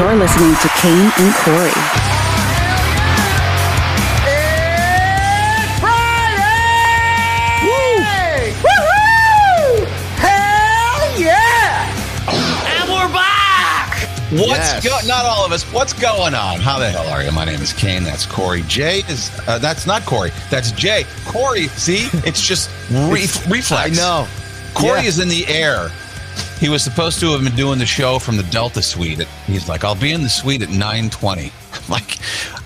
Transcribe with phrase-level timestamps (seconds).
[0.00, 1.76] You're listening to Kane and Corey.
[4.24, 7.60] It's Friday!
[8.62, 9.84] Woohoo!
[10.16, 11.84] Hell yeah!
[12.80, 14.08] And we're back!
[14.32, 14.84] What's Yes.
[14.84, 15.64] go- not all of us?
[15.70, 16.60] What's going on?
[16.60, 17.30] How the hell are you?
[17.30, 18.02] My name is Kane.
[18.02, 18.62] That's Corey.
[18.66, 20.30] Jay is uh, that's not Corey.
[20.48, 21.04] That's Jay.
[21.26, 21.68] Corey.
[21.68, 23.70] See, it's just re- reflex.
[23.72, 24.26] I know.
[24.72, 25.08] Corey Yeah.
[25.08, 25.90] is in the air.
[26.58, 29.26] He was supposed to have been doing the show from the Delta Suite.
[29.50, 31.52] He's like, I'll be in the suite at 9:20.
[31.84, 32.18] I'm like,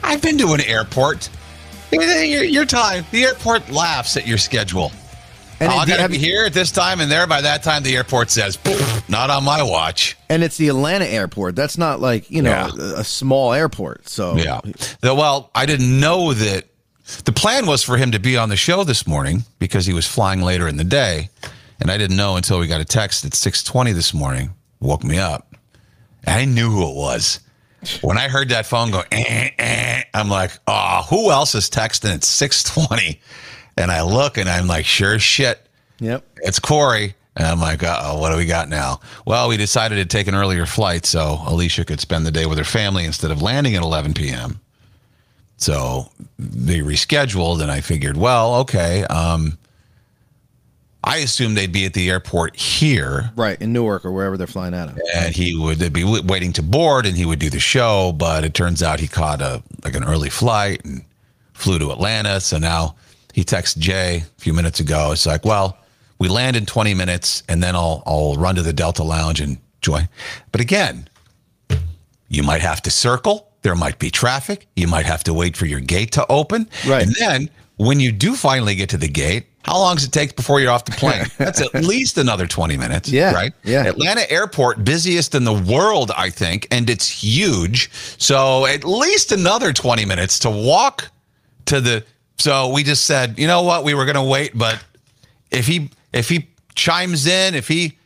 [0.05, 1.29] I've been to an airport.
[1.93, 3.05] Your, your time.
[3.13, 4.91] The airport laughs at your schedule.
[5.61, 7.85] And, oh, I gotta have be here at this time and there by that time.
[7.85, 8.59] The airport says,
[9.09, 11.55] "Not on my watch." and it's the Atlanta airport.
[11.55, 12.71] That's not like you know Yeah.
[12.97, 14.09] a, a small airport.
[14.09, 14.61] So Yeah.
[15.03, 16.65] Well, I didn't know that
[17.25, 20.07] the plan was for him to be on the show this morning because he was
[20.07, 21.31] flying later in the day,
[21.81, 24.53] and I didn't know until we got a text at six twenty this morning.
[24.81, 25.54] Woke me up.
[26.27, 27.41] I knew who it was.
[28.01, 32.15] When I heard that phone go, eh, eh, I'm like, oh, who else is texting
[32.15, 33.21] at six twenty?
[33.77, 35.61] And I look, and I'm like, sure shit,
[36.01, 36.25] Yep.
[36.37, 37.15] it's Corey.
[37.37, 39.01] And I'm like, oh, what do we got now?
[39.27, 42.59] Well, we decided to take an earlier flight so Alicia could spend the day with
[42.59, 44.61] her family instead of landing at 11 p.m.
[45.57, 49.03] So they rescheduled, and I figured, well, okay.
[49.05, 49.59] Um,
[51.07, 54.75] I assume they'd be at the airport here, Right in Newark or wherever they're flying
[54.75, 54.99] out of.
[55.15, 58.13] and he would be waiting to board, and he would do the show.
[58.13, 61.05] But it turns out he caught a like an early flight and
[61.53, 62.41] flew to Atlanta.
[62.41, 62.97] So now
[63.35, 65.13] he texts Jay a few minutes ago.
[65.13, 65.77] It's like, well,
[66.19, 69.59] we land in 20 minutes, and then I'll I'll run to the Delta Lounge and
[69.83, 70.09] join.
[70.53, 71.09] But again,
[72.29, 73.51] you might have to circle.
[73.63, 74.67] There might be traffic.
[74.77, 76.69] You might have to wait for your gate to open.
[76.87, 77.03] Right.
[77.03, 80.37] And then when you do finally get to the gate, how long does it take
[80.37, 81.25] before you're off the plane?
[81.39, 83.09] That's at least another 20 minutes.
[83.09, 83.53] Yeah, Right?
[83.65, 83.87] yeah.
[83.87, 87.91] Atlanta Airport, busiest in the world, I think, and it's huge.
[88.19, 91.09] So at least another 20 minutes to walk
[91.67, 92.05] to the.
[92.39, 93.85] So we just said, you know what?
[93.85, 94.85] We were going to wait, but
[95.51, 97.97] if he if he chimes in, if he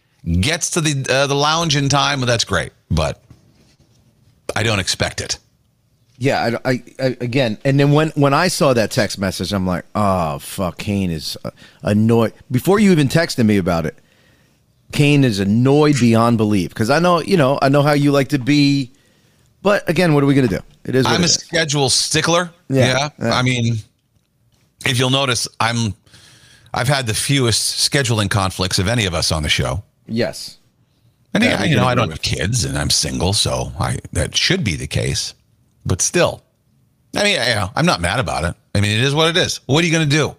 [0.41, 2.73] gets to the uh, the lounge in time, well, that's great.
[2.91, 3.23] But
[4.55, 5.39] I don't expect it.
[6.21, 9.67] Yeah, I, I, I again, and then when when I saw that text message, I'm
[9.67, 11.51] like, oh fuck, Kane is uh,
[11.83, 12.33] annoyed.
[12.51, 13.97] Before you even texted me about it,
[14.93, 18.29] Kane is annoyed beyond belief because I know, you know, I know how you like
[18.31, 18.91] to be.
[19.63, 20.59] But again, what are we gonna do?
[20.85, 21.07] It is.
[21.07, 21.35] I'm it a is.
[21.35, 22.51] schedule stickler.
[22.69, 23.09] Yeah, Yeah.
[23.21, 23.31] yeah.
[23.31, 23.77] I mean,
[24.87, 25.95] if you'll notice, I'm
[26.75, 29.85] I've had the fewest scheduling conflicts of any of us on the show.
[30.09, 30.59] Yes.
[31.33, 34.37] And Yeah, yeah, you know, I don't have kids and I'm single, so I that
[34.37, 35.35] should be the case.
[35.89, 36.43] But still,
[37.17, 38.55] I mean, you know, I'm not mad about it.
[38.75, 39.61] I mean, it is what it is.
[39.67, 40.37] What are you going to do?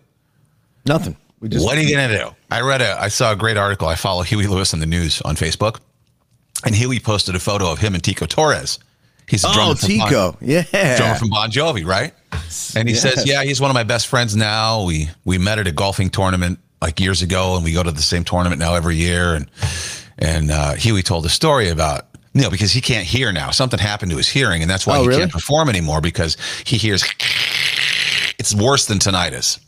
[0.86, 1.18] Nothing.
[1.42, 2.30] We just what are you going to do?
[2.52, 3.88] I read a, I saw a great article.
[3.88, 5.80] I follow Huey Lewis on the news on Facebook,
[6.66, 8.80] and Huey posted a photo of him and Tico Torres.
[9.28, 10.38] He's a Oh, drummer Bon- Tico.
[10.42, 10.98] Yeah.
[10.98, 12.14] drummer from Bon Jovi, right?
[12.76, 14.84] And he says, "Yeah, he's one of my best friends now.
[14.84, 18.02] We we met at a golfing tournament like years ago, and we go to the
[18.02, 19.50] same tournament now every year." And
[20.18, 23.52] and uh, Huey told a story about you know because he can't hear now.
[23.52, 25.20] Something happened to his hearing, and that's why Oh, he really?
[25.22, 27.04] can't perform anymore because he hears.
[28.38, 29.60] It's worse than tinnitus.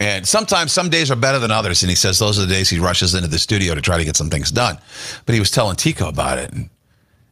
[0.00, 1.82] And sometimes some days are better than others.
[1.82, 4.04] And he says those are the days he rushes into the studio to try to
[4.04, 4.78] get some things done.
[5.26, 6.52] But he was telling Tico about it.
[6.52, 6.70] And,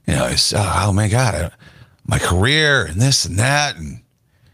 [0.06, 1.50] you know, he's, oh, oh my God, I,
[2.06, 3.76] my career and this and that.
[3.76, 4.00] And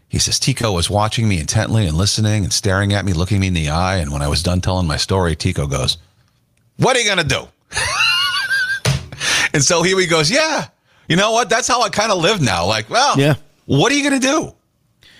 [0.09, 3.47] he says, Tico was watching me intently and listening and staring at me, looking me
[3.47, 3.97] in the eye.
[3.97, 5.97] And when I was done telling my story, Tico goes,
[6.77, 7.47] What are you going to do?
[9.55, 10.67] and so here he goes, Yeah,
[11.07, 11.49] you know what?
[11.49, 12.65] That's how I kind of live now.
[12.65, 13.35] Like, well, Yeah.
[13.65, 14.53] what are you going to do?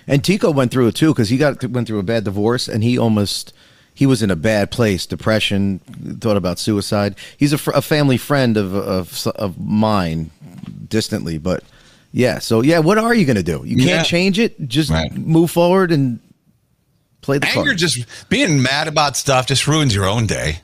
[0.08, 2.84] And Tico went through it too because he got went through a bad divorce and
[2.84, 3.54] he almost
[3.96, 5.80] he was in a bad place, depression,
[6.20, 7.16] thought about suicide.
[7.38, 10.32] He's a, fr- a family friend of, of of mine,
[10.90, 11.64] distantly, but
[12.12, 12.40] yeah.
[12.40, 13.64] So yeah, what are you going to do?
[13.66, 14.04] You can't Yeah.
[14.04, 14.68] change it.
[14.68, 15.14] Just Right.
[15.16, 16.20] move forward and
[17.22, 17.78] play the anger card.
[17.78, 20.60] just being mad about stuff just ruins your own day.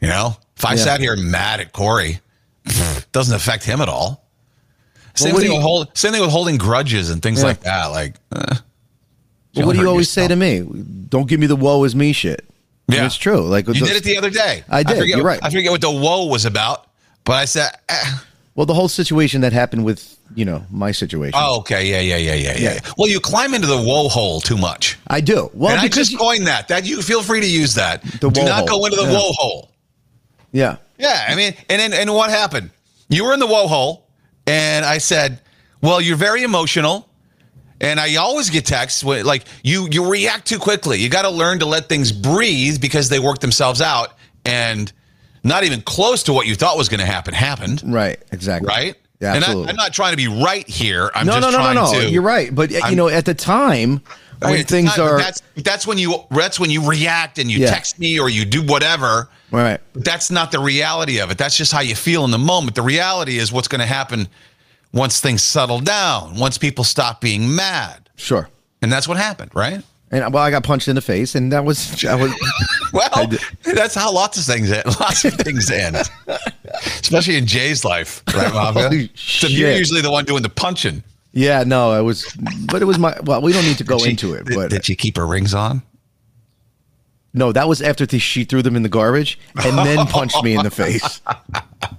[0.00, 0.84] You know, if I Yeah.
[0.84, 2.20] sat here mad at Corey,
[3.12, 4.24] doesn't affect him at all.
[5.14, 7.46] Same what thing you- with hold, same thing with holding grudges and things Yeah.
[7.46, 7.86] like that.
[7.86, 8.54] Like, eh,
[9.56, 10.62] Well, what do you always say to me?
[11.10, 12.44] Don't give me the woe is me shit.
[12.88, 13.06] And Yeah.
[13.06, 13.46] it's true.
[13.46, 14.64] Like you the- did it the other day.
[14.70, 15.40] I did, forget, you're right.
[15.42, 16.86] I forget what the woe was about,
[17.24, 18.04] but I said, eh.
[18.54, 21.34] well, the whole situation that happened with you know my situation.
[21.36, 22.80] "Oh, okay, yeah, yeah, yeah, yeah, yeah." Yeah.
[22.96, 24.96] Well, you climb into the woe hole too much.
[25.08, 25.50] I do.
[25.52, 26.68] Well, and I just coined that.
[26.68, 28.02] That you feel free to use that.
[28.20, 28.80] The Do not hole.
[28.80, 29.12] go into the Yeah.
[29.12, 29.68] woe hole.
[30.52, 30.76] Yeah.
[30.98, 32.70] Yeah, I mean, and and, and what happened?
[33.08, 34.06] You were in the woe hole,
[34.46, 35.40] and I said,
[35.80, 37.08] "Well, you're very emotional."
[37.80, 41.00] And I always get texts when, like you you react too quickly.
[41.00, 44.92] You got to learn to let things breathe because they work themselves out, and
[45.42, 47.82] not even close to what you thought was going to happen happened.
[47.84, 48.22] Right.
[48.30, 48.68] Exactly.
[48.68, 48.94] Right?
[49.20, 49.68] Yeah, and absolutely.
[49.68, 51.10] I, am not trying to be right here.
[51.14, 52.06] I'm no, just no, no, no, trying no.
[52.06, 52.10] to.
[52.10, 54.02] You're right, but uh, you I'm- know, at the time
[54.50, 57.70] it's things not- are that's that's when you that's when you react and you Yeah.
[57.70, 59.28] text me or you do whatever.
[59.50, 59.80] right.
[59.92, 61.38] But that's not the reality of it.
[61.38, 62.74] That's just how you feel in the moment.
[62.74, 64.28] The reality is what's going to happen
[64.92, 68.08] once things settle down, once people stop being mad.
[68.16, 68.48] Sure.
[68.82, 69.82] And that's what happened, right?
[70.10, 72.32] And well, I got punched in the face, and that was that was
[72.92, 73.26] Well,
[73.64, 74.84] that's how lots of things end.
[75.00, 75.96] Lots of things end,
[76.84, 79.08] especially in Jay's life, right, Mafia?
[79.14, 81.02] So you're usually the one doing the punching.
[81.32, 81.64] Yeah.
[81.64, 82.26] No, I was,
[82.66, 83.18] but it was my.
[83.22, 85.26] Well, we don't need to go she- into it, did, but did she keep her
[85.26, 85.82] rings on?
[87.34, 90.54] no, that was after the, she threw them in the garbage and then punched me
[90.54, 91.20] in the face.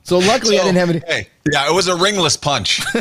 [0.04, 1.02] So luckily, I didn't have any.
[1.08, 2.82] Hey, yeah, it was a ringless punch.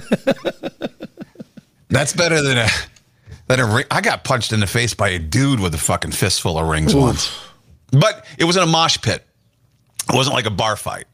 [1.89, 2.69] That's better than a
[3.49, 3.85] than a ring.
[3.91, 6.95] I got punched in the face by a dude with a fucking fistful of rings
[6.95, 7.39] once,
[7.91, 9.27] but it was in a mosh pit.
[10.09, 11.05] It wasn't like a bar fight.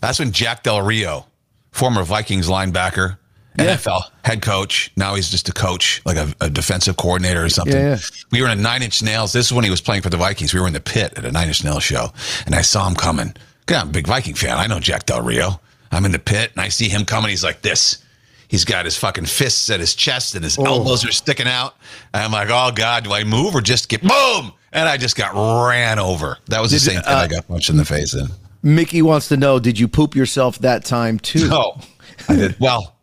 [0.00, 1.26] That's when Jack Del Rio,
[1.72, 3.18] former Vikings linebacker,
[3.58, 3.76] Yeah.
[3.76, 4.90] NFL head coach.
[4.96, 7.76] Now he's just a coach, like a, a defensive coordinator or something.
[7.76, 8.24] Yeah, yeah.
[8.30, 9.32] We were in a Nine Inch Nails.
[9.32, 10.52] This is when he was playing for the Vikings.
[10.52, 12.12] We were in the pit at a Nine Inch Nails show,
[12.44, 13.34] and I saw him coming.
[13.68, 14.58] Yeah, I'm a big Viking fan.
[14.58, 15.60] I know Jack Del Rio.
[15.90, 17.30] I'm in the pit, and I see him coming.
[17.30, 18.02] He's like this.
[18.48, 20.64] He's got his fucking fists at his chest, and his oh.
[20.64, 21.76] elbows are sticking out.
[22.14, 24.52] And I'm like, oh god, do I move or just get boom?
[24.72, 26.38] And I just got ran over.
[26.46, 28.28] That was the Did- same thing uh, I got punched in the face in.
[28.62, 31.48] Mickey wants to know: Did you poop yourself that time too?
[31.48, 31.80] No,
[32.28, 32.56] I did.
[32.60, 32.95] Well,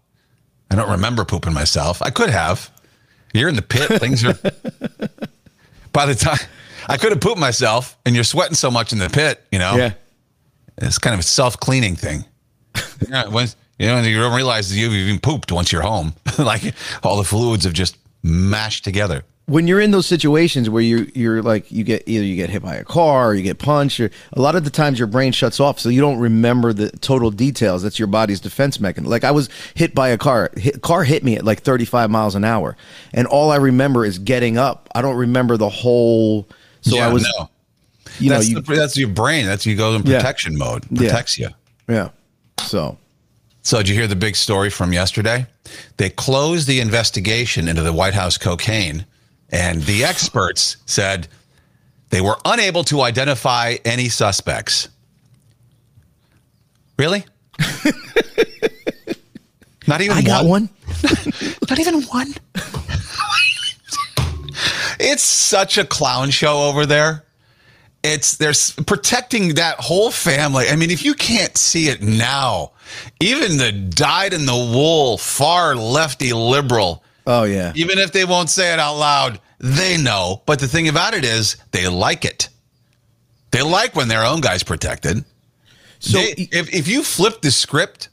[0.73, 2.01] I don't remember pooping myself.
[2.01, 2.71] I could have.
[3.33, 3.89] You're in the pit.
[4.01, 4.33] Things are.
[5.91, 6.39] By the time
[6.87, 9.75] I could have pooped myself, and you're sweating so much in the pit, you know.
[9.75, 9.93] Yeah.
[10.79, 12.25] It's kind of a self cleaning thing.
[13.07, 16.13] yeah, once you know, you don't realize that you've even pooped once you're home.
[16.39, 16.73] like
[17.03, 19.23] all the fluids have just mashed together.
[19.45, 22.61] When you're in those situations where you're you're like you get either you get hit
[22.61, 25.31] by a car or you get punched or a lot of the times your brain
[25.33, 29.25] shuts off so you don't remember the total details that's your body's defense mechanism like
[29.25, 32.45] i was hit by a car hit, car hit me at like 35 miles an
[32.45, 32.77] hour
[33.13, 36.47] and all i remember is getting up i don't remember the whole
[36.81, 37.49] so yeah, i was no.
[38.19, 39.45] you know you the- that's your brain.
[39.45, 40.19] That's you go in Yeah.
[40.19, 40.85] protection mode.
[40.89, 40.99] Yeah.
[41.09, 41.49] Protects you.
[41.89, 42.09] yeah
[42.61, 42.97] so
[43.61, 45.47] So, did you hear the big story from yesterday?
[45.97, 49.05] They closed the investigation into the White House cocaine,
[49.53, 51.27] and the experts said
[52.09, 54.89] they were unable to identify any suspects.
[56.97, 57.23] Really?
[59.85, 60.69] Not even i got one
[61.69, 62.33] Not even one.
[64.99, 67.25] it's such a clown show over there.
[68.03, 68.53] It's they're
[68.85, 70.69] protecting that whole family.
[70.69, 72.71] I mean, if you can't see it now,
[73.19, 78.49] even the dyed in the wool, far lefty liberal, oh yeah even if they won't
[78.49, 80.43] say it out loud, they know.
[80.45, 82.49] But the thing about it is, they like it.
[83.51, 85.23] They like when their own guy's protected.
[85.99, 88.09] so They- if if you flip the script,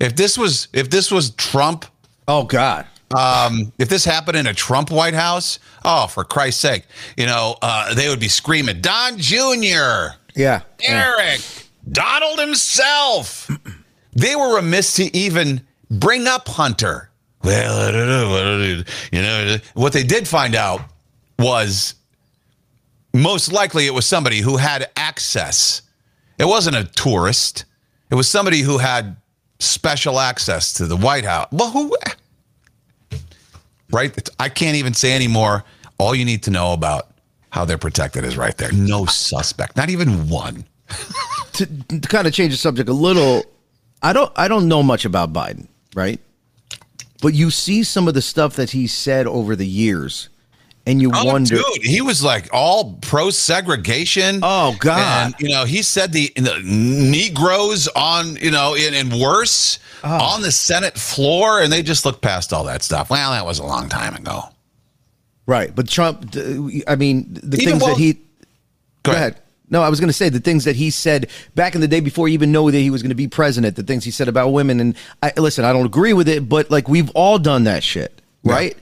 [0.00, 1.84] if this was if this was Trump
[2.28, 2.86] oh god
[3.16, 6.84] um, if this happened in a Trump White House, oh, for Christ's sake,
[7.16, 11.40] you know, uh, they would be screaming, Don Jr., yeah Eric,
[11.90, 13.50] Donald himself.
[14.12, 17.07] they were remiss to even bring up Hunter.
[17.48, 18.36] Well, I don't know.
[18.36, 18.82] I don't know.
[19.10, 20.82] You know, what they did find out
[21.38, 21.94] was
[23.14, 25.80] most likely it was somebody who had access.
[26.38, 27.64] It wasn't a tourist.
[28.10, 29.16] It was somebody who had
[29.60, 31.48] special access to the White House.
[31.50, 31.96] Well, who?
[33.90, 34.28] Right?
[34.38, 35.64] I can't even say anymore.
[35.96, 37.08] All you need to know about
[37.48, 38.72] how they're protected is right there.
[38.72, 40.66] No suspect, not even one.
[41.54, 43.42] to, to kind of change the subject a little,
[44.02, 46.20] I don't I don't know much about Biden, right?
[47.20, 50.28] But you see some of the stuff that he said over the years,
[50.86, 51.56] and you Oh, wonder.
[51.56, 54.40] dude, he was like all pro segregation.
[54.42, 55.26] Oh, God.
[55.26, 60.34] And, you know, he said the, the Negroes on, you know, in, and worse Oh.
[60.34, 63.10] on the Senate floor, and they just looked past all that stuff.
[63.10, 64.42] Well, that was a long time ago.
[65.44, 66.36] Right, but Trump.
[66.86, 68.12] I mean, the Even things while- that he.
[68.12, 68.20] Go,
[69.02, 69.40] Go ahead.
[69.70, 72.00] No, I was going to say the things that he said back in the day
[72.00, 73.76] before he even knew that he was going to be president.
[73.76, 76.70] The things he said about women, and I listen, I don't agree with it, but
[76.70, 78.76] like we've all done that shit, right?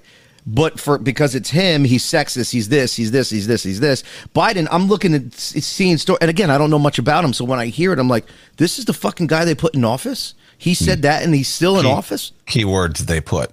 [0.49, 4.05] But for because it's him, he's sexist, he's this, he's this, he's this, he's this.
[4.33, 7.45] Biden, I'm looking at seeing story, and again, I don't know much about him, so
[7.45, 8.27] when I hear it, I'm like,
[8.57, 10.35] this is the fucking guy they put in office.
[10.57, 10.85] He hmm.
[10.85, 12.31] said that, and he's still in Key- office.
[12.47, 13.51] Keywords they put.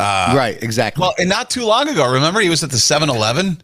[0.00, 1.00] Uh, right, exactly.
[1.00, 3.60] Well, and not too long ago, remember he was at the 7 Eleven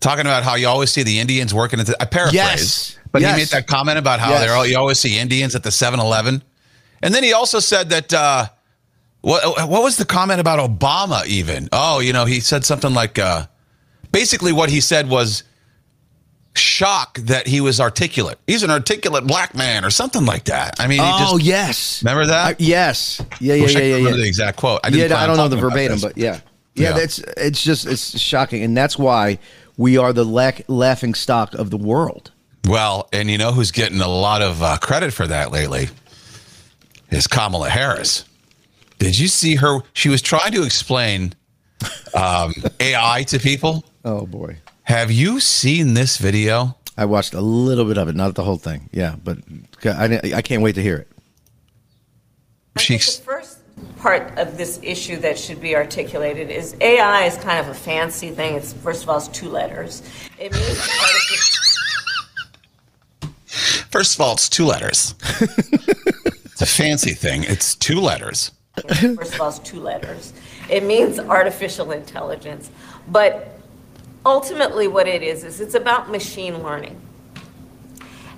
[0.00, 1.96] talking about how you always see the Indians working at the.
[2.00, 2.34] I paraphrase.
[2.34, 2.98] Yes.
[3.12, 3.34] But Yes.
[3.36, 4.40] he made that comment about how Yes.
[4.40, 6.42] they're all, you always see Indians at the 7 Eleven.
[7.02, 8.12] And then he also said that.
[8.12, 8.46] Uh,
[9.22, 11.68] what, what was the comment about Obama, even?
[11.72, 13.46] Oh, you know, he said something like uh,
[14.12, 15.42] basically what he said was
[16.54, 18.38] shock that he was articulate.
[18.46, 20.74] He's an articulate black man or something like that.
[20.80, 22.46] I mean, he Oh just, yes, remember that?
[22.46, 24.22] I- yes, yeah, yeah, Wish I yeah, yeah, remember yeah.
[24.22, 24.80] the exact quote.
[24.84, 26.40] I yeah, I don't know the verbatim, but yeah.
[26.74, 26.92] yeah, Yeah.
[26.92, 29.38] That's it's just it's shocking, and that's why
[29.76, 32.30] we are the lack, laughing stock of the world.
[32.66, 35.88] Well, and you know who's getting a lot of uh, credit for that lately
[37.10, 38.24] is Kamala Harris.
[38.98, 39.80] Did you see her?
[39.94, 41.32] She was trying to explain
[42.14, 43.84] um, AI to people.
[44.04, 46.76] Oh boy, Have you seen this video?
[46.96, 48.90] I watched a little bit of it, not the whole thing.
[48.92, 49.38] Yeah, but
[49.84, 51.08] I, I can't wait to hear it.
[52.76, 53.59] I think She's the first
[54.00, 58.30] part of this issue that should be articulated is AI is kind of a fancy
[58.30, 58.54] thing.
[58.54, 60.02] It's first of all, it's two letters.
[60.38, 61.62] It means artificial.
[63.90, 65.14] first of all, it's two letters.
[65.40, 67.44] it's a fancy thing.
[67.44, 68.52] It's two letters.
[68.88, 70.32] First of all, it's two letters.
[70.70, 72.70] It means artificial intelligence,
[73.08, 73.58] but
[74.24, 76.98] ultimately, what it is is it's about machine learning.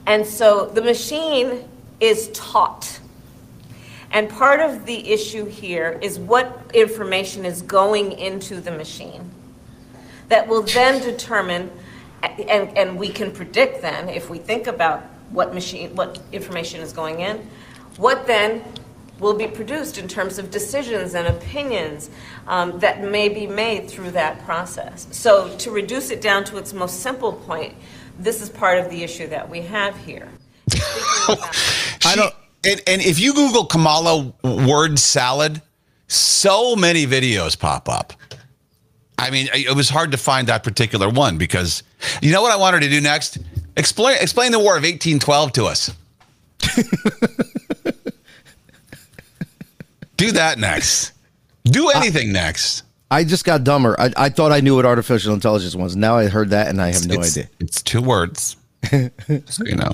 [0.07, 1.69] And so the machine
[2.01, 2.99] is taught.
[4.13, 9.31] And part of the issue here is what information is going into the machine
[10.29, 11.71] that will then determine,
[12.23, 16.93] and, and we can predict then, if we think about what machine, what information is
[16.93, 17.39] going in,
[17.97, 18.63] what then
[19.19, 22.11] will be produced in terms of decisions and opinions
[22.49, 25.07] um, that may be made through that process.
[25.11, 27.75] So to reduce it down to its most simple point,
[28.19, 30.29] this is part of the issue that we have here.
[31.29, 32.35] I don't.
[32.65, 35.61] And, and if you Google Kamala word salad,
[36.07, 38.13] so many videos pop up.
[39.19, 41.83] I mean, it was hard to find that particular one because
[42.21, 43.39] you know what I wanted to do next?
[43.77, 45.93] Explain explain the War of 1812 to us.
[50.17, 51.13] do that next.
[51.65, 52.83] Do anything next.
[53.11, 53.95] I just got dumber.
[54.01, 55.95] I, I thought I knew what artificial intelligence was.
[55.95, 57.51] Now I heard that, and I have no it's, idea.
[57.61, 58.57] It's two words.
[58.91, 59.93] so you know.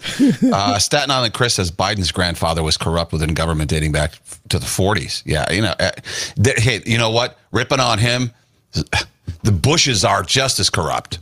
[0.52, 4.12] Uh, Staten Island Chris says Biden's grandfather was corrupt within government dating back
[4.48, 5.22] to the 40s.
[5.26, 5.90] Yeah, you know, uh,
[6.42, 7.38] th- hey, you know what?
[7.52, 8.32] Ripping on him,
[9.42, 11.18] the Bushes are just as corrupt.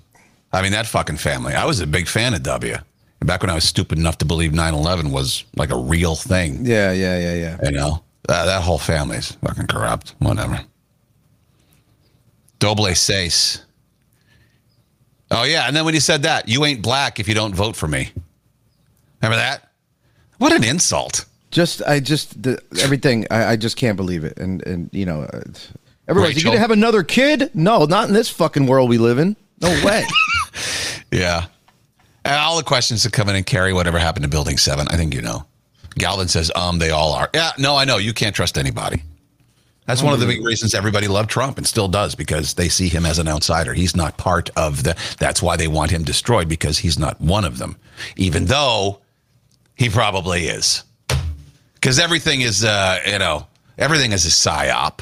[0.52, 1.54] I mean, that fucking family.
[1.54, 2.76] I was a big fan of W.
[3.20, 6.64] Back when I was stupid enough to believe 9 11 was like a real thing.
[6.64, 7.58] Yeah, yeah, yeah, yeah.
[7.64, 10.14] You know, uh, that whole family's fucking corrupt.
[10.18, 10.60] Whatever.
[12.58, 13.62] Doble seis.
[15.30, 17.74] Oh yeah, and then when he said that, you ain't black if you don't vote
[17.74, 18.10] for me.
[19.20, 19.70] Remember that?
[20.38, 21.24] What an insult.
[21.50, 23.26] Just, I just, the, everything.
[23.30, 24.38] I, I just can't believe it.
[24.38, 25.42] And and you know, uh,
[26.08, 27.50] everybody's you gonna have another kid?
[27.54, 29.36] No, not in this fucking world we live in.
[29.60, 30.04] No way.
[31.10, 31.46] Yeah.
[32.24, 34.88] And all the questions that come in and carry whatever happened to Building Seven.
[34.88, 35.46] I think you know.
[35.94, 37.30] Galvin says, um, they all are.
[37.32, 37.96] Yeah, no, I know.
[37.96, 39.02] You can't trust anybody.
[39.86, 42.88] That's one of the big reasons everybody loved Trump and still does because they see
[42.88, 43.72] him as an outsider.
[43.72, 44.96] He's not part of the.
[45.18, 47.76] That's why they want him destroyed because he's not one of them,
[48.16, 49.00] even though
[49.76, 50.82] he probably is.
[51.74, 53.46] Because everything is, uh, you know,
[53.78, 55.00] everything is a psyop.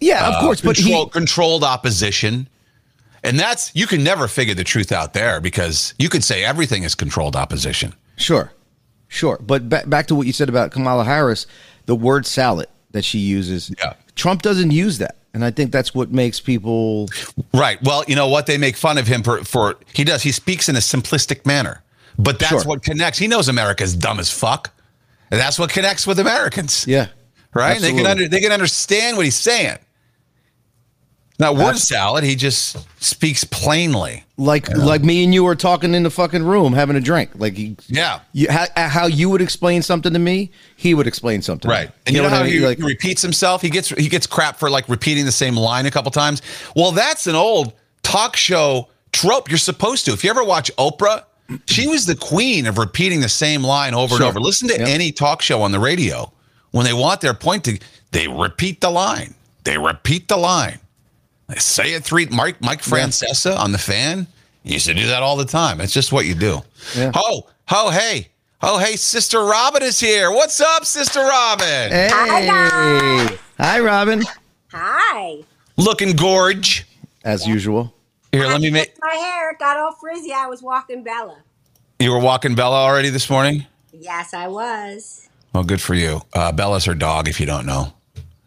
[0.00, 1.10] yeah, of course, but Control, he.
[1.10, 2.48] controlled opposition.
[3.24, 6.82] And that's, you can never figure the truth out there because you could say everything
[6.82, 7.94] is controlled opposition.
[8.16, 8.52] Sure,
[9.08, 9.38] sure.
[9.40, 11.46] But ba- back to what you said about Kamala Harris,
[11.86, 13.72] the word salad that she uses.
[13.78, 13.94] Yeah.
[14.16, 17.08] Trump doesn't use that, and I think that's what makes people.
[17.54, 17.80] Right.
[17.82, 18.46] Well, you know what?
[18.46, 20.22] They make fun of him for, for he does.
[20.22, 21.81] He speaks in a simplistic manner,
[22.18, 22.64] but that's Sure.
[22.64, 23.18] what connects.
[23.18, 24.70] He knows America's dumb as fuck.
[25.30, 26.86] And that's what connects with Americans.
[26.86, 27.08] Yeah.
[27.54, 27.80] Right.
[27.80, 29.78] They can under, they can understand what he's saying.
[31.38, 32.22] Not word salad.
[32.22, 34.24] He just speaks plainly.
[34.36, 37.30] Like like me and you are talking in the fucking room having a drink.
[37.34, 38.20] Like he, Yeah.
[38.32, 41.68] you, how, how you would explain something to me, he would explain something.
[41.70, 41.90] Right.
[42.06, 42.52] And you, know, what how I mean?
[42.52, 43.62] he, Like- he repeats himself?
[43.62, 46.42] He gets he gets crap for like repeating the same line a couple times.
[46.76, 49.48] Well, that's an old talk show trope.
[49.48, 50.12] You're supposed to.
[50.12, 51.24] If you ever watch Oprah,
[51.66, 54.26] she was the queen of repeating the same line over Sure.
[54.26, 54.40] and over.
[54.40, 54.88] Listen to Yep.
[54.88, 56.32] any talk show on the radio.
[56.70, 57.78] When they want their point to
[58.12, 59.34] they repeat the line.
[59.64, 60.78] They repeat the line.
[61.48, 64.26] They say it three Mike Mike Francesa on the fan.
[64.64, 65.80] He used to do that all the time.
[65.80, 66.62] It's just what you do.
[66.96, 67.10] Yeah.
[67.14, 68.28] Oh, oh, hey.
[68.62, 70.30] Oh, hey, Sister Robyn is here.
[70.30, 71.90] What's up, Sister Robyn?
[71.90, 73.38] Hey, guys.
[73.58, 74.22] hi, Robyn.
[74.72, 75.38] Hi.
[75.76, 76.86] Looking gorge.
[77.24, 77.92] As usual.
[78.32, 78.94] Here, let me make.
[79.00, 80.32] My hair got all frizzy.
[80.32, 81.42] I was walking Bella.
[81.98, 83.66] You were walking Bella already this morning?
[83.92, 85.28] Yes, I was.
[85.52, 86.22] Well, good for you.
[86.32, 87.92] Uh, Bella's her dog, if you don't know.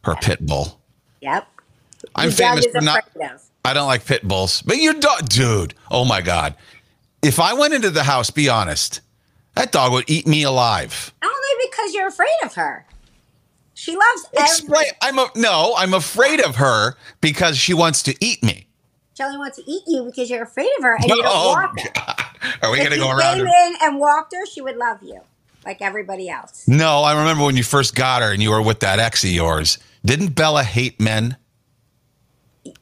[0.04, 0.80] Her pit bull.
[1.22, 1.48] Yep.
[2.16, 3.04] I'm dog famous is for not.
[3.22, 3.44] of.
[3.64, 5.76] I don't like pit bulls, but your dog, dude.
[5.90, 6.56] Oh my god!
[7.22, 9.02] If I went into the house, be honest,
[9.56, 11.14] that dog would eat me alive.
[11.24, 12.86] Only because you're afraid of her.
[13.76, 14.86] She loves Explain.
[14.86, 14.98] every.
[15.02, 15.74] I'm a, no.
[15.78, 18.68] I'm afraid of her because she wants to eat me.
[19.16, 21.80] Shelly wants to eat you because you're afraid of her and you don't Oh, walk
[21.80, 21.90] her.
[21.94, 22.22] God.
[22.62, 23.38] Are we going to go around?
[23.38, 23.68] came her?
[23.68, 25.22] in and walked her, she would love you
[25.66, 26.68] like everybody else.
[26.68, 29.30] No, I remember when you first got her and you were with that ex of
[29.30, 29.78] yours.
[30.04, 31.38] Didn't Bella hate men?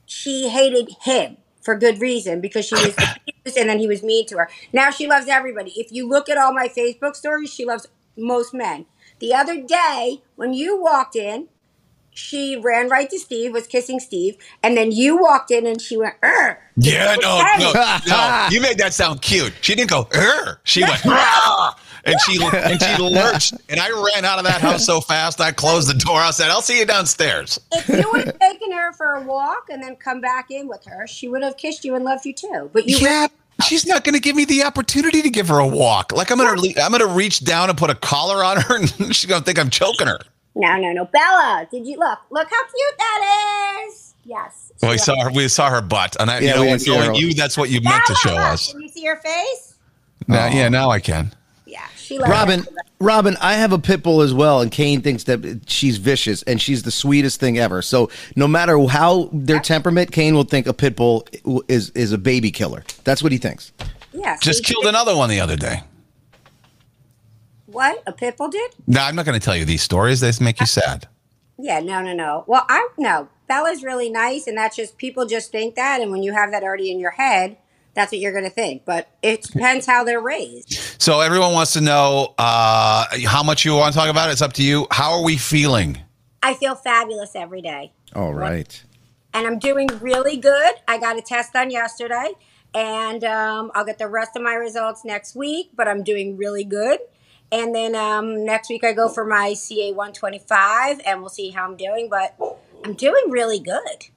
[0.05, 4.25] She hated him for good reason because she was abused and then he was mean
[4.27, 4.49] to her.
[4.73, 5.71] Now she loves everybody.
[5.77, 7.87] If you look at all my Facebook stories, she loves
[8.17, 8.87] most men.
[9.19, 11.47] The other day, when you walked in,
[12.13, 15.97] she ran right to Steve, was kissing Steve, and then you walked in and she
[15.97, 17.73] went, "Ugh." Yeah, no, no,
[18.07, 18.47] no.
[18.51, 19.53] You made that sound cute.
[19.61, 21.73] She didn't go, "Er." She went, "Rah!"
[22.05, 23.53] and she and she lurched.
[23.69, 25.39] And I ran out of that house so fast.
[25.41, 26.17] I closed the door.
[26.17, 29.67] I said, "I'll see you downstairs." If you would have taken her for a walk
[29.71, 32.33] and then come back in with her, she would have kissed you and loved you
[32.33, 32.69] too.
[32.73, 33.27] But you Yeah,
[33.65, 36.11] she's not going to give me the opportunity to give her a walk.
[36.11, 38.75] Like I'm going to, I'm going to reach down and put a collar on her,
[38.99, 40.19] and she's going to think I'm choking her.
[40.55, 41.05] No, no, no.
[41.05, 42.19] Bella, did you look?
[42.29, 44.13] Look how cute that is.
[44.25, 44.71] Yes.
[44.81, 47.09] Well, we saw her, we saw her butt, and I, Yeah, you know, we when
[47.09, 47.13] her.
[47.13, 48.71] you, that's what you meant to show Bella, us.
[48.71, 49.75] Can you see her face?
[50.27, 50.49] Now, oh.
[50.49, 51.33] yeah, now I can.
[51.65, 52.67] Yeah, she loves Robyn, it.
[52.99, 56.61] Robyn, I have a pit bull as well, and Kane thinks that she's vicious and
[56.61, 57.81] she's the sweetest thing ever.
[57.81, 61.25] So no matter how their temperament, Kane will think a pit bull
[61.67, 62.83] is is a baby killer.
[63.03, 63.71] That's what he thinks.
[64.13, 64.37] Yeah.
[64.39, 65.81] Just see, killed another one the other day.
[67.73, 68.01] What?
[68.07, 68.71] A pit bull did?
[68.87, 70.19] No, I'm not going to tell you these stories.
[70.21, 71.07] They make you sad.
[71.57, 72.43] Yeah, no, no, no.
[72.47, 73.27] Well, I no.
[73.47, 76.63] Bella's really nice, and that's just people just think that, and when you have that
[76.63, 77.57] already in your head,
[77.93, 78.85] that's what you're going to think.
[78.85, 80.73] But it depends how they're raised.
[81.01, 84.29] So everyone wants to know uh, how much you want to talk about.
[84.29, 84.31] it.
[84.33, 84.87] It's up to you.
[84.91, 85.99] How are we feeling?
[86.41, 87.93] I feel fabulous every day.
[88.15, 88.83] All right.
[89.33, 90.73] and I'm doing really good.
[90.87, 92.31] I got a test done yesterday,
[92.73, 95.69] and um, I'll get the rest of my results next week.
[95.75, 96.99] But I'm doing really good.
[97.53, 101.65] And then um, next week I go for my CA 125, and we'll see how
[101.65, 102.09] I'm doing.
[102.09, 102.35] But
[102.83, 104.07] I'm doing really good.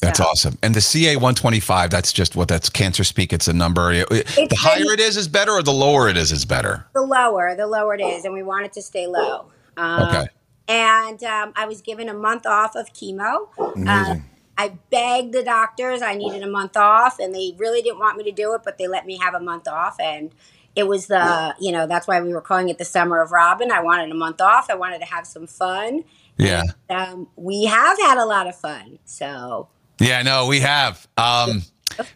[0.00, 0.56] That's awesome.
[0.62, 3.34] And the CA 125, that's just what that's cancer speak.
[3.34, 3.92] It's a number.
[3.92, 6.86] It- the higher it is, is better, or the lower it is, is better.
[6.94, 9.50] The lower, the lower it is, and we want it to stay low.
[9.76, 10.28] Um, Okay.
[10.68, 13.48] And um, I was given a month off of chemo.
[13.58, 14.14] Uh,
[14.56, 16.00] I begged the doctors.
[16.00, 18.78] I needed a month off, and they really didn't want me to do it, but
[18.78, 19.98] they let me have a month off.
[19.98, 20.30] And
[20.76, 23.70] it was the, you know, that's why we were calling it the summer of Robyn.
[23.70, 24.70] I wanted a month off.
[24.70, 26.04] I wanted to have some fun.
[26.36, 26.62] Yeah.
[26.88, 28.98] Um, we have had a lot of fun.
[29.04, 31.06] So Yeah, no, we have.
[31.16, 31.62] Um,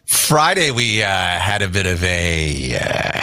[0.05, 2.75] Friday, we uh, had a bit of a.
[2.75, 3.21] Uh,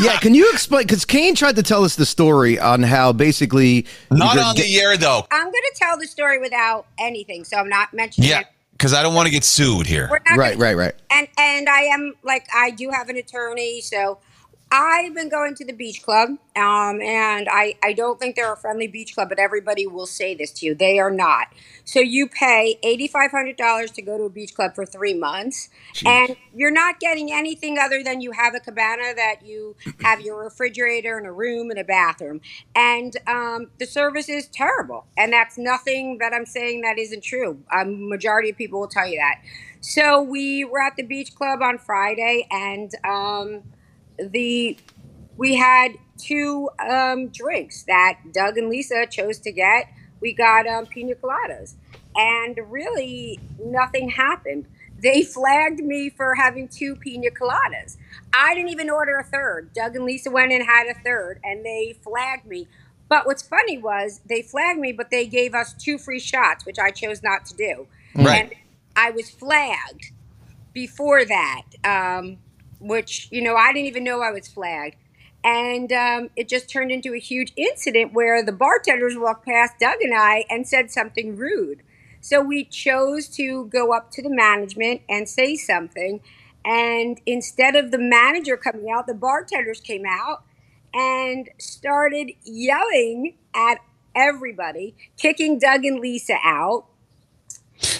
[0.00, 0.82] Yeah, can you explain?
[0.82, 4.64] Because Kane tried to tell us the story on how basically not you're on get-
[4.64, 5.26] the air, though.
[5.30, 7.44] I'm going to tell the story without anything.
[7.44, 10.08] So I'm not mentioning Yeah, because I don't want to get sued here.
[10.10, 10.94] Right, gonna- right, right.
[11.10, 14.18] and and I am like I do have an attorney, so
[14.76, 18.56] I've been going to the beach club, um, and I I don't think they're a
[18.56, 21.46] friendly beach club, but everybody will say this to you, they are not.
[21.84, 25.14] So you pay eighty five hundred dollars to go to a beach club for three
[25.14, 25.68] months,
[26.04, 30.42] and you're not getting anything other than you have a cabana that you have your
[30.42, 32.40] refrigerator and a room and a bathroom,
[32.74, 37.60] and um, the service is terrible, and that's nothing that I'm saying that isn't true.
[37.72, 39.36] A majority of people will tell you that.
[39.80, 43.62] So we were at the beach club on Friday, and um,
[44.18, 44.76] the
[45.36, 49.88] we had two um, drinks that Doug and Lisa chose to get.
[50.20, 51.74] We got um, pina coladas,
[52.16, 54.66] and really nothing happened.
[55.02, 57.96] They flagged me for having two pina coladas.
[58.32, 59.72] I didn't even order a third.
[59.74, 62.68] Doug and Lisa went and had a third, and they flagged me.
[63.08, 66.78] But what's funny was they flagged me, but they gave us two free shots, which
[66.78, 67.86] I chose not to do.
[68.14, 68.44] Right.
[68.44, 68.54] And
[68.96, 70.12] I was flagged
[70.72, 72.38] before that, um,
[72.80, 74.96] which, you know, I didn't even know I was flagged.
[75.42, 80.00] And um, it just turned into a huge incident where the bartenders walked past Doug
[80.00, 81.82] and I and said something rude.
[82.20, 86.20] So we chose to go up to the management and say something.
[86.64, 90.44] And instead of the manager coming out, the bartenders came out
[90.94, 93.80] and started yelling at
[94.14, 96.86] everybody, kicking Doug and Lisa out.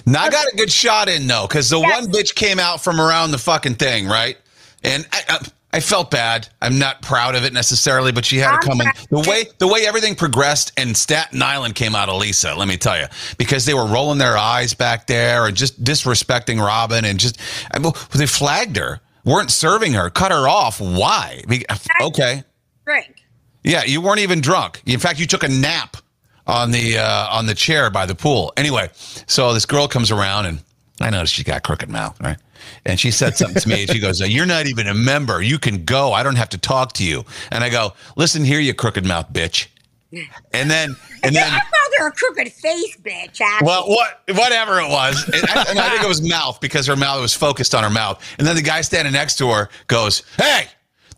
[0.06, 2.02] Now I got a good shot in though, because the Yes.
[2.02, 4.38] one bitch came out from around the fucking thing, right?
[4.84, 5.38] And I, I,
[5.74, 6.48] I felt bad.
[6.62, 9.86] I'm not proud of it necessarily, but she had to come The way the way
[9.86, 13.06] everything progressed and Staten Island came out of Lisa, let me tell you,
[13.38, 17.40] because they were rolling their eyes back there and just disrespecting Robyn and just
[17.72, 20.80] I mean, they flagged her, weren't serving her, cut her off.
[20.80, 21.42] Why?
[22.00, 22.44] Okay.
[22.84, 23.24] Drink.
[23.64, 24.82] Yeah, you weren't even drunk.
[24.86, 25.96] In fact, you took a nap
[26.46, 28.52] on the uh, on the chair by the pool.
[28.56, 28.90] Anyway,
[29.26, 30.62] so this girl comes around and
[31.00, 32.36] I noticed she got crooked mouth, right?
[32.84, 33.82] And she said something to me.
[33.82, 35.42] and She goes, "You're not even a member.
[35.42, 36.12] You can go.
[36.12, 39.32] I don't have to talk to you." And I go, "Listen here, you crooked mouth
[39.32, 39.66] bitch.
[40.52, 43.40] And then and then I called her a crooked face, bitch.
[43.40, 43.66] Actually.
[43.66, 46.96] well, what whatever it was, and I, and I think it was mouth because her
[46.96, 48.22] mouth was focused on her mouth.
[48.38, 50.68] And then the guy standing next to her goes, "Hey,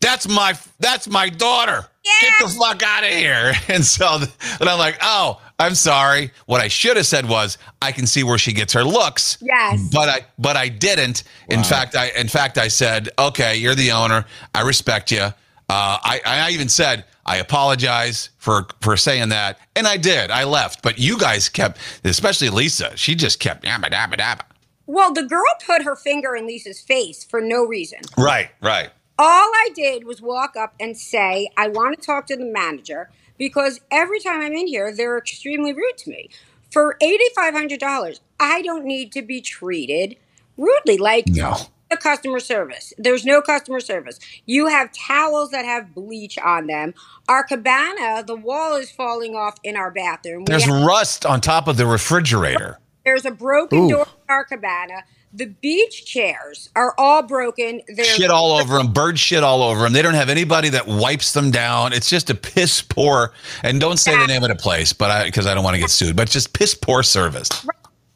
[0.01, 1.87] that's my that's my daughter.
[2.23, 4.19] Get the fuck out of here!" And so,
[4.61, 6.33] and I'm like, "Oh, I'm sorry.
[6.47, 9.39] What I should have said was, I can see where she gets her looks.
[9.41, 9.89] Yes.
[9.93, 11.23] but I but I didn't.
[11.49, 14.27] In fact, I in fact I said, okay, you're the owner.
[14.55, 15.21] I respect you.
[15.21, 15.33] Uh,
[15.69, 20.31] I I even said I apologize for for saying that, and I did.
[20.31, 22.95] I left, but you guys kept, especially Lisa.
[22.97, 24.43] She just kept yabba dabba dabba.
[24.87, 28.01] well, the girl put her finger in Lisa's face for no reason.
[28.17, 28.91] Right, right.
[29.19, 33.09] All I did was walk up and say, I want to talk to the manager
[33.39, 36.29] because every time I'm in here, they're extremely rude to me.
[36.71, 40.17] For $8,500, I don't need to be treated
[40.57, 40.99] rudely.
[40.99, 41.57] Like No.
[41.91, 42.93] the customer service.
[42.99, 44.19] There's no customer service.
[44.47, 46.95] You have towels that have bleach on them.
[47.29, 50.45] Our cabana, the wall is falling off in our bathroom.
[50.47, 52.79] There's have- rust on top of the refrigerator.
[53.05, 53.89] there's a broken Ooh.
[53.91, 55.05] door in our cabana.
[55.37, 57.83] The beach chairs are all broken.
[57.89, 59.93] They're Shit all over them, bird shit all over them.
[59.93, 61.93] They don't have anybody that wipes them down.
[61.93, 63.35] It's just a piss poor.
[63.63, 65.81] And don't say the name of the place, but I because I don't want to
[65.81, 66.17] get sued.
[66.17, 67.51] But just piss poor service.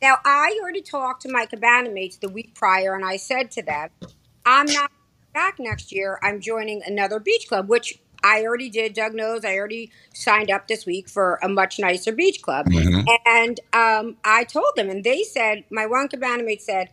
[0.00, 3.62] Now, I already talked to my cabana mates the week prior, and I said to
[3.62, 3.90] them,
[4.46, 4.90] I'm not
[5.34, 6.18] back next year.
[6.22, 8.94] I'm joining another beach club, which I already did.
[8.94, 12.66] Doug knows I already signed up this week for a much nicer beach club.
[13.26, 16.88] And um, I told them, and they said, my one cabana mate said,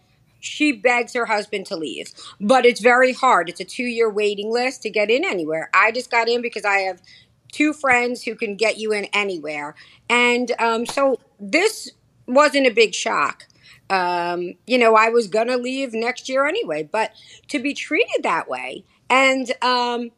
[0.47, 3.49] she begs her husband to leave, but it's very hard.
[3.49, 5.69] It's a two year waiting list to get in anywhere.
[5.73, 7.01] I just got in because I have
[7.51, 9.75] two friends who can get you in anywhere.
[10.09, 11.91] And um, so this
[12.27, 13.47] wasn't a big shock.
[13.89, 17.11] Um, you know, I was going to leave next year anyway, but
[17.47, 20.11] to be treated that way and, um,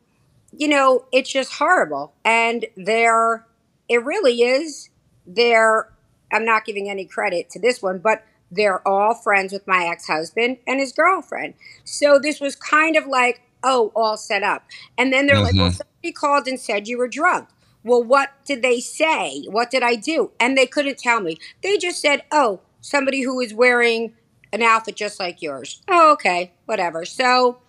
[0.51, 2.13] you know, it's just horrible.
[2.25, 3.45] And they're,
[3.87, 4.89] it really is,
[5.27, 5.91] they're,
[6.31, 10.07] I'm not giving any credit to this one, but they're all friends with my ex
[10.07, 11.53] husband and his girlfriend.
[11.83, 14.65] So this was kind of like, oh, all set up.
[14.97, 15.75] And then they're like, well, mm-hmm.
[15.75, 17.49] somebody called and said you were drunk.
[17.83, 19.43] Well, what did they say?
[19.47, 20.31] What did I do?
[20.39, 21.37] And they couldn't tell me.
[21.63, 24.13] They just said, oh, somebody who is wearing
[24.51, 25.81] an outfit just like yours.
[25.87, 27.05] Oh, okay, whatever.
[27.05, 27.59] So,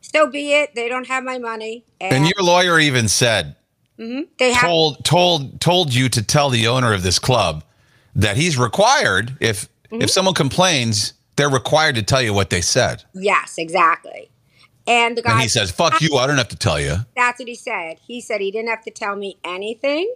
[0.00, 0.74] so be it.
[0.74, 3.56] They don't have my money, and, And your lawyer even said,
[3.98, 4.22] mm-hmm.
[4.38, 4.62] they have.
[4.62, 7.64] told told told you to tell the owner of this club
[8.14, 10.02] that he's required if Mm-hmm.
[10.02, 13.04] if someone complains, they're required to tell you what they said.
[13.14, 14.30] Yes, exactly.
[14.86, 16.16] And the guy And he says, "Fuck you!
[16.16, 17.98] I don't have to tell you." That's what he said.
[18.06, 20.12] He said he didn't have to tell me anything.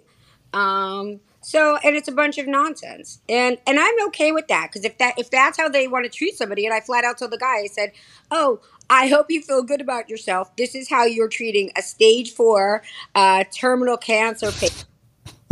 [0.53, 3.21] Um, so and it's a bunch of nonsense.
[3.29, 6.11] And and I'm okay with that because if that if that's how they want to
[6.11, 7.93] treat somebody, and I flat out told the guy, I said,
[8.31, 10.55] "Oh, I hope you feel good about yourself.
[10.57, 12.83] This is how you're treating a stage four
[13.15, 14.87] uh, terminal cancer patient."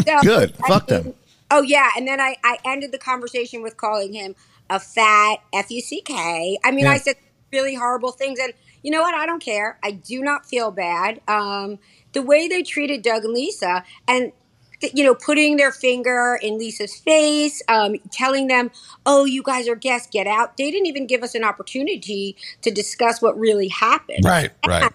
[0.06, 0.54] So, Good.
[0.62, 1.14] I Fuck mean, them.
[1.50, 4.34] Oh yeah, and then I I ended the conversation with calling him
[4.70, 6.58] a fat f u c k.
[6.64, 6.92] I mean, Yeah.
[6.92, 7.16] I said
[7.52, 9.14] really horrible things, and you know what?
[9.14, 9.78] I don't care.
[9.82, 11.20] I do not feel bad.
[11.26, 11.78] Um,
[12.12, 14.32] the way they treated Doug and Lisa, and
[14.80, 18.70] th- you know, putting their finger in Lisa's face, um, telling them,
[19.06, 22.70] "Oh, you guys are guests, get out." They didn't even give us an opportunity to
[22.70, 24.24] discuss what really happened.
[24.24, 24.92] Right, right.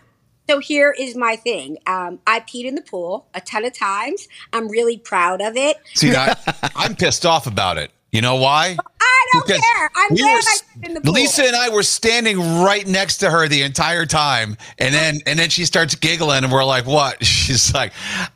[0.49, 1.77] So here is my thing.
[1.87, 4.27] Um, I peed in the pool a ton of times.
[4.51, 5.77] I'm really proud of it.
[5.93, 6.35] See, I,
[6.75, 7.91] I'm pissed off about it.
[8.11, 8.77] You know why?
[9.01, 9.89] I don't Because care.
[9.95, 11.13] I'm we glad were- I peed in the pool.
[11.13, 15.39] Lisa and I were standing right next to her the entire time, and then and
[15.39, 17.91] then she starts giggling, and we're like, "What?" She's like,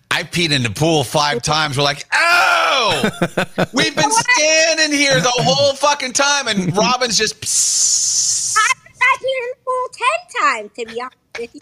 [0.10, 3.04] "I peed in the pool five times." We're like, "Oh,
[3.74, 7.40] we've been standing here the whole fucking time," and Robyn's just.
[7.42, 11.60] "Psst." I peed in the pool ten times to be honest with you.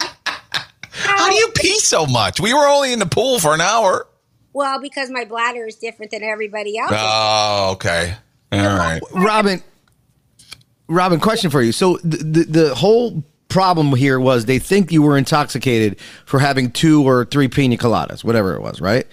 [0.96, 2.40] How do you pee so much?
[2.40, 4.06] We were only in the pool for an hour.
[4.52, 6.92] Well, because my bladder is different than everybody else.
[6.94, 8.14] Oh, okay.
[8.52, 9.02] All right.
[9.12, 9.62] Robyn,
[10.88, 11.72] Robyn, question for you.
[11.72, 16.70] So the, the the whole problem here was they think you were intoxicated for having
[16.70, 19.06] two or three pina coladas, whatever it was, right?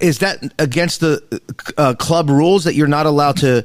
[0.00, 1.40] Is that against the
[1.78, 3.64] uh, club rules that you're not allowed to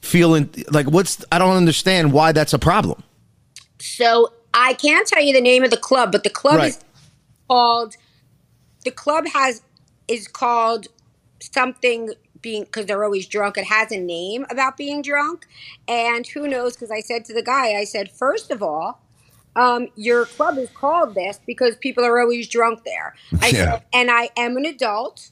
[0.00, 0.50] feel in?
[0.70, 1.24] Like, what's?
[1.30, 3.02] I don't understand why that's a problem.
[3.78, 6.68] So I can't tell you the name of the club, but the club Right.
[6.70, 6.78] is
[7.48, 7.96] called.
[8.84, 9.62] The club has
[10.08, 10.88] is called
[11.40, 13.56] something being because they're always drunk.
[13.56, 15.46] It has a name about being drunk,
[15.88, 16.74] and who knows?
[16.74, 19.00] Because I said to the guy, I said, first of all,
[19.54, 23.14] um, your club is called this because people are always drunk there.
[23.40, 23.72] I Yeah.
[23.72, 25.30] said, and I am an adult.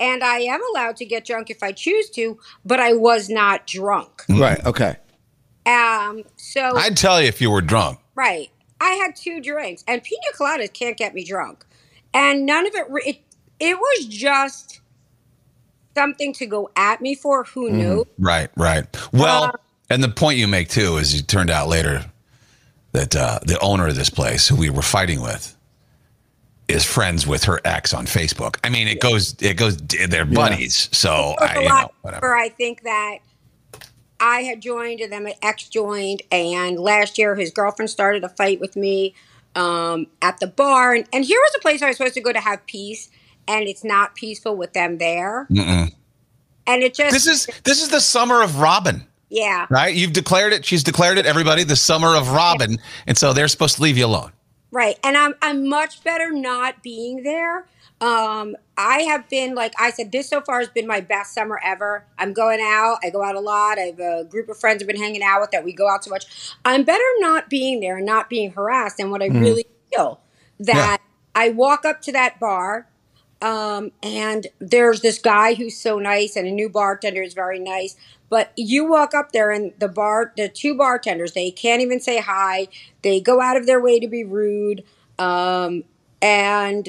[0.00, 3.68] And I am allowed to get drunk if I choose to, but I was not
[3.68, 4.24] drunk.
[4.28, 4.64] Right.
[4.66, 4.96] Okay.
[5.64, 8.00] Um, so I'd tell you if you were drunk.
[8.14, 8.50] Right.
[8.80, 11.64] I had two drinks, and pina coladas can't get me drunk,
[12.12, 12.86] and none of it.
[12.90, 13.18] re- It
[13.60, 14.80] it was just
[15.94, 17.44] something to go at me for.
[17.44, 17.76] Who Mm-hmm.
[17.78, 18.06] knew?
[18.18, 18.84] Right, right.
[19.12, 19.52] Well, Uh,
[19.90, 22.04] and the point you make too is it turned out later
[22.92, 25.56] that uh, the owner of this place, who we were fighting with,
[26.68, 28.56] is friends with her ex on Facebook.
[28.64, 30.88] I mean, it goes, it goes, they're buddies.
[30.92, 32.34] So It was I, a you know, whatever.
[32.34, 33.18] I think that
[34.22, 38.28] I had joined and then my ex joined, and last year his girlfriend started a
[38.28, 39.14] fight with me
[39.56, 40.94] um, at the bar.
[40.94, 43.10] And, and here was a place I was supposed to go to have peace,
[43.48, 45.48] and it's not peaceful with them there.
[45.50, 49.66] And it just, This is this is the summer of Robyn, yeah.
[49.68, 49.92] right?
[49.92, 50.64] You've declared it.
[50.64, 51.26] She's declared it.
[51.26, 54.30] Everybody, the summer of Robyn, and so they're supposed to leave you alone.
[54.70, 54.98] Right.
[55.02, 57.66] And I'm I'm much better not being there.
[58.02, 61.60] Um, I have been like I said, this so far has been my best summer
[61.64, 62.04] ever.
[62.18, 62.98] I'm going out.
[63.04, 63.78] I go out a lot.
[63.78, 66.02] I have a group of friends I've been hanging out with that we go out
[66.02, 66.52] so much.
[66.64, 68.98] I'm better not being there and not being harassed.
[68.98, 70.20] And what I really feel
[70.58, 70.98] that
[71.36, 72.88] I walk up to that bar,
[73.40, 77.94] um, and there's this guy who's so nice, and a new bartender is very nice.
[78.28, 82.20] But you walk up there, and the bar, the two bartenders, they can't even say
[82.20, 82.66] hi.
[83.02, 84.82] They go out of their way to be rude.
[85.20, 85.84] Um,
[86.20, 86.88] and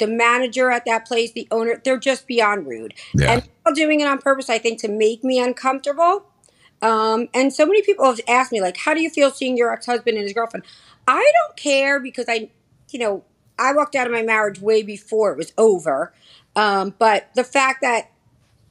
[0.00, 2.94] the manager at that place, the owner, they're just beyond rude.
[3.14, 3.32] Yeah.
[3.32, 6.26] And they're doing it on purpose, I think, to make me uncomfortable.
[6.82, 9.72] Um, and so many people have asked me, like, how do you feel seeing your
[9.72, 10.64] ex husband and his girlfriend?
[11.06, 12.50] I don't care because I,
[12.90, 13.24] you know,
[13.58, 16.12] I walked out of my marriage way before it was over.
[16.56, 18.10] Um, but the fact that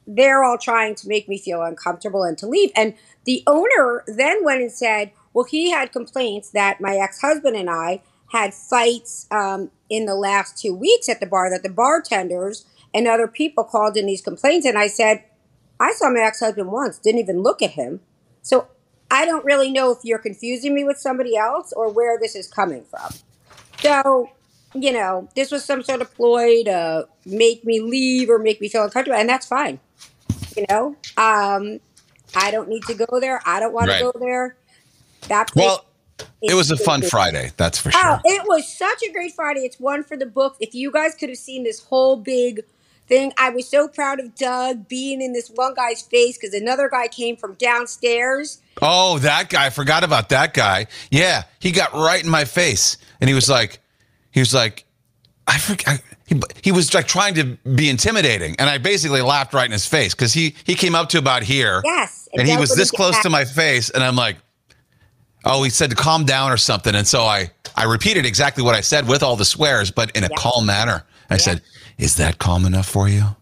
[0.06, 2.70] they're all trying to make me feel uncomfortable and to leave.
[2.74, 7.56] And the owner then went and said, well, he had complaints that my ex husband
[7.56, 11.68] and I had fights um, in the last two weeks at the bar, that the
[11.68, 14.64] bartenders and other people called in these complaints.
[14.64, 15.24] And I said,
[15.78, 18.00] I saw my ex husband once, didn't even look at him.
[18.42, 18.68] So
[19.10, 22.48] I don't really know if you're confusing me with somebody else or where this is
[22.48, 23.10] coming from.
[23.80, 24.30] So,
[24.74, 28.68] you know, this was some sort of ploy to make me leave or make me
[28.68, 29.80] feel uncomfortable, and that's fine.
[30.56, 31.80] You know, um,
[32.36, 33.42] I don't need to go there.
[33.46, 33.98] I don't want Right.
[33.98, 34.56] to go there.
[35.28, 35.84] That place Well,
[36.42, 37.02] it was a fun.
[37.02, 38.20] Friday, that's for Oh, sure.
[38.24, 39.60] it was such a great Friday.
[39.60, 40.56] It's one for the books.
[40.60, 42.60] If you guys could have seen this whole big
[43.06, 46.88] thing, I was so proud of Doug being in this one guy's face because another
[46.88, 48.60] guy came from downstairs.
[48.82, 49.66] Oh, that guy!
[49.66, 50.86] I forgot about that guy.
[51.10, 53.80] Yeah, he got right in my face, and he was like,
[54.30, 54.84] he was like,
[55.46, 56.00] I forgot.
[56.26, 59.84] He, he was like trying to be intimidating, and I basically laughed right in his
[59.86, 63.14] face because he he came up to about here, Yes, and he was this close
[63.16, 63.22] back.
[63.24, 64.36] to my face, and I'm like,
[65.44, 68.74] oh, he said to calm down or something, and so I I repeated exactly what
[68.74, 70.36] I said with all the swears, but in a Yeah.
[70.36, 71.04] calm manner.
[71.32, 71.62] I said,
[71.98, 73.36] "Is that calm enough for you?"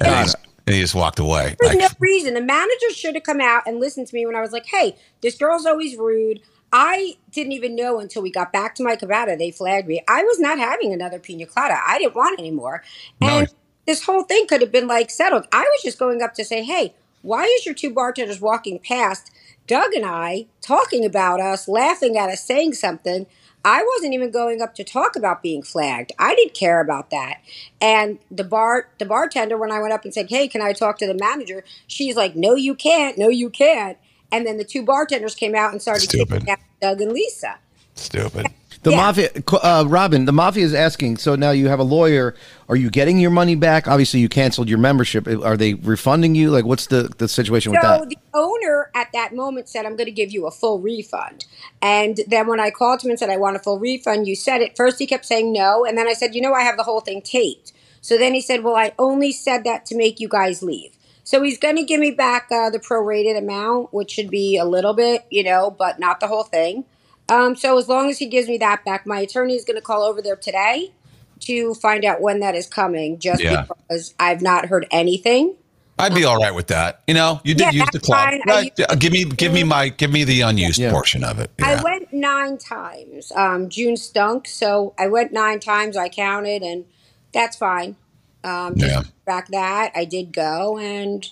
[0.00, 1.54] And he, just, and he just walked away.
[1.60, 2.34] There's Like, no reason.
[2.34, 4.96] The manager should have come out and listened to me when I was like, hey,
[5.20, 6.40] this girl's always rude.
[6.72, 9.36] I didn't even know until we got back to my cabana.
[9.36, 10.02] They flagged me.
[10.08, 11.78] I was not having another pina colada.
[11.86, 12.82] I didn't want any more.
[13.20, 13.40] No.
[13.40, 13.48] And
[13.86, 15.46] this whole thing could have been like settled.
[15.52, 19.30] I was just going up to say, hey, why is your two bartenders walking past
[19.66, 23.26] Doug and I talking about us, laughing at us, saying something?
[23.64, 26.12] I wasn't even going up to talk about being flagged.
[26.18, 27.38] I didn't care about that.
[27.80, 30.98] And the bar the bartender when I went up and said, "Hey, can I talk
[30.98, 33.16] to the manager?" She's like, "No, you can't.
[33.16, 33.98] No, you can't."
[34.32, 36.48] And then the two bartenders came out and started Stupid.
[36.80, 37.58] Doug and Lisa.
[37.94, 38.46] stupid.
[38.82, 38.96] The Yeah.
[38.96, 39.30] mafia,
[39.62, 41.18] uh, Robyn, the mafia is asking.
[41.18, 42.34] So now you have a lawyer.
[42.68, 43.86] Are you getting your money back?
[43.86, 45.28] Obviously, you canceled your membership.
[45.28, 46.50] Are they refunding you?
[46.50, 48.00] Like, what's the the situation with that?
[48.00, 51.44] So the owner at that moment said, I'm going to give you a full refund.
[51.80, 54.60] And then when I called him and said, I want a full refund, you said
[54.60, 54.76] it.
[54.76, 55.84] First, he kept saying no.
[55.84, 57.72] And then I said, You know, I have the whole thing taped.
[58.00, 60.96] So then he said, Well, I only said that to make you guys leave.
[61.24, 64.64] So he's going to give me back uh, the prorated amount, which should be a
[64.64, 66.84] little bit, you know, but not the whole thing.
[67.32, 69.82] Um, so as long as he gives me that back, my attorney is going to
[69.82, 70.92] call over there today
[71.40, 73.64] to find out when that is coming, just Yeah.
[73.88, 75.56] because I've not heard anything.
[75.98, 77.00] I'd be all right with that.
[77.06, 78.28] You know, you did Yeah, use the that's club.
[78.46, 78.72] Right.
[78.76, 80.90] used give me, give me my, give me the unused Yeah.
[80.90, 81.50] portion of it.
[81.62, 83.32] I went nine times.
[83.34, 85.96] Um, June stunk, so I went nine times.
[85.96, 86.84] I counted, and
[87.32, 87.96] that's fine.
[88.44, 89.02] Um, just Yeah.
[89.24, 91.26] back that I did go, and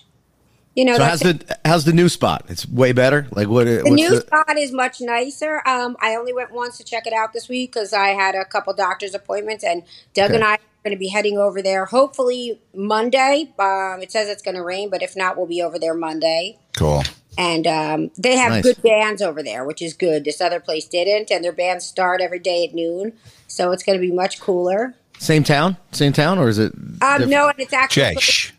[0.75, 2.45] you know So that's how's the how's the new spot?
[2.49, 3.27] It's way better.
[3.31, 3.65] Like what?
[3.65, 5.61] the new the, spot is much nicer.
[5.67, 8.45] Um, I only went once to check it out this week because I had a
[8.45, 10.35] couple doctor's appointments, and Doug Okay.
[10.35, 11.85] and I are going to be heading over there.
[11.85, 13.53] Hopefully Monday.
[13.59, 16.57] Um, it says it's going to rain, but if not, we'll be over there Monday.
[16.75, 17.03] Cool.
[17.37, 18.63] And um, they have Nice.
[18.63, 20.25] good bands over there, which is good.
[20.25, 23.13] This other place didn't, and their bands start every day at noon,
[23.47, 24.95] so it's going to be much cooler.
[25.17, 25.77] same town?
[25.93, 26.73] Same town, or is it?
[26.73, 27.29] Um, different?
[27.31, 28.51] no, and it's actually Jay, shh.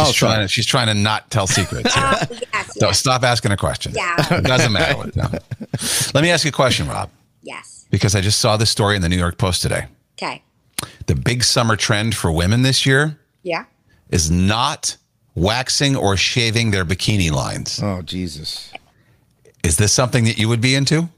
[0.00, 0.32] Oh, she's sorry.
[0.34, 1.94] trying to, she's trying to not tell secrets.
[1.94, 2.04] here.
[2.04, 3.92] Uh, yes, So yes, stop asking a question.
[3.94, 4.16] Yeah.
[4.38, 4.96] It doesn't matter.
[4.96, 5.28] What, no.
[6.14, 7.10] Let me ask you a question, Rob,
[7.42, 7.86] yes.
[7.90, 9.86] because I just saw this story in the New York Post today.
[10.20, 10.42] Okay.
[11.06, 13.64] the big summer trend for women this year Yeah.
[14.10, 14.96] is not
[15.34, 17.80] waxing or shaving their bikini lines.
[17.82, 18.72] Oh Jesus.
[19.64, 21.08] Is this something that you would be into?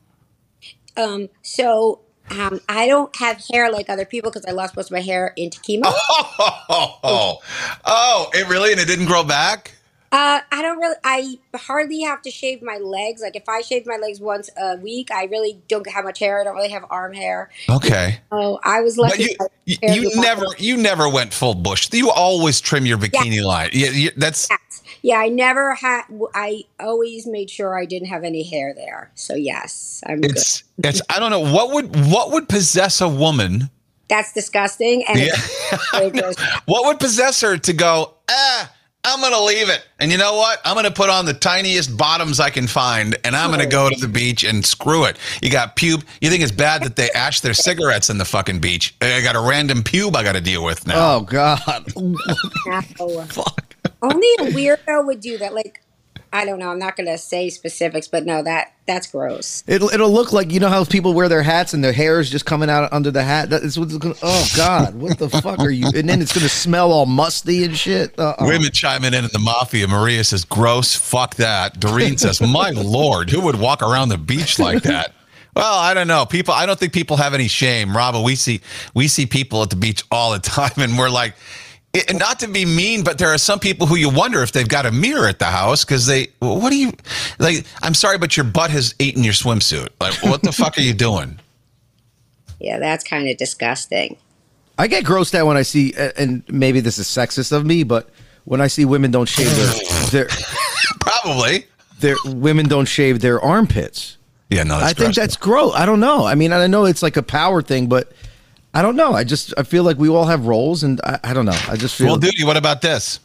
[0.97, 1.29] Um.
[1.43, 2.01] So.
[2.31, 5.33] Um, I don't have hair like other people because I lost most of my hair
[5.37, 5.83] into chemo.
[6.73, 7.39] Oh, oh,
[7.85, 8.73] oh, it really?
[8.73, 9.73] And it didn't grow back?
[10.13, 10.97] Uh, I don't really.
[11.05, 13.23] I hardly have to shave my legs.
[13.23, 16.41] Like if I shave my legs once a week, I really don't have much hair.
[16.41, 17.49] I don't really have arm hair.
[17.69, 18.19] Okay.
[18.33, 19.37] Oh, I was But lucky.
[19.67, 21.89] you, you, you never, you never went full bush.
[21.93, 23.71] You always trim your bikini line.
[23.73, 24.80] Yeah, you, that's Yes.
[25.03, 26.03] Yeah, I never had.
[26.35, 29.11] I always made sure I didn't have any hair there.
[29.15, 30.33] So yes, I'm good.
[30.33, 31.03] it's, it's.
[31.09, 33.71] I don't know what would, what would possess a woman.
[34.09, 35.27] That's disgusting, and Yeah.
[35.35, 36.35] it's very gross.
[36.67, 38.15] What would possess her to go?
[38.29, 38.73] Ah,
[39.05, 39.87] I'm gonna leave it.
[40.01, 40.61] And you know what?
[40.65, 43.99] I'm gonna put on the tiniest bottoms I can find, and I'm gonna go to
[43.99, 45.17] the beach and screw it.
[45.41, 46.05] You got pube.
[46.21, 48.95] You think it's bad that they ash their cigarettes in the fucking beach?
[49.01, 51.15] I got a random pube I got to deal with now.
[51.17, 51.61] Oh God.
[52.67, 53.25] No.
[54.03, 55.55] Only a weirdo would do that.
[55.55, 55.83] Like,
[56.33, 56.71] I don't know.
[56.71, 59.65] I'm not going to say specifics, but no, that that's gross.
[59.67, 62.31] It'll it'll look like you know how people wear their hats and their hair is
[62.31, 63.51] just coming out under the hat.
[63.51, 65.87] That is what's gonna, oh God, what the fuck are you?
[65.95, 68.19] And then it's gonna smell all musty and shit.
[68.19, 68.47] Uh-uh.
[68.47, 69.89] Women chiming in at the mafia.
[69.89, 74.59] Maria says, "Gross, fuck that." Doreen says, "My lord, who would walk around the beach
[74.59, 75.13] like that?"
[75.55, 76.27] Well, I don't know.
[76.27, 77.97] People, I don't think people have any shame.
[77.97, 78.61] Robyn, we see
[78.95, 81.35] we see people at the beach all the time, and we're like,
[81.93, 84.69] it, not to be mean, but there are some people who you wonder if they've
[84.69, 86.29] got a mirror at the house because they.
[86.39, 86.93] What do you
[87.39, 87.65] like?
[87.83, 89.89] I'm sorry, but your butt has eaten your swimsuit.
[90.01, 91.39] Like, what the fuck are you doing?
[92.63, 94.19] Yeah, that's kind of disgusting.
[94.77, 98.11] I get grossed out when I see, and maybe this is sexist of me, but
[98.45, 100.29] when I see women don't shave their their,
[101.01, 101.65] Probably.
[102.01, 104.19] their women don't shave their armpits.
[104.51, 104.79] Yeah, no.
[104.79, 105.17] That's I think gross.
[105.17, 105.73] that's gross.
[105.75, 106.27] I don't know.
[106.27, 108.13] I mean, I know it's like a power thing, but
[108.73, 109.13] I don't know.
[109.13, 111.59] I just I feel like we all have roles, and I, I don't know.
[111.69, 113.21] I just feel Well, duty, what about this?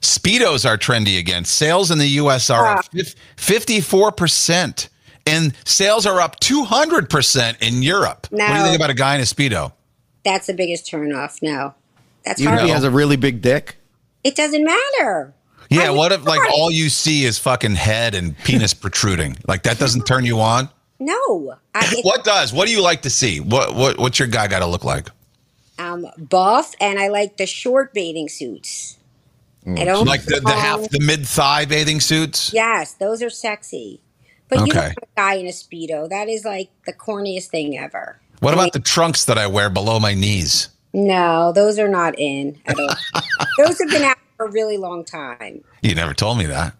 [0.00, 1.44] Speedos are trendy again.
[1.44, 2.50] Sales in the U.S.
[2.50, 4.88] are up 54%,
[5.26, 8.26] and sales are up 200% in Europe.
[8.30, 9.72] What do you think about a guy in a Speedo?
[10.24, 11.40] That's the biggest turnoff.
[11.42, 11.74] No,
[12.24, 13.76] that's even if he has a really big dick.
[14.24, 15.34] It doesn't matter.
[15.70, 19.36] Yeah, I mean, what if, like, all you see is fucking head and penis protruding?
[19.48, 20.68] Like, that doesn't turn you on?
[21.04, 22.52] No, I, What does?
[22.52, 23.40] What do you like to see?
[23.40, 25.08] What, what What's your guy got to look like?
[25.78, 28.98] I'm buff, and I like the short bathing suits.
[29.66, 32.52] I don't Like the, the um, half, the mid thigh bathing suits?
[32.52, 34.00] Yes, those are sexy.
[34.48, 34.72] But you Okay.
[34.74, 36.08] don't want a guy in a speedo.
[36.08, 38.20] That is like the corniest thing ever.
[38.40, 40.68] What I about mean, the trunks that I wear below my knees?
[40.92, 42.94] No, those are not in at all.
[43.58, 45.62] those have been out for a really long time.
[45.80, 46.74] You never told me that.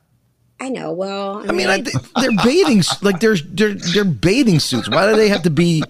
[0.62, 0.92] I know.
[0.92, 1.83] Well, I, I mean, I,
[2.20, 4.88] they're bathing like they're, they're they're bathing suits.
[4.88, 5.83] Why do they have to be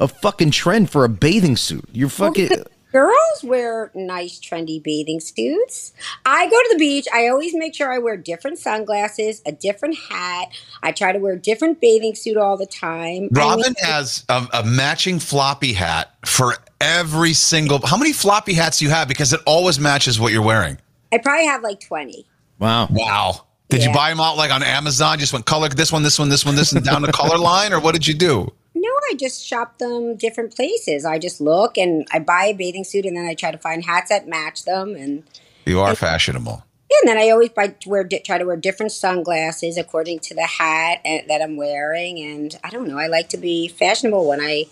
[0.00, 1.84] a fucking trend for a bathing suit?
[1.92, 2.50] You're fucking.
[2.92, 5.92] girls wear nice, trendy bathing suits.
[6.26, 7.06] I go to the beach.
[7.14, 10.48] I always make sure I wear different sunglasses, a different hat.
[10.82, 13.28] I try to wear a different bathing suit all the time.
[13.36, 17.78] I Robyn mean, has a, a matching floppy hat for every single.
[17.86, 19.06] How many floppy hats do you have?
[19.06, 20.78] Because it always matches what you're wearing.
[21.12, 22.26] I probably have like twenty.
[22.58, 22.88] Wow.
[22.90, 23.44] Wow.
[23.68, 25.18] Did you buy them out like on Amazon?
[25.18, 27.72] Just went color this one, this one, this one, this, and down the color line,
[27.72, 28.50] or what did you do?
[28.74, 31.04] No, I just shop them different places.
[31.04, 33.84] I just look and I buy a bathing suit and then I try to find
[33.84, 35.24] hats that match them and
[35.66, 36.64] You are fashionable.
[36.90, 40.46] Yeah, and then I always buy wear try to wear different sunglasses according to the
[40.46, 42.98] hat eh, that I'm wearing and I don't know.
[42.98, 44.66] I like to be fashionable when I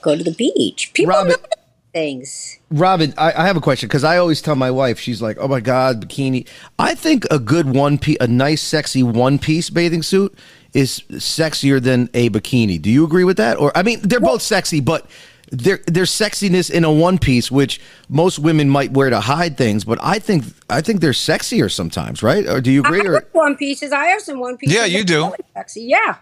[0.00, 0.90] go to the beach.
[0.94, 1.59] People Robyn- know
[1.92, 2.58] things.
[2.70, 5.48] Robyn, I, I have a question because I always tell my wife, she's like, "Oh
[5.48, 6.46] my god, bikini."
[6.78, 10.36] I think a good one piece, a nice, sexy one piece bathing suit
[10.72, 12.80] is sexier than a bikini.
[12.80, 13.58] Do you agree with that?
[13.58, 15.06] Or I mean, they're both sexy, but
[15.50, 19.84] there there's sexiness in a one piece, which most women might wear to hide things.
[19.84, 22.46] But I think I think they're sexier sometimes, right?
[22.46, 22.98] Or do you I agree?
[23.04, 23.90] have Or one pieces.
[23.92, 24.76] I have some one pieces.
[24.76, 25.24] Yeah, you do.
[25.24, 25.82] really Sexy.
[25.82, 26.16] Yeah.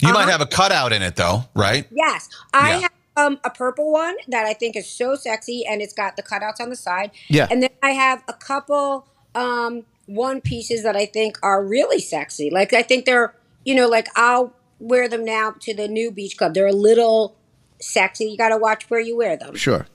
[0.00, 0.30] You might Uh-huh.
[0.30, 1.84] have a cutout in it, though, right?
[1.90, 2.78] Yes, I Yeah.
[2.82, 6.22] have um, a purple one that I think is so sexy, and it's got the
[6.22, 7.10] cutouts on the side.
[7.28, 7.48] Yeah.
[7.50, 12.50] and then I have a couple um, one pieces that I think are really sexy.
[12.50, 16.36] Like I think they're, you know, like I'll wear them now to the new beach
[16.36, 16.54] club.
[16.54, 17.36] They're a little
[17.80, 18.26] sexy.
[18.26, 19.54] You got to watch where you wear them.
[19.54, 19.86] sure.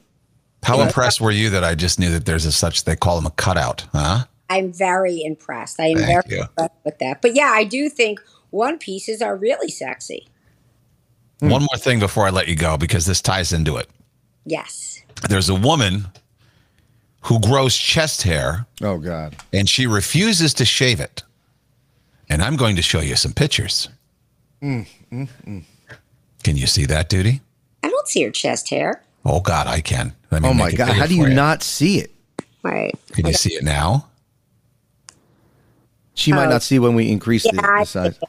[0.63, 3.25] How impressed were you that I just knew that there's a such they call them
[3.25, 4.23] a cutout, huh?
[4.49, 5.77] I'm very impressed.
[5.77, 6.43] I am Thank very you.
[6.43, 7.21] impressed with that.
[7.21, 10.27] But yeah, I do think one pieces are really sexy.
[11.39, 11.49] Hmm.
[11.49, 13.89] One more thing before I let you go, because this ties into it.
[14.45, 15.01] Yes.
[15.29, 16.07] There's a woman
[17.21, 19.35] who grows chest hair Oh god.
[19.53, 21.23] and she refuses to shave it.
[22.29, 23.89] And I'm going to show you some pictures.
[24.61, 25.63] Mm, mm, mm.
[26.43, 27.41] Can you see that, Duty?
[27.83, 29.01] I don't see her chest hair.
[29.25, 30.13] Oh God, I can.
[30.31, 32.11] Let me Oh my god, how do for you not see it?
[32.63, 32.93] Right.
[33.13, 34.07] Can you see it now?
[36.15, 36.49] She might Oh.
[36.49, 38.19] not see when we increase Yeah, I the size.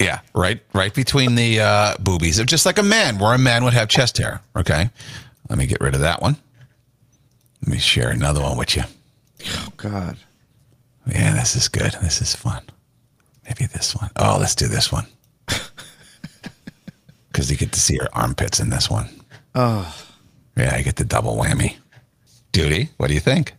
[0.00, 3.72] Yeah, right, right between the uh, boobies, just like a man, where a man would
[3.72, 4.42] have chest hair.
[4.54, 4.90] Okay,
[5.48, 6.36] let me get rid of that one.
[7.62, 8.82] Let me share another one with you.
[9.46, 10.16] Oh god.
[11.06, 11.92] Yeah, this is good.
[12.02, 12.62] This is fun.
[13.44, 14.10] Maybe this one.
[14.16, 15.06] Oh, let's do this one.
[17.28, 19.10] Because you get to see her armpits in this one.
[19.54, 19.94] Oh.
[20.56, 21.76] Yeah, I get the double whammy.
[22.52, 23.52] Duty, what do you think?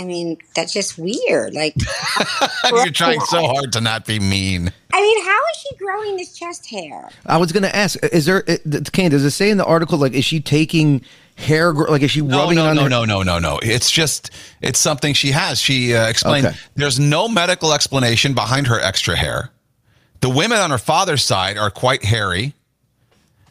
[0.00, 1.54] I mean, that's just weird.
[1.54, 1.76] Like,
[2.72, 4.72] You're trying so hard to not be mean.
[4.96, 7.08] I mean, how is she growing this chest hair?
[7.26, 10.12] I was gonna ask, is there it- Kane, does it say in the article like
[10.12, 11.04] is she taking
[11.36, 13.38] hair gr- like is she No, rubbing no, it on no, her- no, no, no,
[13.40, 13.58] no.
[13.62, 14.30] It's just
[14.62, 15.58] it's something she has.
[15.60, 16.46] She uh, explained.
[16.46, 16.56] Okay.
[16.76, 19.50] There's no medical explanation behind her extra hair.
[20.20, 22.54] The women on her father's side are quite hairy.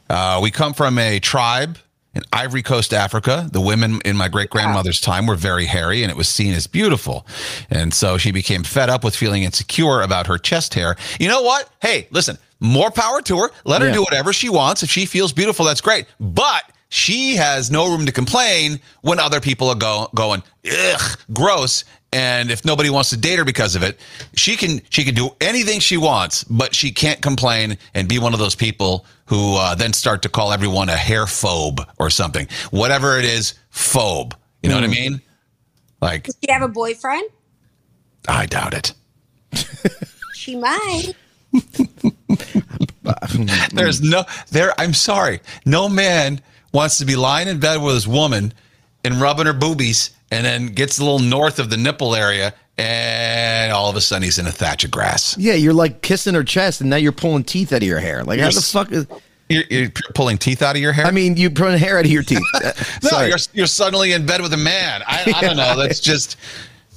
[0.10, 1.78] Uh, we come from a tribe
[2.14, 3.50] in Ivory Coast, Africa.
[3.52, 6.68] The women in my great grandmother's time were very hairy, and it was seen as
[6.68, 7.26] beautiful.
[7.70, 10.96] And so she became fed up with feeling insecure about her chest hair.
[11.20, 11.70] You know what?
[11.82, 13.52] Hey, listen, more power to her.
[13.66, 13.94] Let her Yeah.
[13.96, 14.84] do whatever she wants.
[14.84, 16.06] If she feels beautiful, that's great.
[16.20, 21.84] But she has no room to complain when other people are go, going, ugh, gross.
[22.14, 24.00] And if nobody wants to date her because of it,
[24.36, 28.34] she can she can do anything she wants, but she can't complain and be one
[28.34, 32.48] of those people who uh, then start to call everyone a hair phobe or something.
[32.72, 34.34] Whatever it is, phobe.
[34.62, 35.22] You know what I mean?
[36.02, 37.30] Like, Does she have a boyfriend?
[38.28, 38.94] I doubt it.
[40.44, 41.14] She might.
[43.72, 44.74] There's no there.
[44.78, 45.40] I'm sorry.
[45.66, 46.42] No man
[46.74, 48.54] wants to be lying in bed with his woman
[49.04, 53.72] and rubbing her boobies, and then gets a little north of the nipple area, and
[53.72, 55.38] all of a sudden he's in a thatch of grass.
[55.38, 58.24] Yeah, you're like kissing her chest, and now you're pulling teeth out of your hair.
[58.24, 58.92] Like how You're the fuck?
[58.92, 59.06] Is,
[59.50, 61.06] You're, you're pulling teeth out of your hair.
[61.06, 62.40] I mean, you pulling hair out of your teeth.
[62.56, 62.72] Uh,
[63.04, 63.28] no, sorry.
[63.30, 65.04] you're you're suddenly in bed with a man.
[65.06, 65.76] I, I don't know.
[65.78, 66.38] That's just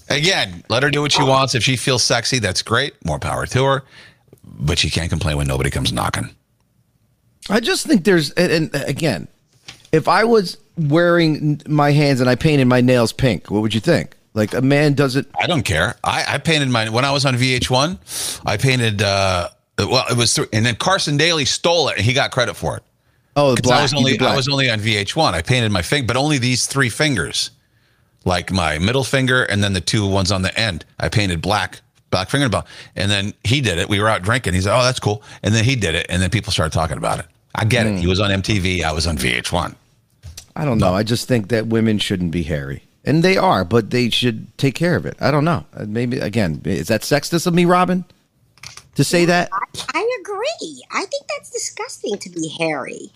[0.08, 0.64] again.
[0.68, 1.54] Let her do what she wants.
[1.54, 2.94] If she feels sexy, that's great.
[3.04, 3.82] More power to her.
[4.44, 6.30] But she can't complain when nobody comes knocking.
[7.50, 9.28] I just think there's, and, and again,
[9.92, 13.80] if I was wearing my hands and I painted my nails pink, what would you
[13.80, 14.14] think?
[14.34, 15.26] Like a man does it.
[15.40, 15.96] I don't care.
[16.04, 18.40] I, I painted my when I was on VH1.
[18.44, 19.00] I painted.
[19.02, 19.48] uh
[19.78, 22.76] Well, it was, through, and then Carson Daly stole it, and he got credit for
[22.76, 22.82] it.
[23.34, 23.78] Oh, the black.
[23.80, 24.18] I was only.
[24.20, 25.32] I was only on VH1.
[25.32, 27.50] I painted my finger, but only these three fingers,
[28.24, 30.84] like my middle finger and then the two ones on the end.
[31.00, 33.88] I painted black, black fingernail, and then he did it.
[33.88, 34.52] We were out drinking.
[34.54, 36.96] He's like, "Oh, that's cool," and then he did it, and then people started talking
[36.98, 37.26] about it.
[37.54, 37.94] I get Hmm.
[37.96, 38.00] it.
[38.00, 38.82] He was on MTV.
[38.84, 39.74] I was on VH1.
[40.56, 40.94] I don't know.
[40.94, 42.82] I just think that women shouldn't be hairy.
[43.04, 45.16] And they are, but they should take care of it.
[45.20, 45.64] I don't know.
[45.74, 48.04] Uh, Maybe, again, is that sexist of me, Robyn?
[48.96, 49.50] To say that?
[49.52, 50.82] I, I agree.
[50.90, 53.12] I think that's disgusting to be hairy.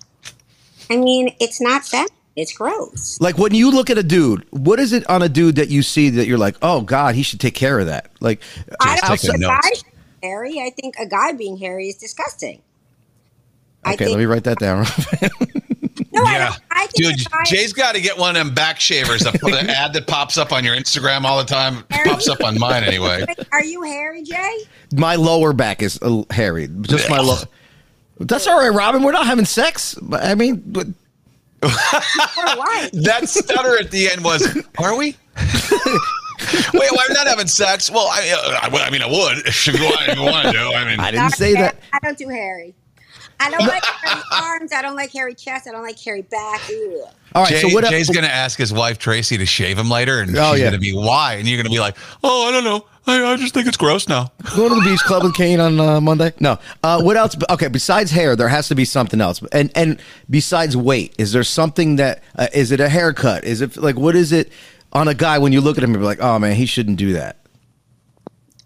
[0.90, 2.14] I mean, it's not feminine.
[2.36, 3.20] It's gross.
[3.20, 5.82] Like when you look at a dude, what is it on a dude that you
[5.82, 8.10] see that you're like, oh God, he should take care of that?
[8.20, 8.40] Like,
[8.80, 9.68] I don't taking think a notes.
[9.68, 9.84] guy should
[10.22, 10.60] hairy.
[10.60, 12.62] I think a guy being hairy is disgusting.
[13.84, 14.86] I okay, think, let me write that down.
[16.12, 18.80] no, I, I think dude, a guy, Jay's got to get one of them back
[18.80, 19.22] shavers.
[19.22, 22.58] The, the ad that pops up on your Instagram all the time pops up on
[22.58, 23.24] mine anyway.
[23.52, 24.58] Are you hairy, Jay?
[24.92, 26.68] my lower back is uh, hairy.
[26.82, 27.38] Just my lower.
[28.18, 29.02] That's all right, Robyn.
[29.02, 29.94] We're not having sex.
[30.00, 30.86] But, I mean, but,
[31.62, 31.68] Or?
[32.92, 34.46] That stutter at the end was,
[34.78, 37.90] "Are we?" Wait, why are we not having sex?
[37.90, 40.58] Well, I, uh, I, I mean, I would if you want, if you want to.
[40.58, 41.76] I mean, I didn't say that.
[41.92, 42.74] I don't do hairy.
[43.40, 44.72] I don't like hairy arms.
[44.72, 45.66] I don't like hairy chest.
[45.66, 46.68] I don't like hairy back.
[46.68, 47.04] Ew.
[47.34, 47.84] All right, Jay, so what?
[47.88, 50.66] Jay's going to ask his wife Tracy to shave him later, and Oh, she's yeah.
[50.70, 52.86] going to be why, and you're going to be like, "Oh, I don't know.
[53.06, 55.78] I, I just think it's gross now." Going to the beach club with Kane on
[55.80, 56.32] uh, Monday?
[56.40, 56.58] No.
[56.82, 57.36] Uh, what else?
[57.48, 59.40] Okay, besides hair, there has to be something else.
[59.52, 63.44] And and besides weight, is there something that uh, is it a haircut?
[63.44, 64.50] Is it like what is it
[64.92, 66.96] on a guy when you look at him and be like, oh man, he shouldn't
[66.98, 67.36] do that.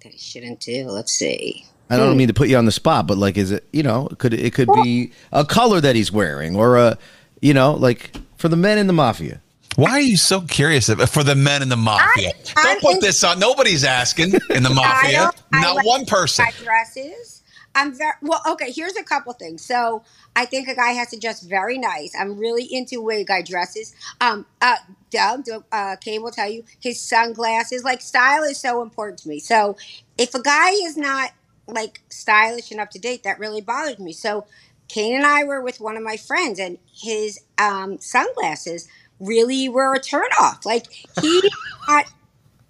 [0.02, 0.86] That he shouldn't do.
[0.86, 1.66] Let's see.
[1.90, 4.08] I don't mean to put you on the spot, but like, is it you know,
[4.18, 6.98] could it could be a color that he's wearing or a
[7.42, 9.40] you know, like for the men in the mafia.
[9.76, 12.28] Why are you so curious of- for the men in the mafia?
[12.56, 13.38] I- don't I'm put in- this on.
[13.40, 15.12] Nobody's asking in the mafia.
[15.24, 16.44] don't- I Not like one person.
[16.44, 17.42] guy dresses.
[17.76, 18.40] I'm very well.
[18.50, 19.64] Okay, here's a couple things.
[19.64, 20.04] So
[20.36, 22.12] I think a guy has to dress very nice.
[22.18, 23.94] I'm really into way a guy dresses.
[24.20, 24.76] Um, uh,
[25.10, 27.82] Doug, Doug, uh, Kane will tell you his sunglasses.
[27.82, 29.40] Like style is so important to me.
[29.40, 29.76] So
[30.16, 31.32] if a guy is not
[31.66, 34.12] like stylish and up to date, that really bothers me.
[34.12, 34.46] So
[34.88, 38.88] Kane and I were with one of my friends, and his um, sunglasses
[39.20, 40.64] really were a turnoff.
[40.64, 40.86] Like
[41.20, 41.42] he,
[41.88, 42.06] not,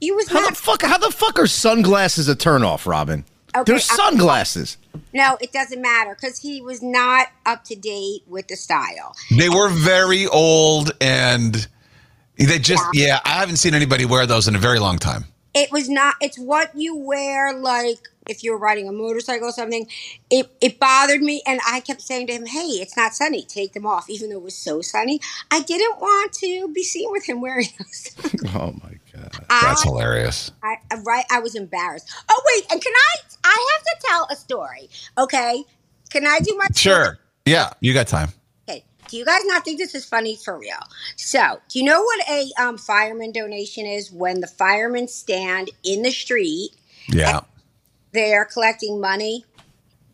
[0.01, 0.83] he was How not the fuck?
[0.83, 3.25] How the fuck are sunglasses a turnoff, Robyn?
[3.57, 4.77] Okay, They're I- sunglasses.
[5.13, 9.15] no, it doesn't matter because he was not up to date with the style.
[9.37, 11.67] They were very old and
[12.37, 15.25] they just, yeah, I haven't seen anybody wear those in a very long time.
[15.55, 16.17] It was not.
[16.21, 19.87] It's what you wear, like if you're riding a motorcycle or something.
[20.31, 23.43] It it bothered me, and I kept saying to him, "Hey, it's not sunny.
[23.43, 25.21] Take them off." Even though it was so sunny,
[25.51, 28.17] I didn't want to be seen with him wearing those.
[28.55, 29.31] Oh my god.
[29.49, 30.51] That's I, hilarious.
[30.63, 32.11] I, I- right, I was embarrassed.
[32.31, 33.21] Oh wait, and can I?
[33.45, 34.89] I have to tell a story.
[35.19, 35.65] Okay,
[36.11, 37.19] can I do my Sure.
[37.47, 38.31] Yeah, you got time.
[38.69, 38.85] Okay.
[39.09, 40.79] Do you guys not think this is funny for real?
[41.17, 44.11] So, do you know what a um, fireman donation is?
[44.11, 46.71] When the firemen stand in the street,
[47.09, 47.41] Yeah.
[48.15, 49.45] They're collecting money.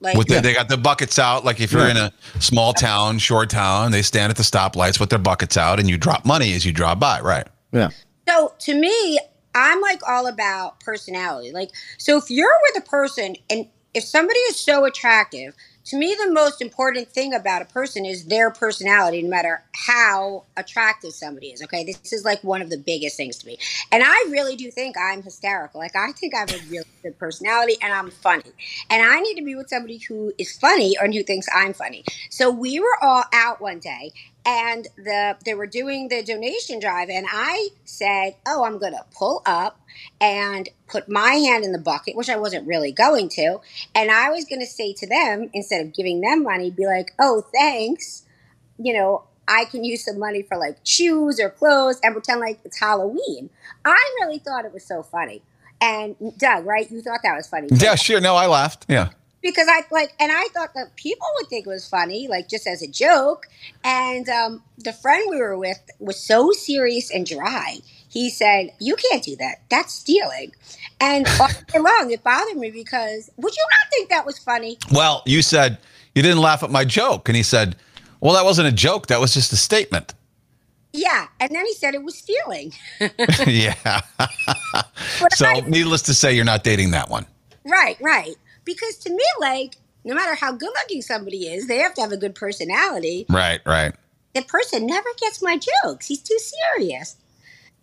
[0.01, 1.45] Like, With the, they got the buckets out.
[1.45, 1.91] Like if you're Yeah.
[1.91, 5.79] in a small town, short town, they stand at the stoplights with their buckets out,
[5.79, 7.21] and you drop money as you drive by.
[7.21, 7.47] Right.
[7.73, 7.91] Yeah.
[8.27, 9.19] so to me,
[9.55, 11.53] I'm like all about personality.
[11.53, 15.55] Like, so if you're with a person and if somebody is so attractive,
[15.87, 20.45] to me, the most important thing about a person is their personality, no matter how
[20.57, 21.63] attractive somebody is.
[21.63, 21.85] Okay.
[21.85, 23.59] This is like one of the biggest things to me.
[23.91, 25.81] And I really do think I'm hysterical.
[25.81, 28.53] Like, I think I have a really good personality and I'm funny.
[28.89, 32.05] And I need to be with somebody who is funny and who thinks I'm funny.
[32.29, 34.13] So we were all out one day
[34.45, 39.05] and the they were doing the donation drive and I said, "Oh, I'm going to
[39.17, 39.81] pull up
[40.21, 43.59] and put my hand in the bucket, which I wasn't really going to,
[43.95, 47.13] and I was going to say to them instead of giving them money, be like,
[47.19, 48.25] "Oh, thanks.
[48.79, 52.61] You know, I can use some money for like shoes or clothes and pretend like
[52.65, 53.51] it's Halloween."
[53.85, 55.43] I really thought it was so funny.
[55.83, 56.91] And Doug, right?
[56.91, 57.69] You thought that was funny.
[57.73, 58.21] Yeah, sure.
[58.21, 58.85] No, I laughed.
[58.89, 59.11] Yeah.
[59.43, 62.67] Because I like, and I thought that people would think it was funny, like just
[62.67, 63.47] as a joke.
[63.85, 67.79] And um, the friend we were with was so serious and dry.
[68.09, 69.63] He said, "You can't do that.
[69.69, 70.53] That's stealing."
[71.01, 74.79] And all day long, it bothered me because would you not think that was funny?
[74.93, 75.79] Well, you said
[76.15, 77.77] you didn't laugh at my joke, and he said,
[78.21, 79.07] "Well, that wasn't a joke.
[79.09, 80.15] That was just a statement."
[80.93, 81.29] Yeah.
[81.39, 82.73] And then he said it was stealing.
[83.47, 84.01] yeah.
[85.35, 87.27] So, I- needless to say, you're not dating that one.
[87.65, 88.35] right, right.
[88.65, 92.13] Because to me, like, no matter how good looking somebody is, they have to have
[92.13, 93.27] a good personality.
[93.29, 93.61] Right.
[93.67, 93.95] Right.
[94.35, 96.07] the person never gets my jokes.
[96.07, 97.17] He's too serious.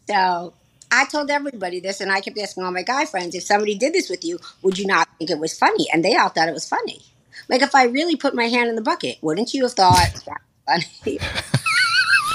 [0.10, 0.54] So
[0.92, 3.94] I told everybody this, and I kept asking all my guy friends, if somebody did
[3.94, 5.88] this with you, would you not think it was funny?
[5.92, 7.02] And they all thought it was funny.
[7.50, 10.42] Like if I really put my hand in the bucket, wouldn't you have thought that
[10.66, 11.20] was funny?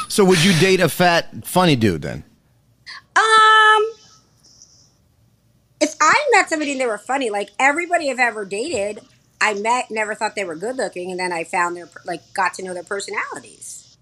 [0.09, 2.23] So would you date a fat, funny dude then?
[3.17, 3.23] um,
[5.83, 9.01] if I met somebody and they were funny, like everybody I've ever dated,
[9.41, 12.55] I met, never thought they were good looking, and then I found their like got
[12.55, 13.97] to know their personalities.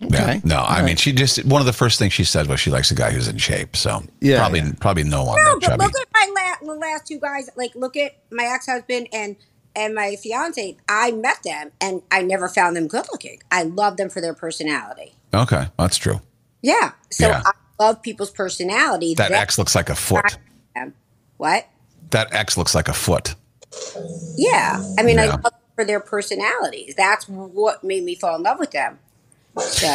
[0.00, 0.22] Yeah.
[0.22, 0.40] Okay.
[0.44, 2.70] No, All I mean, she just one of the first things she said was she
[2.70, 3.74] likes a guy who's in shape.
[3.76, 4.72] So Yeah, probably yeah.
[4.80, 5.84] probably no one No, but chubby.
[5.84, 7.48] look at my la- the last two guys.
[7.56, 9.36] Like, look at my ex husband and
[9.76, 10.76] and my fiance.
[10.88, 13.40] I met them, and I never found them good looking.
[13.50, 15.14] I love them for their personality.
[15.32, 16.20] Okay, that's true.
[16.62, 17.42] Yeah, so Yeah.
[17.44, 17.52] I
[17.82, 19.14] love people's personality.
[19.14, 20.36] That That's X looks like a foot.
[20.74, 20.94] them.
[21.44, 21.68] What?
[22.08, 23.34] That X looks like a foot.
[24.34, 26.94] Yeah, I mean, I love for their personalities.
[26.96, 28.98] That's what made me fall in love with them.
[29.58, 29.94] So,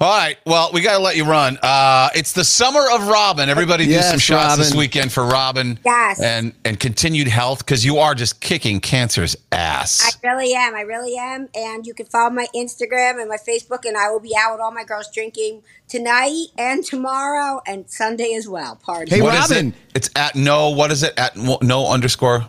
[0.00, 0.36] All right.
[0.44, 1.56] Well, we got to let you run.
[1.62, 3.48] Uh, it's the summer of Robyn.
[3.48, 5.78] Everybody do Yes, some shots this weekend for Robyn.
[5.84, 6.20] Yes.
[6.20, 10.02] And and continued health because you are just kicking cancer's ass.
[10.04, 10.74] I really am.
[10.74, 11.48] I really am.
[11.54, 14.60] And you can follow my Instagram and my Facebook, and I will be out with
[14.60, 18.74] all my girls drinking tonight and tomorrow and Sunday as well.
[18.74, 19.10] Party.
[19.14, 19.68] Hey, What is Robyn.
[19.68, 19.74] it?
[19.94, 20.70] It's at no.
[20.70, 21.14] What is it?
[21.16, 22.48] At no no underscore.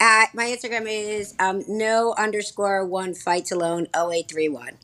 [0.00, 4.76] At my Instagram is um, no underscore one fights alone 0831.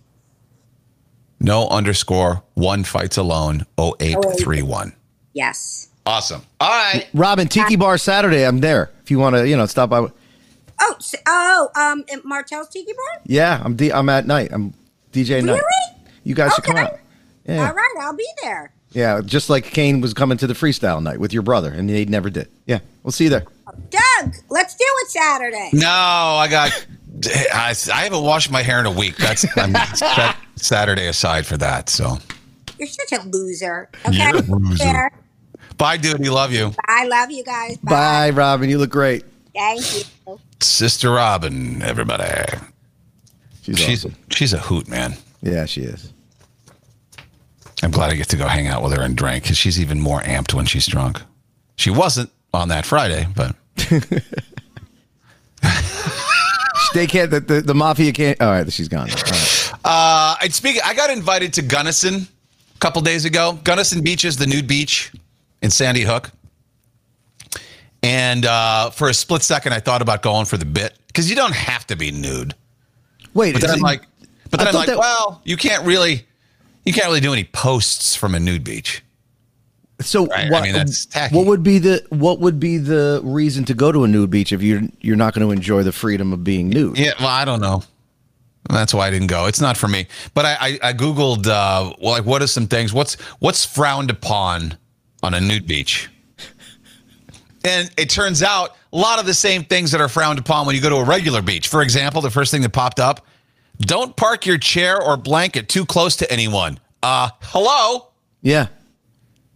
[1.46, 3.66] No underscore one fights alone.
[3.78, 4.92] 0831.
[5.32, 5.90] Yes.
[6.04, 6.42] Awesome.
[6.60, 7.06] All right.
[7.14, 8.44] Robyn, Tiki Bar Saturday.
[8.44, 8.90] I'm there.
[9.04, 10.08] If you want to, you know, stop by.
[10.80, 10.94] Oh,
[11.28, 13.22] oh, um, at Martell's Tiki Bar?
[13.26, 13.76] Yeah, I'm.
[13.76, 14.48] D- I'm at night.
[14.52, 14.74] I'm
[15.12, 15.52] DJ night.
[15.52, 16.00] Really?
[16.24, 16.98] You guys should come out.
[17.46, 18.72] Yeah, All right, I'll be there.
[18.90, 19.20] yeah.
[19.24, 22.28] Just like Kane was coming to the freestyle night with your brother, and he never
[22.28, 22.48] did.
[22.66, 23.44] Yeah, we'll see you there.
[23.90, 25.70] Doug, let's do it Saturday.
[25.74, 26.86] No, I got.
[27.24, 29.16] I, I haven't washed my hair in a week.
[29.16, 31.88] That's I'm set Saturday aside for that.
[31.88, 32.18] So
[32.78, 33.88] You're such a loser.
[34.06, 34.16] Okay.
[34.16, 34.84] You're a loser.
[34.84, 35.12] There.
[35.78, 36.26] bye, dude.
[36.26, 37.76] Love you, I love you guys.
[37.78, 38.68] Bye, Robyn.
[38.68, 39.24] You look great.
[39.54, 39.80] Thank
[40.26, 40.38] you.
[40.60, 41.82] Sister Robyn.
[41.82, 42.24] Everybody.
[43.62, 44.16] She's, She's awesome.
[44.30, 45.14] she's a hoot, man.
[45.42, 46.12] Yeah, she is.
[47.82, 50.00] I'm glad I get to go hang out with her and drink because she's even
[50.00, 51.20] more amped when she's drunk.
[51.76, 53.54] She wasn't on that Friday, but
[56.96, 57.30] They can't.
[57.30, 58.40] The, the, the mafia can't.
[58.40, 59.10] All right, she's gone.
[59.10, 59.72] All right.
[59.84, 60.78] uh, I speak.
[60.84, 62.14] I got invited to Gunnison
[62.74, 63.58] a couple days ago.
[63.64, 65.12] Gunnison Beach is the nude beach
[65.62, 66.30] in Sandy Hook,
[68.02, 71.36] And uh, for a split second, I thought about going for the bit because you
[71.36, 72.54] don't have to be nude.
[73.34, 74.02] Wait, But then I'm it- like,
[74.50, 76.24] but then I'm like, that- well, you can't really,
[76.84, 79.02] you can't really do any posts from a nude beach.
[80.00, 81.34] So Right, I what, mean, that's tacky.
[81.36, 84.52] what would be the what would be the reason to go to a nude beach
[84.52, 86.98] if you're you're not going to enjoy the freedom of being nude?
[86.98, 87.82] Yeah, well, I don't know.
[88.68, 89.46] That's why I didn't go.
[89.46, 90.08] It's not for me.
[90.34, 92.92] But I, I, I googled, uh, well, like, what are some things?
[92.92, 94.76] What's what's frowned upon
[95.22, 96.10] on a nude beach?
[97.64, 100.76] And it turns out a lot of the same things that are frowned upon when
[100.76, 101.68] you go to a regular beach.
[101.68, 103.24] For example, the first thing that popped up:
[103.80, 106.78] don't park your chair or blanket too close to anyone.
[107.02, 108.08] Uh, hello.
[108.42, 108.68] Yeah.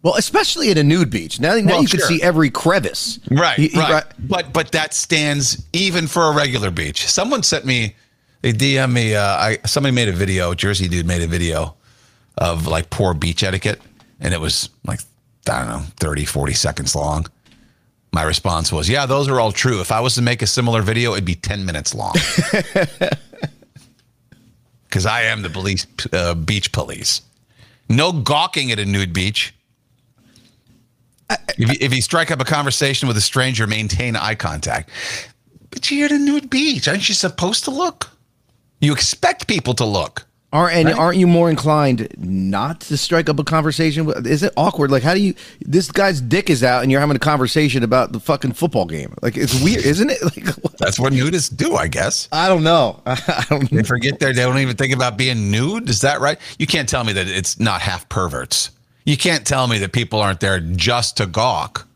[0.03, 1.40] Well, especially at a nude beach.
[1.40, 3.18] Now, now Well, you can see every crevice.
[3.30, 4.05] Right, You- you- right.
[4.18, 7.07] But but that stands even for a regular beach.
[7.07, 7.94] Someone sent me,
[8.42, 9.14] they DM me.
[9.14, 10.55] Uh, I somebody made a video.
[10.55, 11.74] Jersey dude made a video
[12.38, 13.80] of like poor beach etiquette,
[14.20, 15.01] and it was like
[15.51, 17.26] I don't know, 30, 40 seconds long.
[18.12, 19.80] My response was, "Yeah, those are all true.
[19.80, 22.14] If I was to make a similar video, it'd be ten minutes long."
[24.88, 27.22] Because I am the police, uh, beach police.
[27.88, 29.55] No gawking at a nude beach.
[31.31, 34.91] If you, if you strike up a conversation with a stranger, maintain eye contact.
[35.70, 36.89] But you're at a nude beach.
[36.89, 38.11] Aren't you supposed to look?
[38.81, 40.26] You expect people to look.
[40.53, 40.97] Are and Right.
[40.99, 44.05] aren't you more inclined not to strike up a conversation?
[44.05, 44.91] with- Is it awkward?
[44.91, 45.35] Like, how do you?
[45.61, 49.14] This guy's dick is out, and you're having a conversation about the fucking football game.
[49.22, 50.18] Like, it's weird, isn't it?
[50.24, 52.26] Like, what- That's what nudists do, I guess.
[52.33, 53.01] I don't know.
[53.07, 53.70] I don't.
[53.70, 54.33] They forget there.
[54.33, 55.89] They don't even think about being nude.
[55.89, 56.39] Is that right?
[56.59, 58.70] You can't tell me that it's not half perverts.
[59.05, 61.86] You can't tell me that people aren't there just to gawk.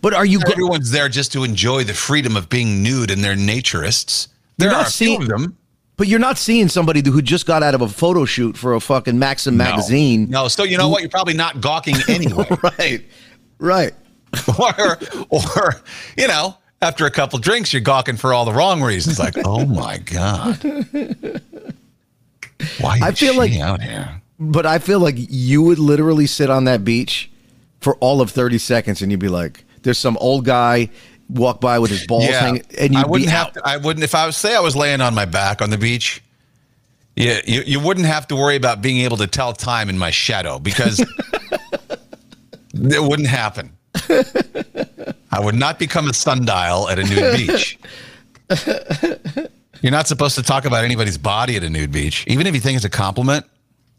[0.00, 0.40] But are you?
[0.40, 4.28] Go- Everyone's there just to enjoy the freedom of being nude, and they're naturists.
[4.58, 5.56] There are not a few seeing- of them.
[5.96, 8.80] but you're not seeing somebody who just got out of a photo shoot for a
[8.80, 10.28] fucking Maxim magazine.
[10.30, 11.00] No, so you know what?
[11.02, 12.46] You're probably not gawking anyway.
[12.62, 13.04] Right.
[13.58, 13.92] Right.
[14.58, 14.98] or
[15.30, 15.74] or
[16.18, 19.64] you know after a couple drinks you're gawking for all the wrong reasons like oh
[19.64, 20.62] my god
[22.80, 26.64] why I feel like- out here But I feel like you would literally sit on
[26.64, 27.30] that beach
[27.80, 30.90] for all of 30 seconds and you'd be like, there's some old guy
[31.28, 34.04] walk by with his balls hanging and I you'd wouldn't be have to, I wouldn't
[34.04, 36.22] if I was say I was laying on my back on the beach
[37.16, 40.12] yeah you, you wouldn't have to worry about being able to tell time in my
[40.12, 41.00] shadow because
[42.74, 43.72] it wouldn't happen.
[45.30, 47.78] I would not become a sundial at a nude beach.
[49.82, 52.24] You're not supposed to talk about anybody's body at a nude beach.
[52.26, 53.44] Even if you think it's a compliment,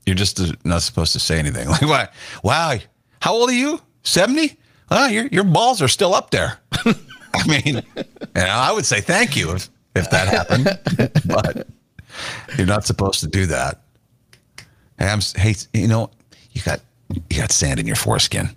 [0.07, 1.67] you're just not supposed to say anything.
[1.77, 2.13] Like, what?
[2.41, 2.77] Wow,
[3.19, 3.81] how old are you?
[4.03, 4.57] 70?
[4.89, 6.57] Well, your, your balls are still up there.
[6.71, 8.03] I mean, you
[8.35, 10.65] know, I would say thank you if, if that happened,
[11.25, 11.67] but
[12.57, 13.81] you're not supposed to do that.
[14.97, 16.09] Hey, I'm, hey, you know,
[16.53, 16.79] you got
[17.29, 18.49] you got sand in your foreskin.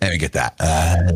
[0.00, 0.54] Let me get that.
[0.60, 1.12] Uh,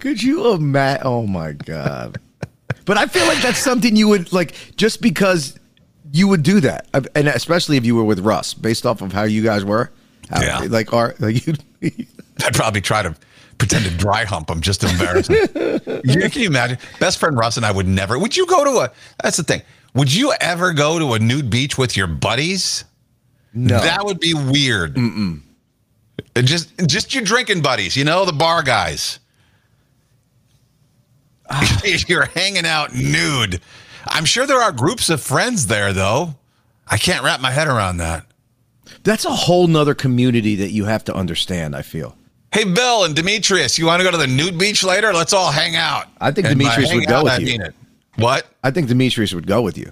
[0.00, 1.02] Could you imagine?
[1.06, 2.18] Oh my God.
[2.86, 5.58] But I feel like that's something you would like just because
[6.12, 6.86] you would do that.
[7.14, 9.90] And especially if you were with Russ, based off of how you guys were.
[10.30, 10.60] How, Yeah.
[10.68, 11.54] Like, are like you.
[12.44, 13.14] I'd probably try to
[13.58, 15.36] pretend to dry hump him just to embarrass him.
[16.04, 16.78] you, can you imagine?
[17.00, 18.18] Best friend Russ and I would never.
[18.18, 18.92] Would you go to a?
[19.22, 19.62] That's the thing.
[19.94, 22.84] Would you ever go to a nude beach with your buddies?
[23.54, 23.80] No.
[23.80, 24.96] That would be weird.
[24.96, 25.40] Mm-mm.
[26.36, 27.96] Just, just your drinking buddies.
[27.96, 29.18] You know, the bar guys.
[32.08, 33.60] You're hanging out nude.
[34.06, 36.36] I'm sure there are groups of friends there, though.
[36.86, 38.26] I can't wrap my head around that.
[39.02, 42.16] That's a whole nother community that you have to understand, I feel.
[42.52, 45.12] Hey, Bill and Demetrius, you want to go to the nude beach later?
[45.12, 46.06] Let's all hang out.
[46.20, 47.58] I think And Demetrius would go out, with I you.
[48.16, 48.46] What?
[48.64, 49.90] I think Demetrius would go with you.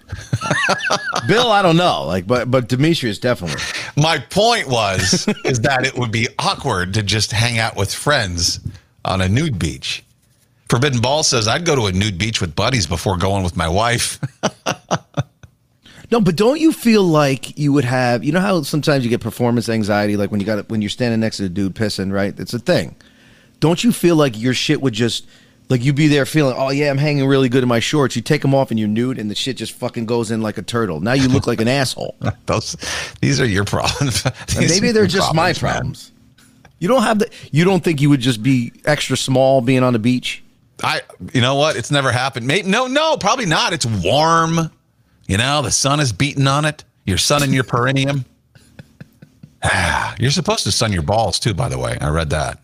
[1.29, 2.05] Bill, I don't know.
[2.05, 3.61] Like, but but Demetrius definitely.
[3.97, 8.61] My point was is that it would be awkward to just hang out with friends
[9.05, 10.03] on a nude beach.
[10.75, 13.69] Forbidden Ball says I'd go to a nude beach with buddies before going with my
[13.69, 14.19] wife.
[16.11, 18.23] No, but don't you feel like you would have?
[18.23, 21.19] You know how sometimes you get performance anxiety, like when you got when you're standing
[21.19, 22.39] next to a dude pissing, right?
[22.39, 22.95] It's a thing.
[23.59, 25.27] Don't you feel like your shit would just
[25.71, 28.15] like you'd be there feeling, oh yeah, I'm hanging really good in my shorts.
[28.15, 30.57] You take them off and you're nude, and the shit just fucking goes in like
[30.59, 31.01] a turtle.
[31.01, 32.15] Now you look like an asshole.
[32.47, 32.77] Those
[33.21, 34.25] these are your problems.
[34.57, 35.55] Maybe they're just my man.
[35.55, 36.13] problems.
[36.79, 37.31] You don't have the.
[37.51, 40.44] You don't think you would just be extra small being on the beach?
[40.83, 41.03] I
[41.33, 41.77] you know what?
[41.77, 42.47] It's never happened.
[42.47, 43.73] Maybe no, no, probably not.
[43.73, 44.71] It's warm.
[45.27, 46.85] You know, the sun is beating on it.
[47.05, 48.25] You're sunning your perineum.
[49.67, 51.97] Ah, you're supposed to sun your balls too, by the way.
[51.99, 52.59] I read that.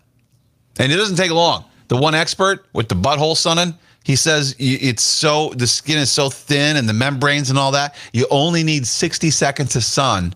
[0.78, 1.64] And it doesn't take long.
[1.88, 6.28] The one expert with the butthole sunning, he says it's so the skin is so
[6.28, 7.94] thin and the membranes and all that.
[8.12, 10.34] You only need 60 seconds of sun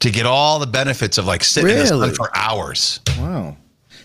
[0.00, 3.00] to get all the benefits of like sitting in the sun for hours.
[3.18, 3.56] Wow.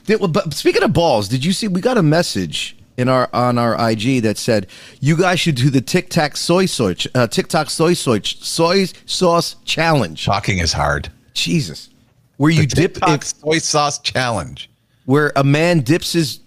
[0.05, 3.29] Did, well, but speaking of balls, did you see we got a message in our
[3.33, 4.67] on our IG that said
[5.01, 9.55] you guys should do the Tic Tac soy sauce uh, TikTok soy sauce soy sauce
[9.65, 10.25] challenge.
[10.25, 11.11] Talking is hard.
[11.33, 11.89] Jesus.
[12.37, 14.69] Where you The dip TikTok it, soy sauce challenge.
[15.05, 16.39] where a man dips his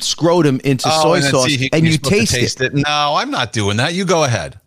[0.00, 2.74] scrotum into soy Oh, and sauce see, he- and you to taste, it.
[2.74, 3.94] No, I'm not doing that.
[3.94, 4.58] You go ahead.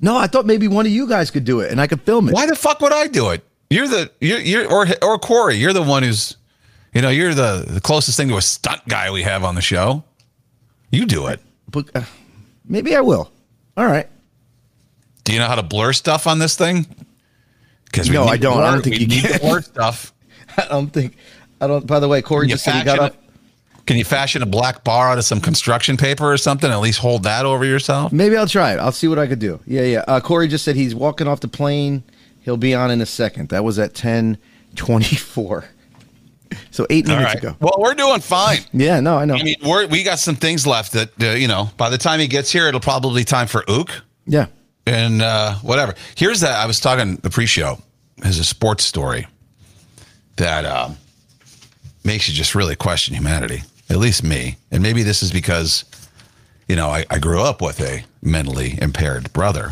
[0.00, 2.28] No, I thought maybe one of you guys could do it and I could film
[2.28, 2.34] it.
[2.34, 3.42] Why the fuck would I do it?
[3.70, 5.56] You're the you're, you're or or Corey.
[5.56, 6.36] You're the one who's,
[6.96, 9.60] you know, you're the the closest thing to a stunt guy we have on the
[9.60, 10.02] show.
[10.90, 11.40] You do it.
[11.70, 12.02] But, uh,
[12.66, 13.30] maybe I will.
[13.76, 14.08] All right.
[15.24, 16.86] Do you know how to blur stuff on this thing?
[17.84, 18.62] Because No, I don't.
[18.62, 19.32] I don't think you need can.
[19.34, 20.12] to blur stuff.
[20.56, 21.16] I don't think
[21.60, 23.16] I don't by the way, Corey just said he got up.
[23.86, 26.70] can you fashion a black bar out of some construction paper or something?
[26.70, 28.12] At least hold that over yourself.
[28.12, 28.78] Maybe I'll try it.
[28.78, 29.60] I'll see what I could do.
[29.66, 30.04] Yeah, yeah.
[30.08, 32.04] Uh, Corey just said he's walking off the plane.
[32.40, 33.50] He'll be on in a second.
[33.50, 34.38] That was at ten
[34.76, 35.64] twenty four.
[36.70, 37.36] So eight minutes right.
[37.36, 37.56] ago.
[37.60, 38.58] Well, we're doing fine.
[38.72, 39.34] Yeah, no, I know.
[39.34, 41.70] I mean, we're, we got some things left that uh, you know.
[41.76, 43.90] By the time he gets here, it'll probably be time for Ook
[44.26, 44.46] yeah.
[44.86, 45.94] and uh, whatever.
[46.16, 46.58] Here's that.
[46.58, 47.78] I was talking the pre-show.
[48.18, 49.26] There's a sports story
[50.36, 50.96] that um,
[52.04, 53.62] makes you just really question humanity.
[53.88, 55.84] At least me, and maybe this is because
[56.68, 59.70] you know I, I grew up with a mentally impaired brother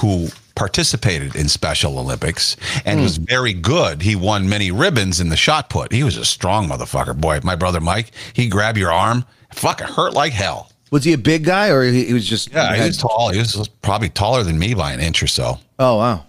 [0.00, 4.02] who participated in Special Olympics and was very good.
[4.02, 5.92] He won many ribbons in the shot put.
[5.92, 7.16] He was a strong motherfucker.
[7.16, 10.70] Boy, my brother Mike, he grabbed your arm, fucking hurt like hell.
[10.90, 13.30] Was he a big guy or he, he was just Yeah, he was tall.
[13.30, 15.58] He was probably taller than me by an inch or so.
[15.78, 16.24] Oh wow.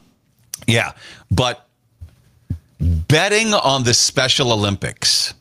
[0.66, 0.94] Yeah,
[1.30, 1.68] but
[2.80, 5.36] betting on the Special Olympics.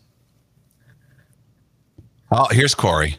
[2.31, 3.17] Oh, here's Corey.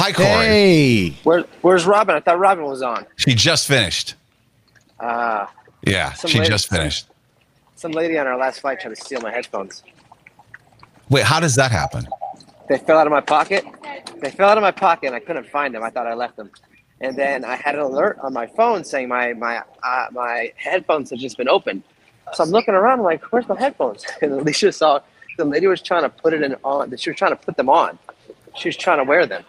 [0.00, 0.28] Hi, Corey.
[0.28, 1.08] Hey.
[1.24, 2.14] Where, where's Robyn?
[2.14, 3.04] I thought Robyn was on.
[3.16, 4.14] She just finished.
[5.00, 5.52] Ah,
[5.84, 7.06] Yeah, she lady- just finished.
[7.74, 9.82] some lady on our last flight tried to steal my headphones.
[11.10, 12.06] Wait, how does that happen?
[12.68, 13.64] They fell out of my pocket.
[14.20, 15.82] They fell out of my pocket, and I couldn't find them.
[15.82, 16.50] I thought I left them.
[17.00, 21.10] And then I had an alert on my phone saying my my uh, my headphones
[21.10, 21.82] had just been opened.
[22.34, 25.00] So I'm looking around, I'm like, "Where's my headphones?" And Alicia saw
[25.38, 26.94] the lady was trying to put it in on.
[26.96, 27.98] She was trying to put them on.
[28.56, 29.44] She was trying to wear them.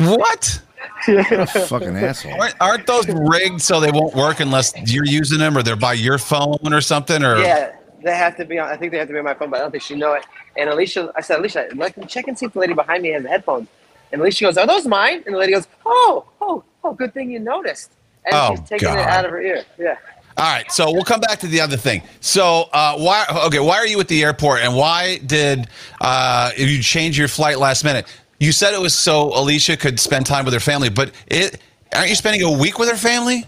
[0.00, 0.62] What?
[1.06, 2.40] What a fucking asshole.
[2.40, 5.94] Aren't, aren't those rigged so they won't work unless you're using them or they're by
[5.94, 7.22] your phone or something?
[7.22, 8.68] Or Yeah, they have to be on.
[8.68, 10.14] I think they have to be on my phone, but I don't think she know
[10.14, 10.24] it.
[10.56, 13.22] And Alicia, I said, Alicia, like, check and see if the lady behind me has
[13.22, 13.68] the headphones.
[14.12, 17.30] And Alicia goes, "Are those mine?" And the lady goes, "Oh, oh, oh, good thing
[17.30, 17.92] you noticed."
[18.24, 18.98] And Oh, she's taking God.
[18.98, 19.64] it out of her ear.
[19.78, 19.96] Yeah.
[20.36, 22.02] All right, so we'll come back to the other thing.
[22.20, 23.24] So, uh, why?
[23.46, 25.68] Okay, why are you at the airport, and why did
[26.00, 28.06] uh, you change your flight last minute?
[28.40, 31.60] You said it was so Alicia could spend time with her family, but it
[31.94, 33.44] aren't you spending a week with her family?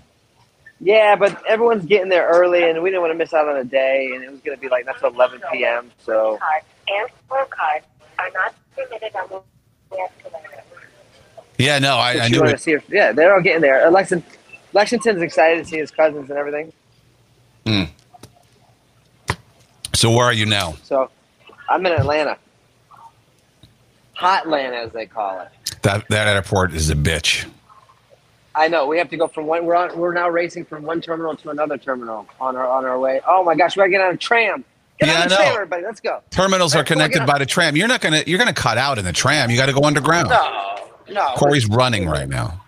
[0.80, 3.64] Yeah, but everyone's getting there early, and we didn't want to miss out on a
[3.64, 5.90] day, and it was going to be like that's 11 p.m.
[6.04, 6.38] So
[6.88, 7.82] and scorecard
[8.18, 9.42] are not permitted on
[9.90, 10.62] the escalator.
[11.58, 12.60] Yeah, no, I, I knew to it.
[12.60, 12.82] see her.
[12.88, 13.88] Yeah, they're all getting there.
[13.90, 14.28] Lexington,
[14.72, 16.72] Lexington's excited to see his cousins and everything.
[17.66, 17.84] Hmm.
[19.94, 20.74] So, where are you now?
[20.82, 21.10] So
[21.68, 22.36] I'm in Atlanta,
[24.22, 25.48] Hot Atlanta as they call it.
[25.82, 27.48] That that airport is a bitch.
[28.54, 29.64] I know we have to go from one.
[29.66, 29.98] We're on.
[29.98, 33.20] We're now racing from one terminal to another terminal on our on our way.
[33.26, 34.64] Oh my gosh, we gotta get on a tram.
[35.00, 35.54] Get Yeah, on the I tram, know.
[35.54, 35.82] everybody.
[35.84, 36.20] Let's go.
[36.30, 37.26] Terminals are Right, well, connected yeah.
[37.26, 37.74] by the tram.
[37.76, 39.50] You're not gonna you're gonna cut out in the tram.
[39.50, 40.28] You got to go underground.
[40.28, 41.28] No, no.
[41.36, 42.62] Corey's running right now.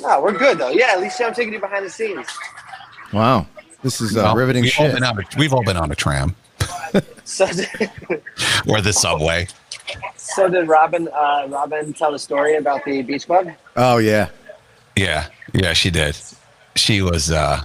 [0.00, 0.70] No, we're good though.
[0.70, 2.26] Yeah, at least I'm taking you behind the scenes.
[3.12, 3.46] Wow.
[3.82, 4.94] This is uh, Well, riveting we've All shit.
[4.94, 6.34] been on a, we've all been on a tram
[8.68, 9.46] or the subway.
[10.16, 11.08] So did Robyn?
[11.08, 13.48] Uh, Robyn tell the story about the beach club?
[13.76, 14.28] Oh yeah.
[14.96, 16.16] Yeah, yeah, she did.
[16.76, 17.62] She was uh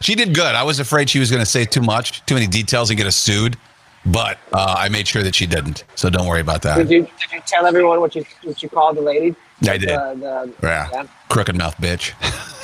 [0.00, 0.54] she did good.
[0.54, 3.06] I was afraid she was going to say too much, too many details and get
[3.06, 3.58] us sued,
[4.06, 5.84] but uh, I made sure that she didn't.
[5.94, 6.90] So don't worry about Did that.
[6.90, 9.36] you did you tell everyone what you what you called the lady?
[9.68, 9.90] I did.
[9.90, 11.06] The, the, Yeah.
[11.28, 12.14] Crooked mouth bitch.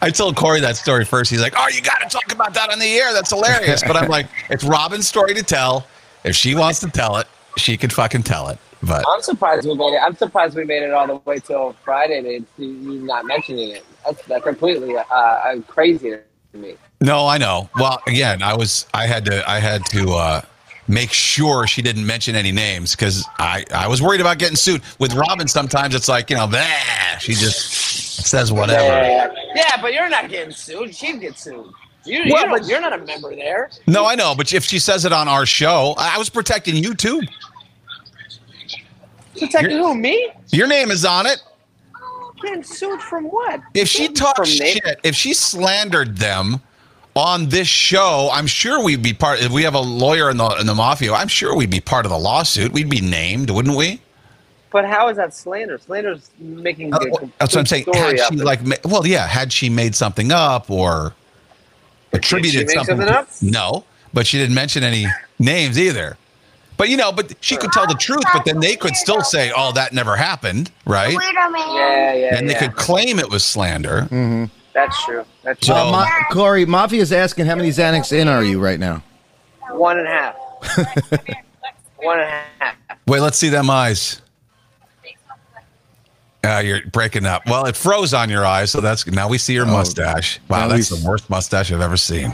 [0.00, 1.28] I told Corey that story first.
[1.30, 3.12] He's like, "Oh, you got to talk about that on the air.
[3.12, 5.86] That's hilarious." But I'm like, "It's Robyn's story to tell.
[6.28, 7.26] If she wants to tell it,
[7.56, 10.00] she can fucking tell it." But I'm surprised we made it.
[10.02, 13.84] I'm surprised we made it all the way till Friday and you not mentioning it.
[14.04, 16.74] That's, that's completely uh, crazy to me.
[17.00, 17.68] No, I know.
[17.76, 20.40] Well, again, I was I had to I had to uh
[20.86, 24.82] make sure she didn't mention any names because I I was worried about getting sued.
[24.98, 26.64] With Robyn, sometimes it's like you know, bah,
[27.18, 28.82] she just says whatever.
[28.82, 30.94] Yeah, yeah, but you're not getting sued.
[30.94, 31.72] She'd get sued.
[32.04, 33.70] You, you Well, don't- but- you're not a member there.
[33.86, 36.94] No, I know, but if she says it on our show, I was protecting you
[36.94, 37.22] too.
[39.38, 39.94] Protecting You're- who?
[39.94, 40.30] Me?
[40.50, 41.42] Your name is on it.
[42.42, 43.60] Getting sued from what?
[43.74, 46.60] If she talked shit, if she slandered them
[47.16, 49.40] on this show, I'm sure we'd be part.
[49.40, 52.06] If we have a lawyer in the in the mafia, I'm sure we'd be part
[52.06, 52.72] of the lawsuit.
[52.72, 54.00] We'd be named, wouldn't we?
[54.70, 55.78] But how is that slander?
[55.78, 56.94] Slander's making.
[56.94, 56.98] Uh,
[57.38, 57.86] That's what I'm saying.
[57.92, 61.14] Had she like, ma- well, yeah, had she made something up or
[62.18, 62.96] attributed make something?
[62.98, 63.28] something up?
[63.42, 65.06] No, but she didn't mention any
[65.38, 66.16] names either.
[66.76, 68.22] But you know, but she could tell the truth.
[68.32, 71.12] But then they could still say, "Oh, that never happened," right?
[71.12, 72.60] Yeah, yeah, And they yeah.
[72.60, 74.06] could claim it was slander.
[74.74, 75.24] That's true.
[75.42, 75.82] That's So- true.
[75.82, 79.02] Uh, Ma- Corey, Mafia's asking how many Xanax in are you right now?
[79.70, 80.34] One and a half.
[82.00, 82.74] One and a half.
[83.08, 84.22] Wait, let's see them eyes.
[86.44, 87.44] Uh, you're breaking up.
[87.46, 90.38] Well, it froze on your eyes, so that's now we see your mustache.
[90.48, 92.32] Wow, that's we- the worst mustache I've ever seen.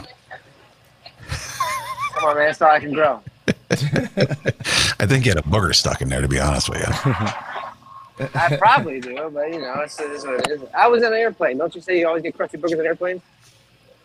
[2.15, 2.45] Come on, man.
[2.47, 3.21] That's all I can grow.
[3.71, 6.85] I think you had a booger stuck in there, to be honest with you.
[8.33, 10.61] I probably do, but you know, it's, it is what it is.
[10.77, 11.57] I was in an airplane.
[11.57, 13.21] Don't you say you always get crusty boogers in airplanes?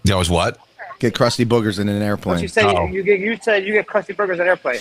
[0.04, 0.58] That was what?
[0.98, 2.38] Get crusty boogers in an airplane.
[2.38, 2.42] Don't airplane.
[2.42, 2.86] you say Oh.
[2.86, 4.80] you, you get you said you get crusty boogers in airplane?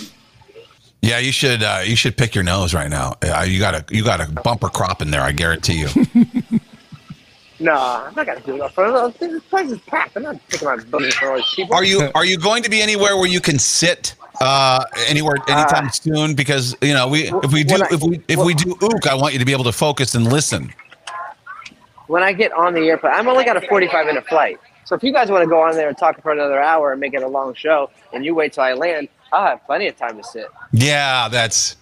[1.02, 1.62] Yeah, you should.
[1.62, 3.16] Uh, you should pick your nose right now.
[3.22, 5.22] Uh, you got a you got a bumper crop in there.
[5.22, 5.88] I guarantee you.
[7.62, 8.72] No, I'm not gonna do it.
[8.72, 10.16] For this place is packed.
[10.16, 11.74] I'm not picking my boogers for all these people.
[11.74, 15.88] Are you are you going to be anywhere where you can sit uh, anywhere anytime
[15.88, 16.34] Uh, soon?
[16.34, 19.14] Because you know we if we do I- if we if we do ook, I
[19.14, 20.72] want you to be able to focus and listen.
[22.06, 24.58] when I get on the airplane, I'm only got a 45 minute flight.
[24.86, 26.98] So if you guys want to go on there and talk for another hour and
[27.00, 29.96] make it a long show, and you wait till I land, I'll have plenty of
[29.96, 30.46] time to sit.
[30.72, 31.76] Yeah, that's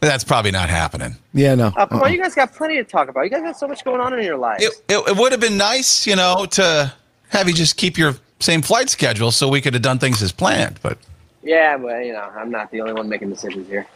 [0.00, 1.16] that's probably not happening.
[1.34, 1.70] Yeah, no.
[1.72, 2.04] Come Uh-uh.
[2.06, 3.22] on, you guys got plenty to talk about.
[3.22, 4.64] You guys got so much going on in your lives.
[4.64, 6.92] It, it, it would have been nice, you know, to
[7.28, 10.32] have you just keep your same flight schedule so we could have done things as
[10.32, 10.78] planned.
[10.82, 10.98] But
[11.42, 13.86] yeah, but you know, I'm not the only one making decisions here.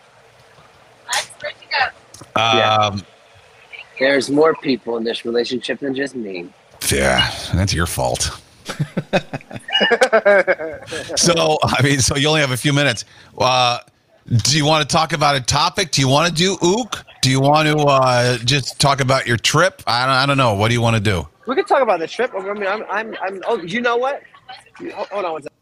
[2.37, 2.97] um, yeah,
[3.99, 6.49] There's more people in this relationship than just me.
[6.91, 8.41] Yeah, that's your fault.
[11.17, 13.05] so I mean, so you only have a few minutes.
[13.37, 13.79] Uh,
[14.27, 15.91] do you want to talk about a topic?
[15.91, 17.05] Do you want to do ook?
[17.21, 19.83] Do you want to uh, just talk about your trip?
[19.87, 20.55] I don't, I don't know.
[20.55, 21.29] What do you want to do?
[21.47, 22.33] We could talk about the trip.
[22.35, 23.43] I mean, I'm, I'm, I'm.
[23.47, 24.23] Oh, you know what?
[24.79, 25.55] Hold hold on one second.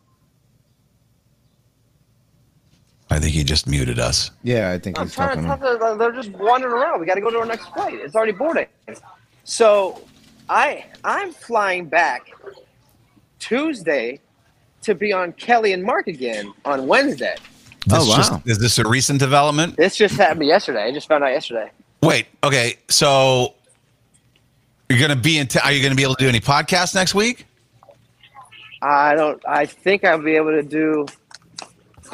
[3.10, 4.30] I think he just muted us.
[4.42, 5.62] Yeah, I think I'm he's trying talking.
[5.62, 7.00] to talk to They're just wandering around.
[7.00, 7.94] We got to go to our next flight.
[7.94, 8.66] It's already boarding.
[9.44, 10.02] So,
[10.48, 12.30] I I'm flying back
[13.46, 14.20] Tuesday
[14.82, 17.34] to be on Kelly and Mark again on Wednesday.
[17.86, 18.16] This Oh, wow.
[18.16, 19.76] just- is this a recent development?
[19.76, 20.84] This just happened yesterday.
[20.84, 21.70] I just found out yesterday.
[22.02, 22.26] Wait.
[22.44, 22.76] Okay.
[22.88, 23.54] So
[24.88, 25.48] you're gonna be in.
[25.48, 27.46] T- are you gonna be able to do any podcasts next week?
[28.80, 29.42] I don't.
[29.48, 31.06] I think I'll be able to do.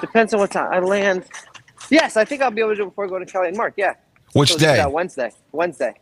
[0.01, 1.25] Depends on what time I land.
[1.91, 3.57] Yes, I think I'll be able to do it before I go to Kelly and
[3.57, 3.75] Mark.
[3.77, 3.95] Yeah.
[4.33, 4.85] Which So day?
[4.87, 5.33] Wednesday.
[5.53, 5.95] Wednesday.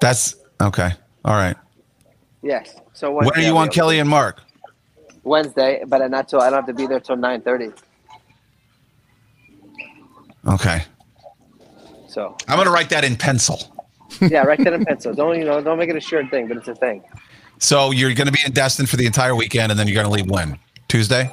[0.00, 0.90] That's okay.
[1.24, 1.56] All right.
[2.42, 2.76] Yes.
[2.92, 4.42] So When are you on Kelly and Mark?
[5.24, 7.70] Wednesday, but not till I don't have to be there till nine thirty.
[10.46, 10.84] Okay.
[12.08, 13.58] So I'm gonna write that in pencil.
[14.20, 15.14] yeah, write that in pencil.
[15.14, 15.60] Don't you know?
[15.60, 17.04] Don't make it a shirt thing, but it's a thing.
[17.58, 20.30] So you're gonna be in Destin for the entire weekend, and then you're gonna leave
[20.30, 20.58] when?
[20.88, 21.30] Tuesday.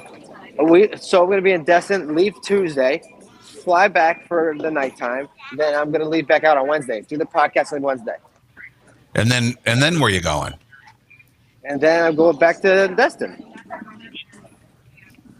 [0.62, 2.14] We so I'm gonna be in Destin.
[2.14, 3.00] Leave Tuesday,
[3.40, 5.28] fly back for the nighttime.
[5.56, 7.00] Then I'm gonna leave back out on Wednesday.
[7.02, 8.16] Do the podcast on Wednesday,
[9.14, 10.54] And then and then where are you going?
[11.66, 13.42] And then I'm going back to Destin.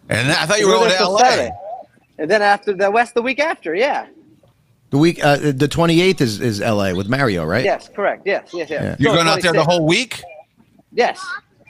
[0.09, 1.19] And I thought you were We're going to LA.
[1.19, 1.51] Saturday.
[2.19, 4.07] And then after the West, the week after, yeah.
[4.91, 7.65] The week, uh, the 28th is, is LA with Mario, right?
[7.65, 8.23] Yes, correct.
[8.25, 8.83] Yes, yes, yes.
[8.83, 8.97] Yeah.
[8.99, 10.23] You're So going out there the whole week?
[10.93, 11.21] Yes.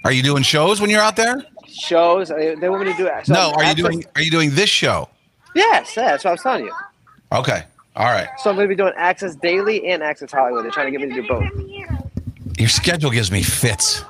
[0.05, 1.43] Are you doing shows when you're out there?
[1.67, 2.31] Shows.
[2.31, 3.27] uh, They want me to do it.
[3.27, 3.53] So no.
[3.57, 5.09] Are you doing Are you doing this show?
[5.55, 6.73] Yes, yeah, that's what I was telling you.
[7.33, 7.65] Okay.
[7.97, 8.29] All right.
[8.43, 10.65] So I'm going to be doing Access Daily and Access Hollywood.
[10.65, 12.59] They're trying to get me to do both.
[12.59, 14.05] Your schedule gives me fits.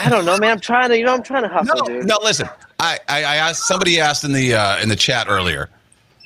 [0.00, 0.52] I don't know, man.
[0.52, 2.06] I'm trying to, you know, I'm trying to hustle, No, dude.
[2.06, 2.18] no.
[2.22, 2.48] Listen,
[2.80, 5.68] I, I, I asked somebody asked in the uh, in the chat earlier,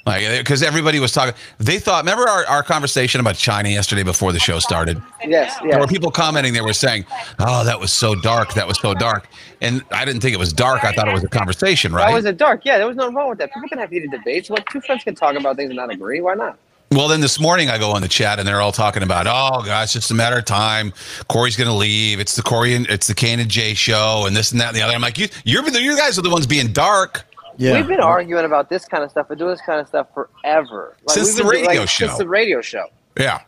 [0.07, 1.34] like because everybody was talking.
[1.59, 2.05] They thought.
[2.05, 5.01] Remember our, our conversation about China yesterday before the show started.
[5.26, 6.53] Yes, There were people commenting.
[6.55, 7.05] They were saying,
[7.39, 8.55] "Oh, that was so dark.
[8.55, 9.28] That was so dark."
[9.61, 10.84] And I didn't think it was dark.
[10.84, 12.14] I thought it was a conversation, That right?
[12.14, 12.64] was a dark.
[12.64, 13.53] Yeah, there was nothing wrong with that.
[13.53, 14.49] People can have heated debates.
[14.51, 16.20] What two friends can talk about things and not agree?
[16.20, 16.59] Why not?
[16.93, 19.62] Well, then this morning I go on the chat and they're all talking about, oh
[19.64, 20.93] gosh, it's just a matter of time.
[21.28, 22.20] Corey's going to leave.
[22.20, 24.76] It's the Corey and it's the Kane and Jay show and this and that and
[24.76, 24.95] the other.
[24.95, 27.24] I'm like, you, you're you guys are the ones being dark.
[27.59, 27.74] Yeah.
[27.78, 30.97] We've been arguing about this kind of stuff and doing this kind of stuff forever.
[31.09, 32.07] Since the been doing- radio like, show.
[32.07, 32.87] Since the radio show.
[33.18, 33.41] Yeah.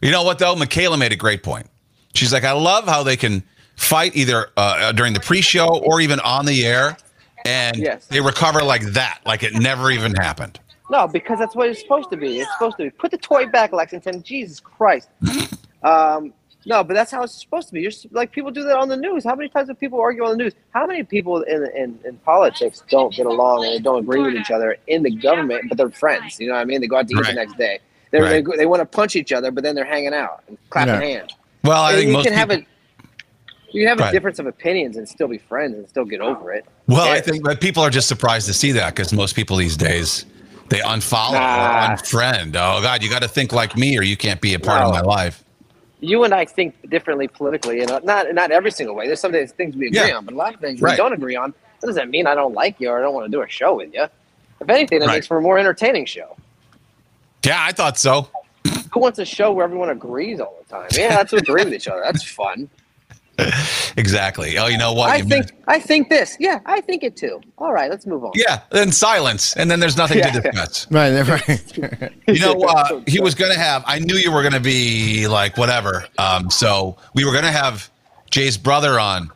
[0.00, 0.56] You know what though?
[0.56, 1.66] Michaela made a great point.
[2.14, 3.42] She's like, I love how they can
[3.76, 6.96] fight either uh, during the pre-show or even on the air,
[7.44, 8.06] and Yes.
[8.06, 10.60] they recover like that, like it never even happened.
[10.90, 12.38] No, because that's what it's supposed to be.
[12.40, 12.90] It's supposed to be.
[12.90, 14.22] Put the toy back, Lexington.
[14.22, 15.08] Jesus Christ.
[15.82, 16.32] Um,
[16.66, 17.82] no, but that's how it's supposed to be.
[17.82, 19.24] You're like people do that on the news.
[19.24, 20.52] How many times do people argue on the news?
[20.70, 24.50] How many people in in, in politics don't get along and don't agree with each
[24.50, 26.38] other in the government, but they're friends?
[26.40, 26.80] You know what I mean?
[26.80, 27.26] They go out to eat Right.
[27.28, 27.80] the next day.
[28.10, 28.44] They're, Right.
[28.44, 31.00] they they want to punch each other, but then they're hanging out and clapping Yeah.
[31.00, 31.32] hands.
[31.64, 32.66] Well, I And think you most can have a
[33.72, 34.08] you can have Right.
[34.10, 36.64] a difference of opinions and still be friends and still get over it.
[36.86, 39.76] well, I think that people are just surprised to see that because most people these
[39.76, 40.24] days
[40.68, 41.92] they unfollow Nah.
[41.92, 42.48] or unfriend.
[42.56, 44.92] Oh God, you got to think like me or you can't be a part of
[44.92, 45.42] my life.
[46.00, 49.06] you and I think differently politically, and not not every single way.
[49.06, 50.16] There's some things we agree Yeah.
[50.16, 50.92] on, but a lot of things Right.
[50.92, 51.54] we don't agree on.
[51.80, 53.74] That doesn't mean I don't like you or I don't want to do a show
[53.76, 54.04] with you.
[54.60, 55.14] If anything, it Right.
[55.14, 56.36] makes for a more entertaining show.
[57.44, 58.28] Yeah, I thought so.
[58.92, 60.88] Who wants a show where everyone agrees all the time?
[60.92, 62.00] Yeah, that's agree with each other.
[62.02, 62.68] That's fun.
[63.96, 64.58] Exactly.
[64.58, 65.10] Oh, you know what?
[65.10, 66.36] I You think I think this.
[66.40, 67.40] Yeah, I think it too.
[67.58, 68.32] All right, let's move on.
[68.34, 70.30] Yeah, then silence, and then there's nothing Yeah.
[70.32, 70.86] to discuss.
[70.90, 72.12] Right, right.
[72.28, 73.84] You know, uh, he was going to have.
[73.86, 76.06] I knew you were going to be like whatever.
[76.18, 77.88] Um, so we were going to have
[78.30, 79.30] Jay's brother on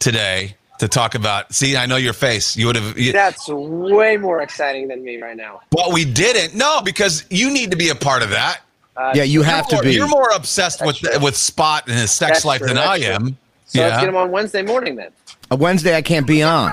[0.00, 1.52] today to talk about.
[1.54, 2.56] See, I know your face.
[2.56, 2.98] You would have.
[2.98, 5.60] You, That's way more exciting than me right now.
[5.70, 6.56] but we didn't.
[6.56, 8.60] No, because you need to be a part of that.
[8.96, 9.94] Uh, yeah, you have to You're- be.
[9.94, 11.18] You're more obsessed with true.
[11.20, 13.06] with Spot and his sex That's life true, than that's I true.
[13.08, 13.36] am.
[13.66, 15.10] So let's get him on Wednesday morning then.
[15.50, 16.72] A Wednesday I can't be on.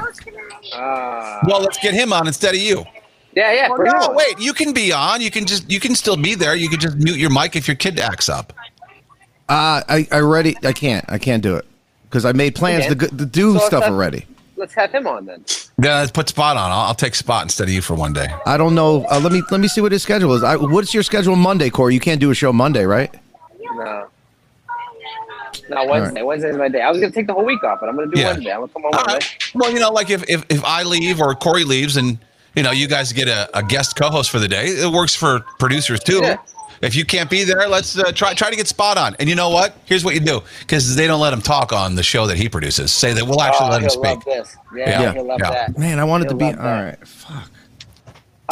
[0.74, 2.84] Uh, Well, let's get him on instead of you.
[3.36, 3.70] yeah, yeah.
[3.70, 4.38] Well, no, wait.
[4.40, 5.22] You can be on.
[5.22, 5.70] You can just.
[5.72, 6.56] You can still be there.
[6.56, 8.52] You can just mute your mic if your kid acts up.
[9.48, 11.66] Uh, I I already I can't I can't do it
[12.04, 14.26] because I made plans to, to do So stuff already.
[14.60, 15.44] Let's have him on then.
[15.82, 16.70] Yeah, let's put Spot on.
[16.72, 18.28] I'll, I'll take Spot instead of you for one day.
[18.46, 19.06] I don't know.
[19.10, 20.44] Uh, let me let me see what his schedule is.
[20.44, 21.94] I, what's your schedule Monday, Corey?
[21.94, 23.14] You can't do a show Monday, right?
[23.74, 24.08] No.
[25.70, 26.22] No, Wednesday.
[26.24, 26.82] Wednesday's my day.
[26.82, 28.32] I was gonna take the whole week off, but I'm gonna do Yeah.
[28.32, 28.52] Wednesday.
[28.52, 29.30] I'm gonna come on All Wednesday.
[29.32, 29.52] right.
[29.56, 32.18] Well, you know, like if, if, if I leave or Corey leaves and,
[32.56, 35.16] you know, you guys get a, a guest co host for the day, it works
[35.16, 36.20] for producers too.
[36.22, 36.38] Yeah.
[36.82, 39.16] If you can't be there, let's uh, try try to get Spot on.
[39.20, 39.76] And you know what?
[39.86, 42.48] Here's what you do because they don't let him talk on the show that he
[42.48, 42.92] produces.
[42.92, 44.26] Say that we'll actually oh, let him he'll love speak.
[44.26, 44.58] this.
[44.76, 45.22] Yeah, Yeah.
[45.22, 45.50] love Yeah.
[45.52, 45.78] that.
[45.78, 46.46] Man, I wanted to He'll be.
[46.46, 46.84] love All that.
[47.00, 47.52] right, fuck.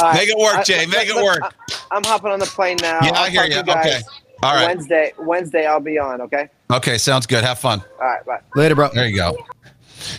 [0.00, 0.14] All right.
[0.16, 0.78] Make it work, Jay.
[0.86, 1.40] let- Make it work.
[1.90, 2.98] I, am hopping on the plane now.
[3.02, 3.62] Yeah, I'll I hear talk you.
[3.74, 4.00] guys Okay.
[4.42, 4.66] All right.
[4.68, 5.12] Wednesday.
[5.18, 6.20] Wednesday, I'll be on.
[6.20, 6.48] Okay.
[6.70, 7.42] Okay, sounds good.
[7.42, 7.82] Have fun.
[8.00, 8.24] All right.
[8.24, 8.40] Bye.
[8.54, 8.88] Later, bro.
[8.94, 9.36] There you go.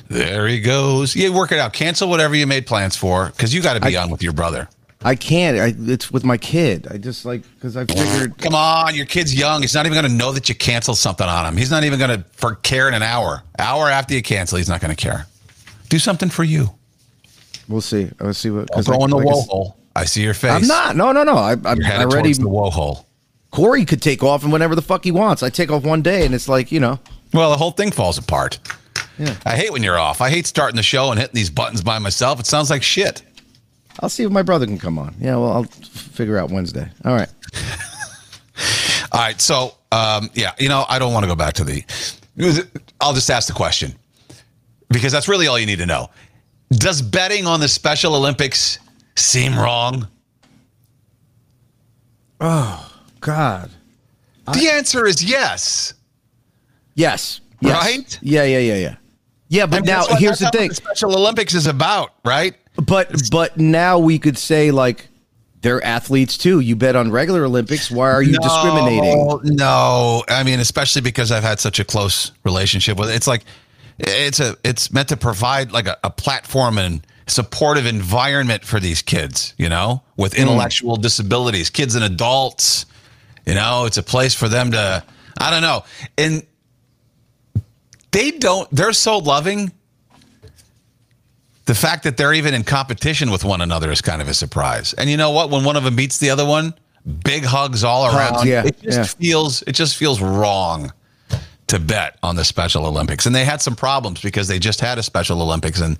[0.09, 1.15] There he goes.
[1.15, 1.71] Yeah, work it out.
[1.73, 4.67] Cancel whatever you made plans for because you got to be on with your brother.
[5.01, 5.57] I can't.
[5.57, 6.87] I, it's with my kid.
[6.91, 8.37] I just like because I figured.
[8.37, 9.61] Come on, your kid's young.
[9.61, 11.55] He's not even going to know that you canceled something on him.
[11.55, 13.43] He's not even going to for care in an hour.
[13.57, 15.25] Hour after you cancel, he's not going to care.
[15.87, 16.71] Do something for you.
[17.69, 18.09] We'll see.
[18.19, 18.69] We'll see what.
[18.71, 19.77] 'cause throw like- in the like I woe hole.
[19.95, 20.51] I see your face.
[20.51, 20.95] I'm not.
[20.95, 21.35] No, no, no.
[21.37, 22.33] I, I'm already.
[22.33, 23.05] the woe hole.
[23.51, 25.43] Corey could take off and whenever the fuck he wants.
[25.43, 26.99] I take off one day and it's like you know.
[27.33, 28.59] Well, the whole thing falls apart.
[29.17, 29.35] Yeah.
[29.45, 30.21] I hate when you're off.
[30.21, 32.39] I hate starting the show and hitting these buttons by myself.
[32.39, 33.21] It sounds like shit.
[33.99, 35.15] I'll see if my brother can come on.
[35.19, 36.89] Yeah, well, I'll figure out Wednesday.
[37.05, 37.29] All right.
[39.11, 39.39] All right.
[39.41, 41.83] So, um, yeah, you know, I don't want to go back to the.
[43.01, 43.93] I'll just ask the question
[44.89, 46.09] because that's really all you need to know.
[46.71, 48.79] Does betting on the Special Olympics
[49.15, 50.07] seem wrong?
[52.39, 53.69] Oh, God.
[54.53, 55.93] The answer is yes.
[56.95, 57.41] Yes.
[57.61, 57.73] Yes.
[57.85, 58.19] Right?
[58.21, 58.95] Yeah, yeah, yeah, yeah.
[59.49, 60.67] Yeah, but And now that's what- here's that's the thing.
[60.69, 62.55] what the Special Olympics is about, right?
[62.85, 65.07] But but now we could say like
[65.61, 66.59] they're athletes too.
[66.61, 67.91] You bet on regular Olympics.
[67.91, 69.39] Why are you discriminating?
[69.43, 73.15] No, I mean, especially because I've had such a close relationship with it.
[73.15, 73.43] It's like
[73.97, 79.01] it's a it's meant to provide like a, a platform and supportive environment for these
[79.01, 80.43] kids, you know, with Hmm.
[80.43, 82.85] intellectual disabilities, kids and adults.
[83.45, 85.03] You know, it's a place for them to
[85.39, 85.83] I don't know.
[86.17, 86.45] And
[88.11, 89.71] they don't they're so loving.
[91.69, 94.95] The fact that they're even in competition with one another is kind of a surprise.
[94.95, 95.51] And you know what?
[95.51, 96.73] When one of them beats the other one,
[97.23, 98.47] big hugs all around.
[98.47, 99.03] yeah, it just yeah.
[99.03, 100.91] feels it just feels wrong
[101.67, 103.27] to bet on the Special Olympics.
[103.27, 105.99] And they had some problems because they just had a Special Olympics and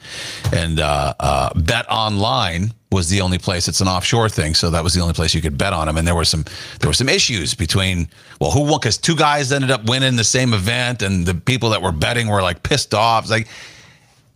[0.51, 3.67] and uh, uh, Bet Online was the only place.
[3.67, 5.97] It's an offshore thing, so that was the only place you could bet on them.
[5.97, 6.45] And there were some
[6.79, 8.09] there were some issues between
[8.41, 8.79] well, who won?
[8.79, 12.27] Because two guys ended up winning the same event, and the people that were betting
[12.27, 13.25] were like pissed off.
[13.25, 13.47] It's like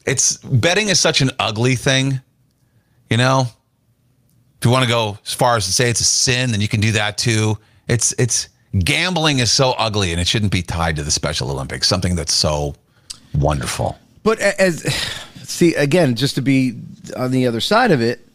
[0.05, 2.21] it's betting is such an ugly thing,
[3.09, 3.47] you know.
[4.59, 6.67] If you want to go as far as to say it's a sin, then you
[6.67, 7.57] can do that too.
[7.87, 8.47] It's it's
[8.79, 11.87] gambling is so ugly, and it shouldn't be tied to the Special Olympics.
[11.87, 12.75] Something that's so
[13.37, 13.97] wonderful.
[14.23, 14.83] But as
[15.43, 16.79] see again, just to be
[17.17, 18.25] on the other side of it,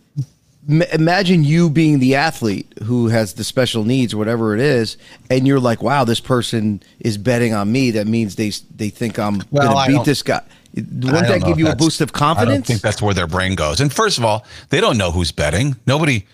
[0.68, 4.98] m- imagine you being the athlete who has the special needs whatever it is,
[5.30, 7.90] and you're like, "Wow, this person is betting on me.
[7.92, 10.42] That means they they think I'm Well, going to beat this guy."
[10.80, 12.50] Wouldn't that give you a boost of confidence?
[12.50, 13.80] I don't think that's where their brain goes.
[13.80, 15.76] And first of all, they don't know who's betting.
[15.86, 16.26] Nobody.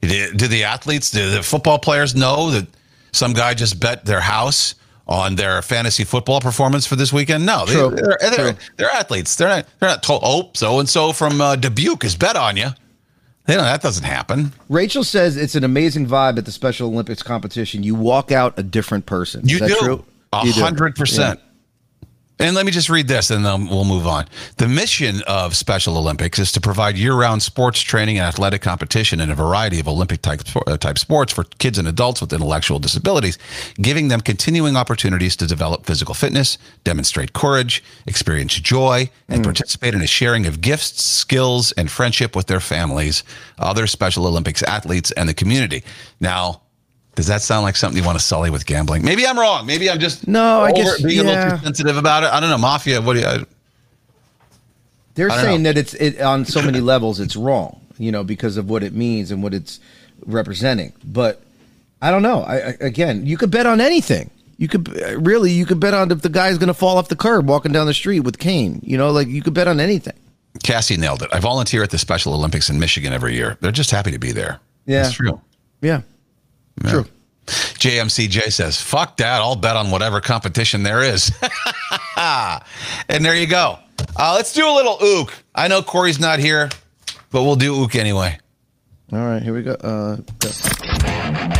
[0.00, 0.08] Do
[0.48, 2.66] the athletes, do the football players know that
[3.12, 4.74] some guy just bet their house
[5.06, 7.46] on their fantasy football performance for this weekend?
[7.46, 7.90] No, they, True.
[7.90, 8.62] they're, they're, True.
[8.78, 9.36] they're athletes.
[9.36, 9.66] They're not.
[9.78, 10.22] They're not told.
[10.24, 12.70] Oh, so and so from uh, Dubuque is bet on you.
[13.46, 14.52] They know that doesn't happen.
[14.68, 17.82] Rachel says it's an amazing vibe at the Special Olympics competition.
[17.82, 19.48] You walk out a different person.
[19.48, 19.74] You Is that do.
[19.76, 20.04] true?
[20.32, 21.40] A hundred percent.
[22.38, 24.26] And let me just read this and then we'll move on.
[24.56, 29.20] The mission of Special Olympics is to provide year round sports training and athletic competition
[29.20, 32.78] in a variety of Olympic type, uh, type sports for kids and adults with intellectual
[32.78, 33.38] disabilities,
[33.80, 40.00] giving them continuing opportunities to develop physical fitness, demonstrate courage, experience joy, and participate in
[40.00, 43.22] a sharing of gifts, skills, and friendship with their families,
[43.58, 45.84] other Special Olympics athletes, and the community.
[46.18, 46.62] Now,
[47.14, 49.04] does that sound like something you want to sully with gambling?
[49.04, 49.66] Maybe I'm wrong.
[49.66, 52.32] Maybe I'm just No, I guess- being a little too sensitive about it.
[52.32, 52.58] I don't know.
[52.58, 53.00] Mafia.
[53.02, 53.26] What do you?
[53.26, 53.44] I,
[55.14, 55.72] They're I saying know.
[55.72, 58.94] that it's it on so many levels it's wrong, you know, because of what it
[58.94, 59.78] means and what it's
[60.24, 60.92] representing.
[61.04, 61.42] But
[62.00, 62.42] I don't know.
[62.42, 64.30] I, I again, you could bet on anything.
[64.56, 67.08] You could uh, really, you could bet on if the guy's going to fall off
[67.08, 68.80] the curb walking down the street with Kane.
[68.84, 70.14] You know, like you could bet on anything.
[70.62, 71.30] Cassie nailed it.
[71.32, 73.56] I volunteer at the Special Olympics in Michigan every year.
[73.60, 74.60] They're just happy to be there.
[74.86, 75.06] Yeah.
[75.06, 75.40] it's true.
[75.80, 76.02] Yeah,
[76.86, 77.06] true.
[77.46, 79.40] JMCJ says, "Fuck that!
[79.40, 81.32] I'll bet on whatever competition there is."
[82.16, 83.78] and there you go.
[84.16, 85.32] Uh, let's do a little ook.
[85.54, 86.70] I know Corey's not here,
[87.30, 88.38] but we'll do ook anyway.
[89.12, 89.72] All right, here we go.
[89.72, 90.48] Uh, go.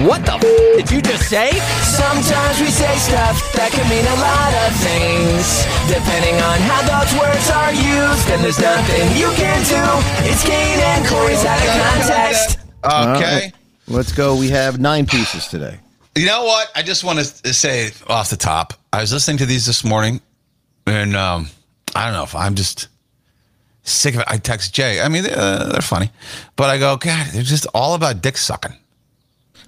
[0.08, 0.40] What the f-
[0.80, 1.50] did you just say?
[1.84, 5.66] Sometimes we say stuff that can mean a lot of things.
[5.90, 9.82] Depending on how those words are used, and there's nothing you can do.
[10.30, 12.58] It's Kane and Corey's out of context.
[12.84, 13.52] All Okay.
[13.86, 14.36] Let's go.
[14.36, 15.78] We have nine pieces today.
[16.14, 16.68] You know what?
[16.74, 18.74] I just want to say off the top.
[18.92, 20.20] I was listening to these this morning,
[20.86, 21.48] and um,
[21.94, 22.88] I don't know if I'm just
[23.84, 24.26] sick of it.
[24.28, 25.00] I text Jay.
[25.00, 26.10] I mean, uh, they're funny,
[26.56, 28.76] but I go, God, they're just all about dick sucking.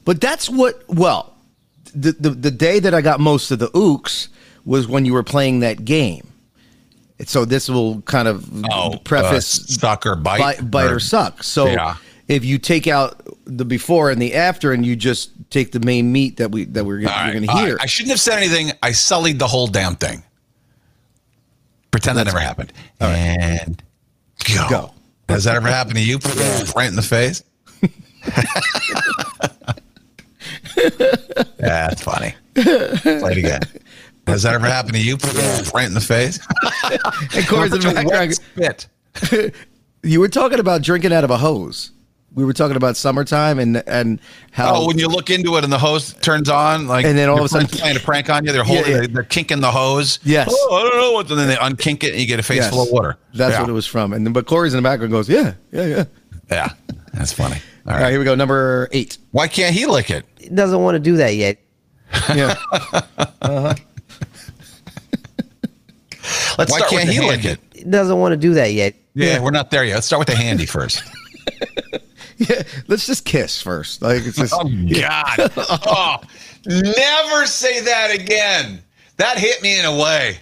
[0.05, 0.83] But that's what.
[0.89, 1.35] Well,
[1.95, 4.29] the the, the day that I got most of the ooks
[4.67, 6.29] was when you were playing that game.
[7.27, 11.43] So this will kind of Oh, preface uh, suck or bite, bite, bite or, suck.
[11.43, 11.97] So Yeah.
[12.29, 16.11] If you take out the before and the after, and you just take the main
[16.13, 17.83] meat that we that we're gonna, All you're going to hear, right.
[17.83, 18.73] I shouldn't have said anything.
[18.83, 20.23] I sullied the whole damn thing.
[21.91, 22.73] Pretend that never happened.
[23.01, 23.83] And
[24.53, 24.67] go.
[24.69, 24.95] Go.
[25.29, 26.19] Has that ever happened to you?
[26.77, 27.45] right in the face.
[31.59, 32.35] That's funny.
[32.55, 33.61] Play it again.
[34.27, 35.17] Has that ever happened to you?
[35.75, 36.41] right in the face.
[37.35, 38.35] and Corey's in the a wet background.
[38.35, 39.55] spit.
[40.03, 41.93] You were talking about drinking out of a hose.
[42.35, 44.19] We were talking about summertime and and
[44.51, 47.29] how Oh, when you look into it and the hose turns on, like, And then
[47.29, 48.51] all of a sudden- friend's playing a prank on you.
[48.53, 49.07] They're holding, Yeah, yeah.
[49.09, 50.19] they're kinking the hose.
[50.25, 50.49] Yes.
[50.51, 51.31] Oh, I don't know what.
[51.31, 52.71] And then they unkink it and you get a face Yes.
[52.71, 53.17] full of water.
[53.35, 53.61] That's Yeah.
[53.61, 54.13] what it was from.
[54.13, 56.05] And then, but Corey's in the background goes, yeah, yeah, yeah.
[56.51, 56.69] Yeah,
[57.13, 57.55] that's funny.
[57.87, 58.03] All All right.
[58.05, 58.35] right, here we go.
[58.35, 59.17] Number eight.
[59.31, 60.25] Why can't he lick it?
[60.41, 61.59] he Doesn't want to do that yet.
[62.35, 62.55] Yeah.
[62.73, 63.75] uh-huh.
[66.59, 68.73] Let's Why start can't with the he lick it he Doesn't want to do that
[68.73, 68.95] yet.
[69.15, 69.95] yeah, Yeah, we're not there yet.
[69.95, 71.03] Let's start with the handy first.
[72.51, 72.63] yeah.
[72.89, 74.03] Let's just kiss first.
[74.03, 74.55] Like it's just.
[74.55, 74.65] oh
[75.01, 75.51] God!
[75.87, 76.17] Oh,
[76.67, 78.83] never say that again.
[79.19, 80.39] That hit me in a way.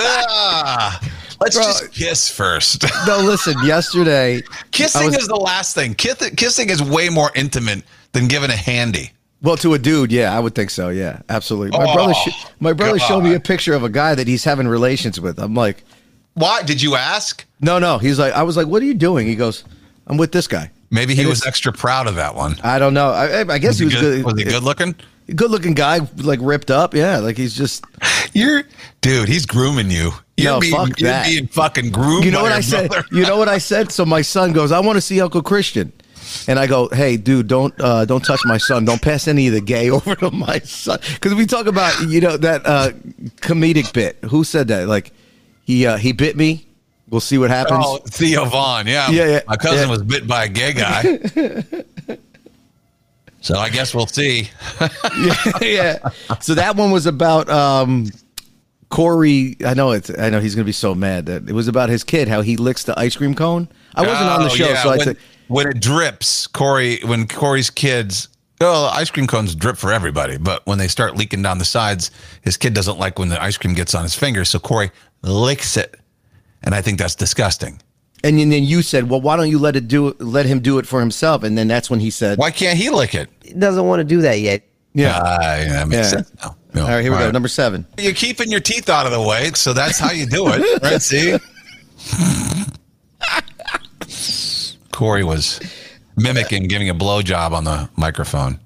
[0.00, 1.00] ah,
[1.40, 1.64] let's Bro.
[1.64, 2.84] just kiss first.
[3.06, 3.54] No, listen.
[3.64, 5.94] Yesterday, Kissing was- is the last thing.
[5.94, 7.82] Kiss, kissing is way more intimate
[8.12, 9.10] than giving a handy.
[9.42, 10.88] Well, to a dude, yeah, I would think so.
[10.88, 11.76] Yeah, absolutely.
[11.78, 14.42] My Oh, brother, sh- my brother showed me a picture of a guy that he's
[14.42, 15.38] having relations with.
[15.38, 15.84] I'm like,
[16.32, 17.44] Why did you ask?
[17.60, 17.98] no, no.
[17.98, 19.26] He's like, I was like, what are you doing?
[19.26, 19.64] He goes,
[20.06, 20.70] I'm with this guy.
[20.90, 22.56] Maybe he And was extra proud of that one.
[22.62, 23.10] I don't know.
[23.10, 24.24] I, I- guess he was good.
[24.24, 24.94] Was he good looking?
[25.34, 26.94] Good looking guy, like ripped up.
[26.94, 27.84] Yeah, like he's just.
[28.34, 28.64] You're,
[29.00, 29.28] dude.
[29.28, 30.10] He's grooming you.
[30.36, 31.26] You're No, being, fuck you're that.
[31.26, 32.24] being fucking groomed.
[32.24, 32.90] You know what I said?
[32.90, 33.06] brother.
[33.10, 33.90] You know what I said?
[33.90, 35.92] So my son goes, I want to see Uncle Christian.
[36.48, 38.84] And I go, hey, dude, don't uh, don't touch my son.
[38.84, 40.98] Don't pass any of the gay over to my son.
[41.14, 42.90] Because we talk about, you know, that uh,
[43.40, 44.16] comedic bit.
[44.24, 44.88] Who said that?
[44.88, 45.12] Like,
[45.64, 46.66] he uh, he bit me.
[47.14, 47.84] We'll see what happens.
[47.86, 48.88] Oh, Theo Von.
[48.88, 49.08] Yeah.
[49.08, 49.88] Yeah, yeah, My cousin yeah.
[49.88, 51.02] was bit by a gay guy.
[53.40, 54.50] so I guess we'll see.
[54.80, 56.08] yeah, yeah.
[56.40, 58.10] So that one was about um,
[58.88, 59.54] Corey.
[59.64, 60.10] I know it's.
[60.18, 62.56] I know he's gonna be so mad that it was about his kid how he
[62.56, 63.68] licks the ice cream cone.
[63.94, 65.16] I wasn't on the Oh, show, yeah, so I said,
[65.46, 68.26] when it drips, Corey, when Corey's kids,
[68.60, 72.10] well, ice cream cones drip for everybody, but when they start leaking down the sides,
[72.42, 74.48] his kid doesn't like when the ice cream gets on his fingers.
[74.48, 74.90] So Corey
[75.22, 75.94] licks it.
[76.64, 77.80] And I think that's disgusting.
[78.24, 80.78] and then then you said, well, why don't you let it do let him do
[80.78, 81.42] it for himself?
[81.44, 83.28] And then that's when he said, Why can't he lick it?
[83.44, 84.62] He doesn't want to do that yet.
[84.94, 85.18] Yeah.
[85.18, 86.10] Uh, yeah, that makes Yeah.
[86.10, 86.56] sense now.
[86.72, 86.82] No.
[86.82, 87.24] All right, here we All go.
[87.26, 87.32] right.
[87.32, 87.86] Number seven.
[87.98, 90.82] You're keeping your teeth out of the way, so that's how you do it.
[90.82, 91.02] right?
[91.02, 91.36] See?
[94.92, 95.60] Corey was
[96.16, 98.60] mimicking giving a blowjob on the microphone.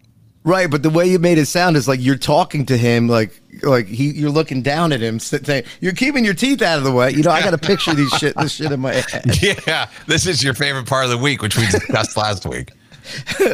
[0.49, 3.39] Right, but the way you made it sound is like you're talking to him, like
[3.62, 6.91] like he you're looking down at him, saying you're keeping your teeth out of the
[6.91, 7.11] way.
[7.11, 9.27] You know, I got to picture these shit, this shit in my head.
[9.66, 12.70] Yeah, this is your favorite part of the week, which we discussed last week.
[13.41, 13.49] All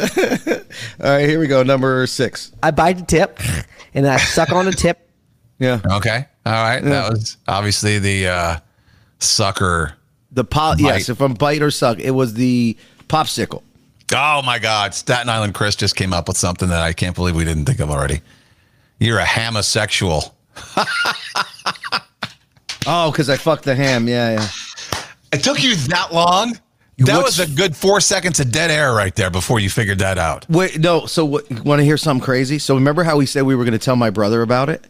[1.00, 1.64] right, here we go.
[1.64, 2.52] Number six.
[2.62, 3.40] I bite the tip,
[3.92, 5.10] and I suck on the tip.
[5.58, 6.80] Yeah, Okay, all right.
[6.80, 8.58] That was obviously the uh,
[9.18, 9.94] sucker.
[10.30, 10.78] the pop.
[10.78, 12.76] Yes, if I'm bite or suck, it was the
[13.08, 13.62] popsicle.
[14.16, 17.34] Oh my God, Staten Island Chris just came up with something that I can't believe
[17.36, 18.20] we didn't think of already.
[19.00, 20.34] You're a homosexual.
[22.86, 24.06] Oh, because I fucked the ham.
[24.08, 24.48] Yeah, yeah.
[25.32, 26.58] It took you that long.
[26.98, 30.18] That was a good four seconds of dead air right there before you figured that
[30.18, 30.46] out.
[30.50, 31.06] Wait, no.
[31.06, 31.50] So, what?
[31.64, 32.58] Want to hear something crazy?
[32.58, 34.86] So, remember how we said we were going to tell my brother about it?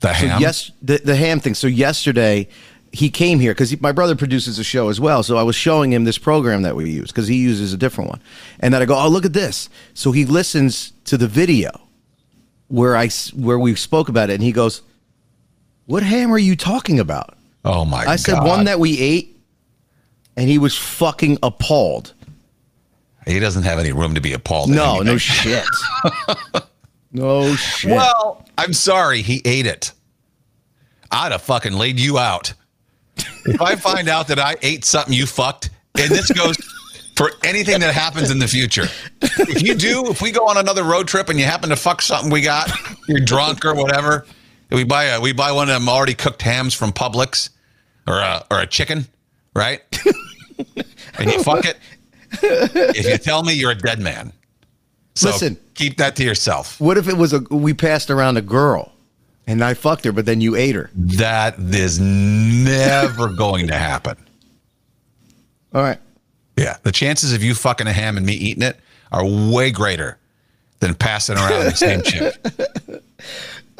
[0.00, 0.40] The So ham.
[0.40, 1.54] yes, the the ham thing.
[1.54, 2.46] So yesterday,
[2.92, 5.22] he came here because my brother produces a show as well.
[5.22, 8.10] So I was showing him this program that we use because he uses a different
[8.10, 8.20] one,
[8.60, 11.70] and then I go, "Oh, look at this!" So he listens to the video
[12.68, 14.82] where I where we spoke about it, and he goes,
[15.86, 18.10] "What ham are you talking about?" Oh my God.
[18.10, 18.46] I said, God.
[18.46, 19.36] "One that we ate,"
[20.36, 22.14] and he was fucking appalled.
[23.26, 24.70] he doesn't have any room to be appalled.
[24.70, 25.66] No, no shit.
[27.12, 27.90] no shit.
[27.90, 29.92] Well, I'm sorry, he ate it.
[31.10, 32.54] I'd have fucking laid you out.
[33.46, 36.56] If I find out that I ate something you fucked, and this goes
[37.16, 38.86] for anything that happens in the future.
[39.20, 42.00] If you do, if we go on another road trip and you happen to fuck
[42.00, 42.70] something we got,
[43.08, 44.24] you're drunk or whatever,
[44.70, 47.50] we buy a we buy one of them already cooked hams from Publix
[48.06, 49.06] or a, or a chicken,
[49.54, 49.82] right?
[51.18, 51.78] and you fuck it.
[52.42, 54.32] If you tell me you're a dead man.
[55.14, 55.56] So Listen.
[55.74, 56.80] keep that to yourself.
[56.80, 58.92] what if it was a we passed around a girl,
[59.48, 60.90] and I fucked her, but then you ate her?
[60.94, 64.16] That is never going to happen.
[65.74, 65.98] All right.
[66.56, 66.76] Yeah.
[66.82, 68.78] The chances of you fucking a ham and me eating it
[69.10, 70.18] are way greater
[70.80, 72.36] than passing around the same chick.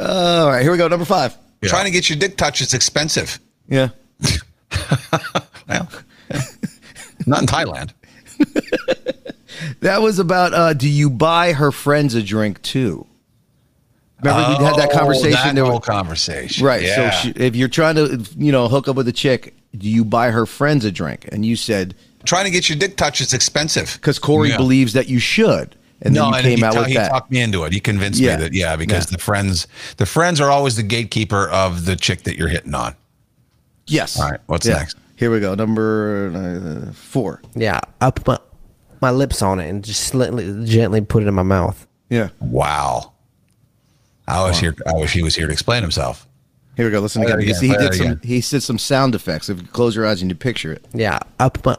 [0.01, 0.89] All right, here we go.
[0.89, 1.37] Number five.
[1.63, 3.39] Trying to get your dick touched is expensive.
[3.69, 3.91] Yeah.
[5.69, 5.87] Well,
[7.27, 7.91] not in Thailand.
[9.81, 13.07] That was about uh, do you buy her friends a drink too?
[14.23, 15.65] Remember we had that Oh, conversation That there.
[15.65, 16.65] whole conversation.
[16.67, 16.83] right.
[16.83, 17.11] Yeah.
[17.11, 20.05] So she, if you're trying to, you know, hook up with a chick, do you
[20.05, 21.29] buy her friends a drink?
[21.31, 23.93] And you said Trying to get your dick touched is expensive.
[23.95, 24.57] because Corey Yeah.
[24.57, 26.95] believes that you should, and then no, you and came he, out ta- with he
[26.95, 27.05] that.
[27.05, 27.73] He talked me into it.
[27.73, 28.37] He convinced Yeah.
[28.37, 29.17] me that yeah, because Yeah.
[29.17, 29.67] the friends,
[29.99, 32.97] the friends are always the gatekeeper of the chick that you're hitting on.
[33.87, 34.19] yes.
[34.21, 34.75] All right, what's Yeah.
[34.79, 34.97] next?
[35.17, 35.55] Here we go.
[35.55, 36.33] Number
[36.89, 37.41] uh, four.
[37.55, 38.39] Yeah, I put my,
[39.01, 41.87] my lips on it and just slightly, gently put it in my mouth.
[42.11, 42.29] Yeah.
[42.41, 43.13] Wow.
[44.29, 44.75] I was here.
[44.87, 46.29] I wish he was here to explain himself.
[46.77, 47.01] Here we go.
[47.01, 47.49] Listen Play again.
[47.49, 48.07] that again, he did some.
[48.07, 48.21] again.
[48.23, 49.49] He said some sound effects.
[49.49, 50.87] If you close your eyes and you picture it.
[50.93, 51.77] Yeah, I put my,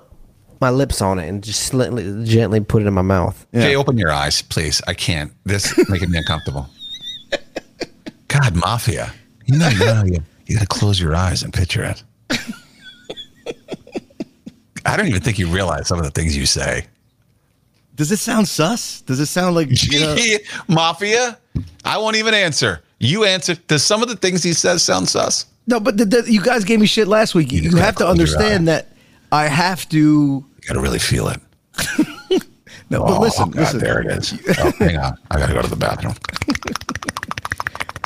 [0.59, 3.47] my lips on it and just slightly, gently put it in my mouth.
[3.53, 3.61] Yeah.
[3.61, 4.81] Jay, open your eyes, please.
[4.87, 5.31] I can't.
[5.45, 6.67] This is making me uncomfortable.
[8.27, 9.13] God, mafia.
[9.45, 12.03] You know, you, know, you, you got to close your eyes and picture it.
[14.85, 16.87] I don't even think you realize some of the things you say.
[17.99, 19.01] Does it sound sus?
[19.01, 20.15] Does it sound like you know,
[20.69, 21.37] mafia?
[21.83, 22.81] I won't even answer.
[22.97, 23.55] You answer.
[23.67, 25.47] Does some of the things he says sound sus?
[25.67, 27.51] No, but the, the, you guys gave me shit last week.
[27.51, 28.87] You, just have to gotta close your understand that
[29.33, 29.97] I have to.
[29.97, 31.41] You got to really feel it.
[32.89, 33.79] No, Oh, but listen, oh, God, listen.
[33.79, 34.33] there it is.
[34.57, 35.15] Oh, hang on.
[35.29, 36.15] I got to go to the bathroom.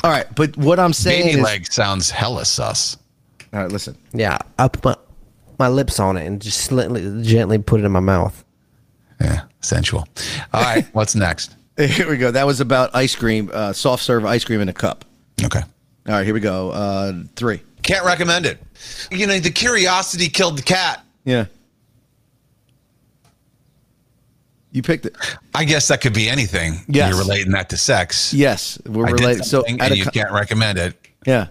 [0.02, 2.98] All right, but what I'm saying Baby is, leg sounds hella sus.
[3.54, 3.96] all right, listen.
[4.12, 4.96] Yeah, I put my,
[5.58, 8.43] my lips on it and just slightly, gently put it in my mouth.
[9.20, 10.06] Yeah, sensual.
[10.52, 11.56] All right, what's next?
[11.76, 12.30] Here we go.
[12.30, 15.04] That was about ice cream, uh, soft serve ice cream in a cup.
[15.44, 15.60] Okay.
[15.60, 15.66] All
[16.14, 16.70] right, here we go.
[16.70, 17.60] Uh, three.
[17.82, 18.62] Can't recommend it.
[19.10, 21.04] You know, the curiosity killed the cat.
[21.24, 21.46] Yeah.
[24.70, 25.16] You picked it.
[25.54, 26.80] I guess that could be anything.
[26.88, 27.10] Yes.
[27.10, 28.34] You're relating that to sex.
[28.34, 29.44] Yes, we're I did related.
[29.44, 30.96] So, at and a you co- can't recommend it.
[31.26, 31.46] yeah,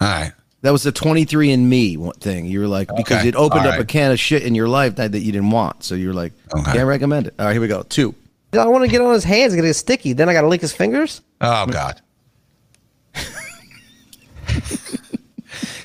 [0.00, 0.32] All right.
[0.62, 2.46] That was the 23 and Me thing.
[2.46, 4.68] You were like because Okay, it opened all up a can of shit in your
[4.68, 5.84] life that, that you didn't want.
[5.84, 6.72] So you're like, Okay.
[6.72, 7.34] can't recommend it.
[7.38, 7.82] All right, here we go.
[7.82, 8.14] Two.
[8.52, 10.14] I want to get on his hands, it's gonna get sticky.
[10.14, 11.20] Then I got to lick his fingers.
[11.40, 12.00] Oh God.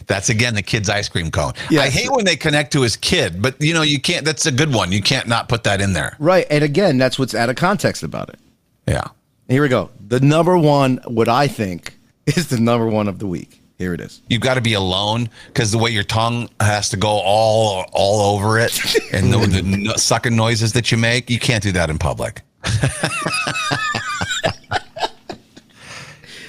[0.06, 1.54] That's again the kid's ice cream cone.
[1.70, 4.26] Yeah, I hate when they connect to his kid, but you know you can't.
[4.26, 4.92] That's a good one.
[4.92, 6.16] You can't not put that in there.
[6.20, 8.40] Right, and again, that's what's out of context about it.
[8.88, 9.08] Yeah.
[9.48, 9.90] Here we go.
[10.08, 13.62] The number one, what I think is the number one of the week.
[13.78, 14.22] Here it is.
[14.30, 18.36] You've got to be alone because the way your tongue has to go all all
[18.36, 18.80] over it,
[19.12, 22.42] and the, the sucking noises that you make, you can't do that in public.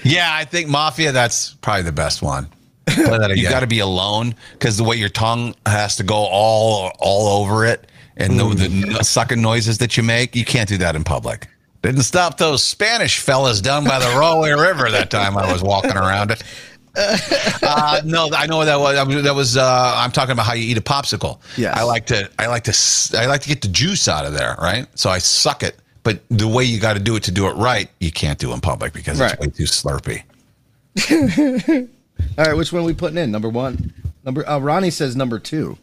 [0.04, 1.12] yeah, I think mafia.
[1.12, 2.48] That's probably the best one.
[2.86, 6.14] Play that You got to be alone because the way your tongue has to go
[6.14, 7.86] all all over it,
[8.16, 11.48] and the, the sucking noises that you make, you can't do that in public.
[11.82, 15.96] Didn't stop those Spanish fellas down by the Rahway River that time I was walking
[15.96, 16.42] around it.
[17.66, 18.96] Uh, no, I know what that was.
[18.96, 19.56] I was- That was.
[19.56, 21.40] Uh, I'm talking about how you eat a popsicle.
[21.56, 21.72] Yeah.
[21.74, 22.30] I like to.
[22.38, 23.18] I like to.
[23.18, 24.86] I like to get the juice out of there, right?
[24.94, 25.76] So I suck it.
[26.02, 28.52] But the way you got to do it to do it right, you can't do
[28.52, 29.32] in public because Right.
[29.32, 30.22] it's way too slurpy.
[32.38, 33.30] All right, which one are we putting in?
[33.32, 33.92] Number one.
[34.24, 34.48] Number.
[34.48, 35.76] Uh, Ronnie says number two.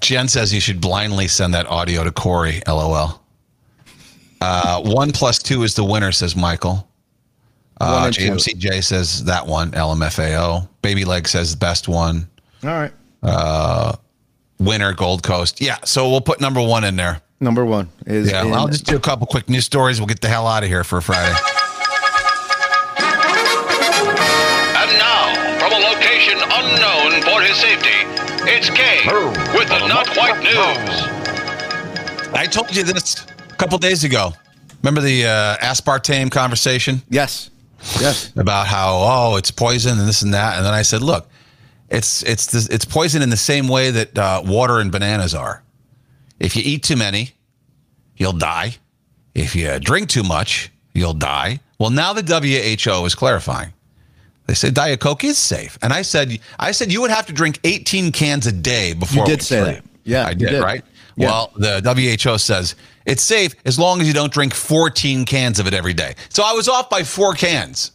[0.00, 2.62] Jen says you should blindly send that audio to Corey.
[2.68, 3.20] LOL.
[4.40, 6.86] Uh, one plus two is the winner, says Michael.
[7.80, 8.10] One Uh.
[8.10, 9.70] JMCJ says that one.
[9.72, 10.68] LMFAO.
[10.82, 12.28] Baby Leg says the best one.
[12.62, 12.92] All right.
[13.22, 13.94] Uh,
[14.58, 15.60] Winner, Gold Coast.
[15.62, 17.22] Yeah, so we'll put number one in there.
[17.40, 18.30] Number one is.
[18.30, 19.98] Yeah, in- I'll just do a couple quick news stories.
[19.98, 21.34] We'll get the hell out of here for Friday.
[24.76, 27.96] And now, from a location unknown for his safety,
[28.44, 29.00] it's Kay
[29.56, 32.34] with the Not White News.
[32.34, 34.32] I told you this a couple days ago.
[34.82, 37.50] Remember the uh, aspartame conversation yes.
[38.00, 38.32] Yes.
[38.36, 41.28] about how oh it's poison and this and that, and then I said, look,
[41.88, 45.62] it's it's this, it's poison in the same way that uh, water and bananas are.
[46.38, 47.32] If you eat too many,
[48.16, 48.76] you'll die.
[49.34, 51.60] If you drink too much, you'll die.
[51.78, 53.72] Well, now the WHO is clarifying.
[54.46, 57.32] They said Diet Coke is safe, and I said I said you would have to
[57.32, 59.24] drink 18 cans a day before.
[59.24, 59.84] You did say that.
[60.04, 60.62] Yeah, I did, did.
[60.62, 60.84] right?
[61.16, 61.26] Yeah.
[61.28, 61.80] Well, the
[62.26, 62.74] WHO says
[63.06, 66.14] it's safe as long as you don't drink 14 cans of it every day.
[66.28, 67.92] So I was off by four cans.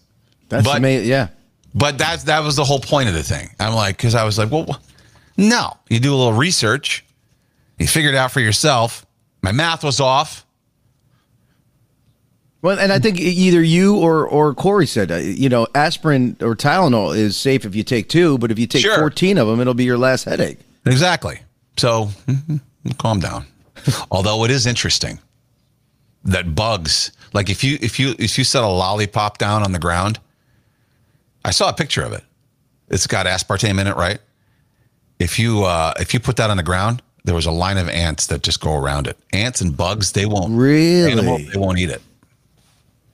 [0.49, 1.07] That's But- amazing.
[1.09, 1.27] Yeah.
[1.73, 3.49] But that's that was the whole point of the thing.
[3.59, 4.79] I'm like, because I was like, well,
[5.35, 5.75] no.
[5.89, 7.03] You do a little research,
[7.77, 9.05] you figure it out for yourself.
[9.41, 10.45] My math was off.
[12.61, 16.55] Well, and I think either you or or Corey said, uh, you know, aspirin or
[16.55, 18.97] Tylenol is safe if you take two, but if you take Sure.
[18.97, 20.57] 14 of them, it'll be your last headache.
[20.85, 21.39] Exactly.
[21.77, 22.61] So mhm,
[22.93, 23.45] calm down.
[24.11, 25.19] Although it is interesting
[26.23, 29.79] that bugs, like if you if you if you set a lollipop down on the
[29.79, 30.19] ground,
[31.43, 32.23] I saw a picture of it.
[32.89, 34.19] It's got aspartame in it, right?
[35.19, 37.89] If you uh, if you put that on the ground, there was a line of
[37.89, 39.17] ants that just go around it.
[39.33, 41.11] Ants and bugs, they won't Really?
[41.11, 42.01] animal, they won't eat it.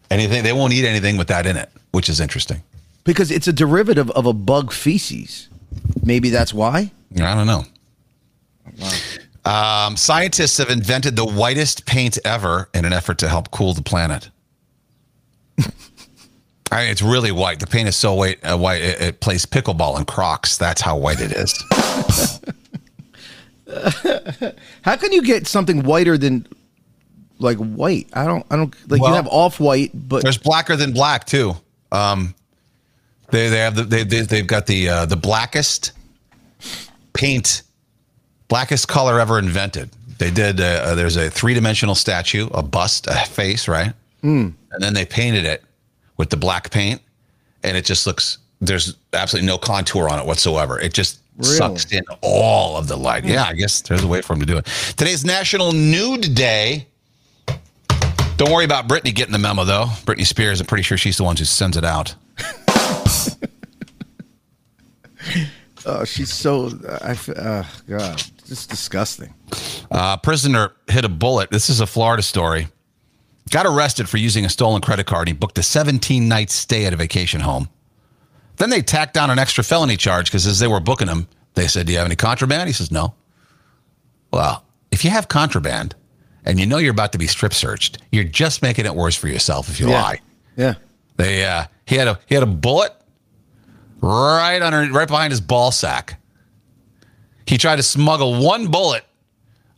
[0.10, 2.62] Anything they won't eat anything with that in it, which is interesting.
[3.04, 5.48] Because it's a derivative of a bug feces.
[6.04, 6.92] Maybe that's why.
[7.20, 7.66] I don't know.
[9.44, 13.82] Um, scientists have invented the whitest paint ever in an effort to help cool the
[13.82, 14.30] planet.
[16.72, 17.60] I mean, it's really white.
[17.60, 18.44] The paint is so white.
[18.44, 20.58] Uh, white it, it plays pickleball in Crocs.
[20.58, 21.54] That's how white it is.
[24.82, 26.46] How can you get something whiter than
[27.40, 28.10] like white?
[28.14, 28.46] I don't.
[28.52, 29.02] I don't like.
[29.02, 31.54] Well, you have off white, but There's blacker than black too.
[31.92, 32.36] Um,
[33.32, 35.94] they they have the, they, they they've got the uh, the blackest
[37.14, 37.64] paint,
[38.52, 39.90] blackest color ever invented.
[40.18, 40.60] They did.
[40.60, 43.94] Uh, uh, there's a three dimensional statue, a bust, a face, right?
[44.24, 45.64] And then they painted it
[46.18, 47.02] with the black paint,
[47.64, 48.38] and it just looks.
[48.60, 50.78] There's absolutely no contour on it whatsoever.
[50.80, 51.56] It just Really?
[51.56, 53.24] sucks in all of the light.
[53.24, 54.66] Yeah, I guess there's a way for them to do it.
[54.98, 56.86] Today's National Nude Day.
[58.38, 59.86] Don't worry about Britney getting the memo, though.
[60.06, 62.14] Britney Spears, I'm pretty sure she's the one who sends it out.
[65.86, 66.70] oh, she's so.
[67.02, 69.34] I, Uh, God, just disgusting.
[69.90, 71.50] Uh, prisoner hit a bullet.
[71.52, 72.68] This is a Florida story.
[73.50, 75.30] Got arrested for using a stolen credit card.
[75.30, 77.70] He booked a 17 night stay at a vacation home.
[78.58, 81.68] Then they tacked on an extra felony charge because as they were booking him, they
[81.68, 82.68] said, Do you have any contraband?
[82.68, 83.14] He says, No.
[84.34, 85.96] Well, if you have contraband
[86.44, 89.30] and you know you're about to be strip searched, you're just making it worse for
[89.30, 90.02] yourself if you Yeah.
[90.02, 90.20] lie.
[90.58, 90.74] Yeah.
[91.16, 92.92] They uh, he had a he had a bullet
[94.02, 96.21] right under right behind his ball sack.
[97.46, 99.06] He tried to smuggle one bullet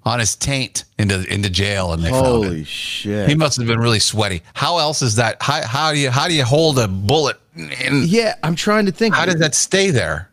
[0.06, 2.68] on his taint into into jail, and they found Holy it.
[2.68, 3.30] shit.
[3.30, 4.42] He must have been really sweaty.
[4.54, 5.38] How else is that?
[5.42, 7.38] How, how do you how do you hold a bullet?
[7.56, 9.16] In, yeah, I'm trying to think.
[9.16, 10.30] how does that stay there?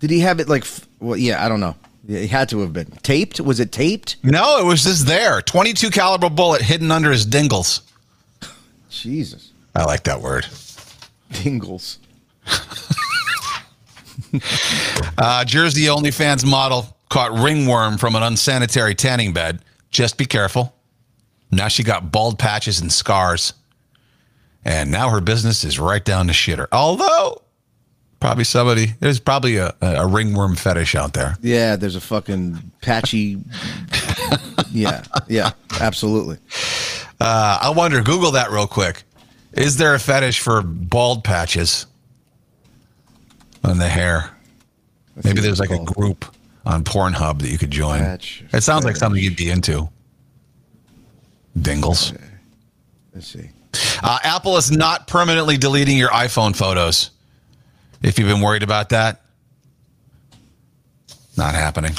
[0.00, 0.64] Did he have it like?
[1.00, 1.74] Well, yeah, I don't know.
[2.06, 3.40] Yeah, he had to have been taped.
[3.40, 4.16] Was it taped?
[4.24, 5.40] No, it was just there.
[5.40, 7.82] 22 caliber bullet hidden under his dingles.
[8.90, 10.46] Jesus, I like that word.
[11.30, 11.98] dingles.
[15.18, 19.60] Uh, Jersey OnlyFans model caught ringworm from an unsanitary tanning bed.
[19.90, 20.74] Just be careful.
[21.50, 23.52] Now she got bald patches and scars.
[24.64, 26.66] And now her business is right down the shitter.
[26.72, 27.42] Although,
[28.20, 31.36] probably somebody, there's probably a, a ringworm fetish out there.
[31.42, 33.38] Yeah, there's a fucking patchy.
[34.70, 35.50] yeah, yeah,
[35.80, 36.38] absolutely.
[37.20, 39.02] Uh, I wonder, Google that real quick.
[39.52, 41.86] Is there a fetish for bald patches
[43.64, 44.30] on the hair?
[45.22, 46.24] Maybe there's like it's a group
[46.64, 48.00] on Pornhub that you could join.
[48.00, 49.88] Patch it sounds like something you'd be into.
[51.60, 52.14] Dingles.
[53.14, 53.50] Let's see.
[54.02, 57.10] Uh, Apple is not permanently deleting your iPhone photos.
[58.02, 59.22] If you've been worried about that,
[61.36, 61.92] not happening.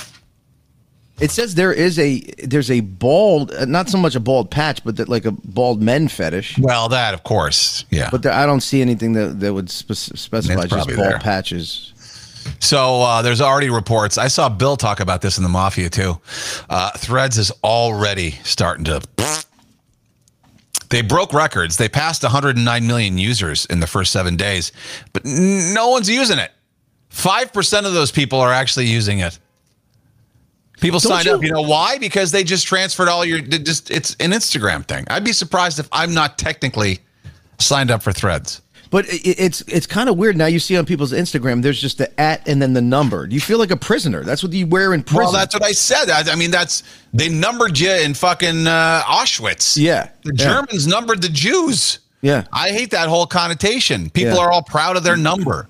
[1.19, 4.83] It says there is a there's a bald, uh, not so much a bald patch,
[4.83, 6.57] but that like a bald men fetish.
[6.57, 8.09] Well, that of course, yeah.
[8.09, 11.19] But there, I don't see anything that that would spe- specify just bald there.
[11.19, 11.93] patches.
[12.59, 14.17] So uh, there's already reports.
[14.17, 16.19] I saw Bill talk about this in the Mafia too.
[16.69, 19.01] Uh, Threads is already starting to.
[20.89, 21.77] They broke records.
[21.77, 24.71] They passed 109 million users in the first seven days,
[25.11, 26.51] but no one's using it.
[27.09, 29.37] Five percent of those people are actually using it.
[30.81, 31.43] People Don't signed you- up.
[31.43, 31.97] You know why?
[31.97, 33.39] Because they just transferred all your.
[33.39, 35.05] Just it's an Instagram thing.
[35.09, 36.99] I'd be surprised if I'm not technically
[37.59, 38.61] signed up for Threads.
[38.89, 40.45] But it's it's kind of weird now.
[40.45, 43.27] You see on people's Instagram, there's just the at and then the number.
[43.27, 44.23] You feel like a prisoner.
[44.23, 45.23] That's what you wear in prison.
[45.23, 46.11] Well, that's what I said.
[46.11, 49.77] I, I mean, that's they numbered you in fucking uh, Auschwitz.
[49.81, 50.45] Yeah, the yeah.
[50.45, 51.99] Germans numbered the Jews.
[52.21, 54.11] Yeah, I hate that whole connotation.
[54.11, 54.41] People Yeah.
[54.43, 55.69] are all proud of their number.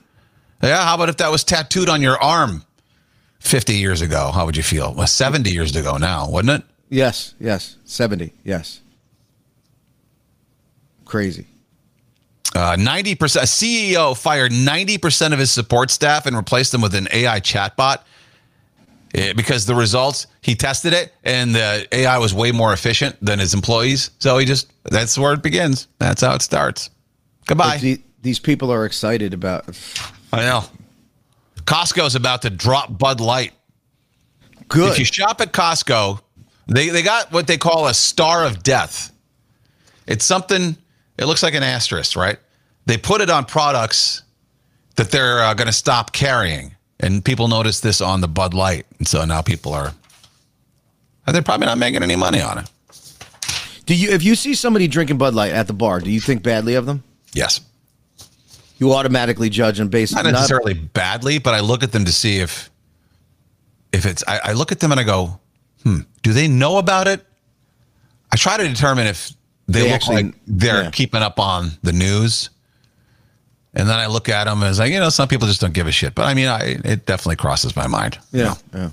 [0.62, 2.66] Yeah, how about if that was tattooed on your arm
[3.44, 4.32] 50 years ago?
[4.34, 4.94] How would you feel?
[4.94, 6.68] Well, 70 years ago now, wouldn't it?
[6.90, 8.82] yes, yes, seventy, yes.
[11.06, 11.46] Crazy.
[12.56, 17.08] Uh, 90%, a CEO fired 90% of his support staff and replaced them with an
[17.12, 18.04] AI chatbot
[19.16, 23.40] eh, because the results, he tested it and the AI was way more efficient than
[23.40, 24.12] his employees.
[24.20, 25.88] So he just, that's where it begins.
[25.98, 26.92] That's how it starts.
[27.48, 27.66] Goodbye.
[27.70, 29.66] Like the- these people are excited about.
[30.32, 30.64] I know.
[31.66, 33.54] Costco's about to drop Bud Light.
[34.68, 34.92] Good.
[34.92, 36.22] If you shop at Costco,
[36.68, 39.12] they, they got what they call a star of death.
[40.08, 40.78] It's something,
[41.18, 42.38] it looks like an asterisk, right?
[42.86, 44.24] They put it on products
[44.96, 46.76] that they're uh, going to stop carrying.
[47.00, 48.86] And people notice this on the Bud Light.
[48.98, 49.94] And so now people are,
[51.28, 52.70] they're probably not making any money on it.
[53.86, 56.42] Do you if you see somebody drinking Bud Light at the bar, do you think
[56.44, 57.04] badly of them?
[57.34, 57.60] Yes.
[58.84, 62.40] You automatically judge them based Not necessarily badly, but I look at them to see
[62.40, 62.70] if,
[63.94, 65.40] if it's, I, I look at them and I go,
[65.84, 67.26] hmm, do they know about it?
[68.30, 69.32] I try to determine if
[69.70, 70.92] they, They look actually- like they're yeah.
[70.92, 72.50] keeping up on the news.
[73.74, 75.88] And then I look at them as like, you know, some people just don't give
[75.88, 76.14] a shit.
[76.14, 78.20] But I mean, I, it definitely crosses my mind.
[78.34, 78.90] Yeah, yeah.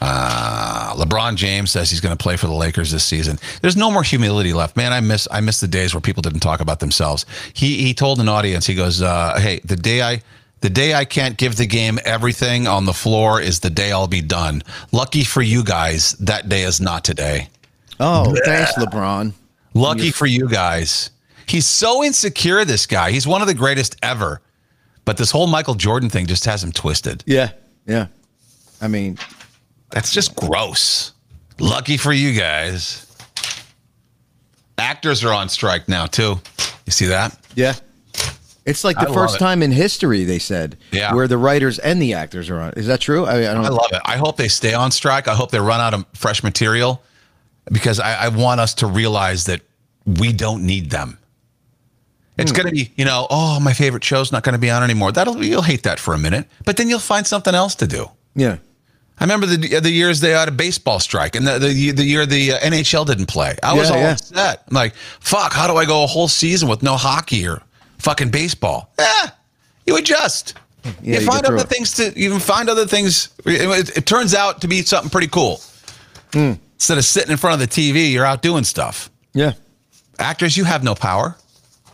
[0.00, 3.38] Uh, LeBron James says he's going to play for the Lakers this season.
[3.62, 4.92] There's no more humility left, man.
[4.92, 7.24] I miss I miss the days where people didn't talk about themselves.
[7.54, 10.22] He he told an audience, he goes, uh, "Hey, the day I
[10.60, 14.06] the day I can't give the game everything on the floor is the day I'll
[14.08, 14.62] be done.
[14.92, 17.48] Lucky for you guys, that day is not today.
[18.00, 19.32] Oh, thanks, LeBron.
[19.74, 21.10] Lucky for you guys.
[21.46, 22.64] He's so insecure.
[22.64, 23.10] This guy.
[23.10, 24.40] He's one of the greatest ever.
[25.04, 27.22] But this whole Michael Jordan thing just has him twisted.
[27.26, 27.52] Yeah,
[27.86, 28.08] yeah.
[28.80, 29.18] I mean,
[29.90, 31.12] That's just gross.
[31.58, 33.02] Lucky for you guys.
[34.78, 36.40] Actors are on strike now too.
[36.84, 37.38] You see that?
[37.54, 37.74] yeah.
[38.66, 41.14] It's like the I first time in history they said, Yeah.
[41.14, 42.72] where the writers and the actors are on.
[42.72, 43.24] Is that true?
[43.24, 43.64] I, I don't.
[43.64, 44.02] I love it.
[44.04, 45.28] I hope they stay on strike.
[45.28, 47.00] I hope they run out of fresh material
[47.70, 49.60] because I, I want us to realize that
[50.04, 51.18] we don't need them.
[52.38, 52.56] It's hmm.
[52.56, 55.12] going to be, you know, oh, my favorite show's not going to be on anymore.
[55.12, 58.10] That'll you'll hate that for a minute, but then you'll find something else to do.
[58.34, 58.58] Yeah.
[59.18, 62.26] I remember the the years they had a baseball strike, and the the, the year
[62.26, 63.56] the uh, NHL didn't play.
[63.62, 64.12] I was Yeah, all yeah.
[64.12, 64.62] upset.
[64.68, 67.62] I'm like, fuck, how do I go a whole season with no hockey or
[67.98, 68.92] fucking baseball?
[68.98, 69.26] Eh,
[69.86, 70.54] you adjust.
[71.02, 71.68] Yeah, you find other it.
[71.68, 73.30] things to you can find other things.
[73.46, 75.60] It, it- turns out to be something pretty cool.
[76.32, 76.52] Hmm.
[76.74, 79.10] Instead of sitting in front of the TV, you're out doing stuff.
[79.32, 79.52] Yeah.
[80.18, 81.36] Actors, you have no power.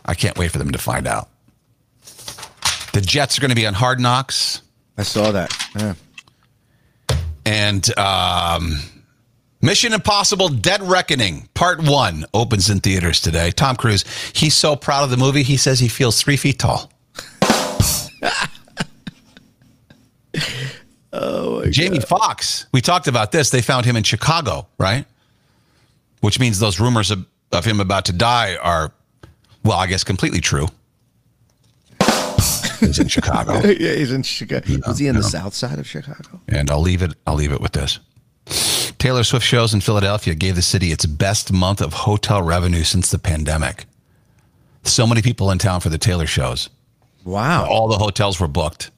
[0.05, 1.29] I can't wait for them to find out.
[2.91, 4.61] The Jets are going to be on Hard Knocks.
[4.97, 5.51] I saw that.
[5.75, 5.93] Yeah.
[7.45, 8.79] And um,
[9.61, 13.51] Mission Impossible Dead Reckoning Part 1 opens in theaters today.
[13.51, 14.03] Tom Cruise,
[14.33, 16.91] he's so proud of the movie, he says he feels three feet tall.
[21.13, 22.65] oh, Jamie Foxx.
[22.73, 23.49] we talked about this.
[23.51, 25.05] They found him in Chicago, right?
[26.21, 28.91] Which means those rumors of, of him about to die are,
[29.63, 30.67] well, I guess completely true.
[32.79, 33.53] He's in Chicago.
[33.67, 34.79] yeah, he's in Chicago.
[34.87, 36.41] Was he in the south side of Chicago?
[36.47, 37.13] And I'll leave it.
[37.25, 37.99] I'll leave it with this.
[38.99, 43.11] Taylor Swift shows in Philadelphia gave the city its best month of hotel revenue since
[43.11, 43.85] the pandemic.
[44.83, 46.69] So many people in town for the Taylor shows.
[47.23, 47.67] Wow.
[47.69, 48.91] All the hotels were booked.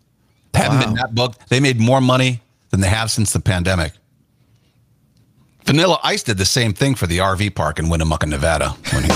[0.53, 1.49] Haven't been that booked.
[1.49, 3.93] They made more money than they have since the pandemic.
[5.65, 9.11] Vanilla Ice did the same thing for the RV park in Winnemucca, Nevada when he,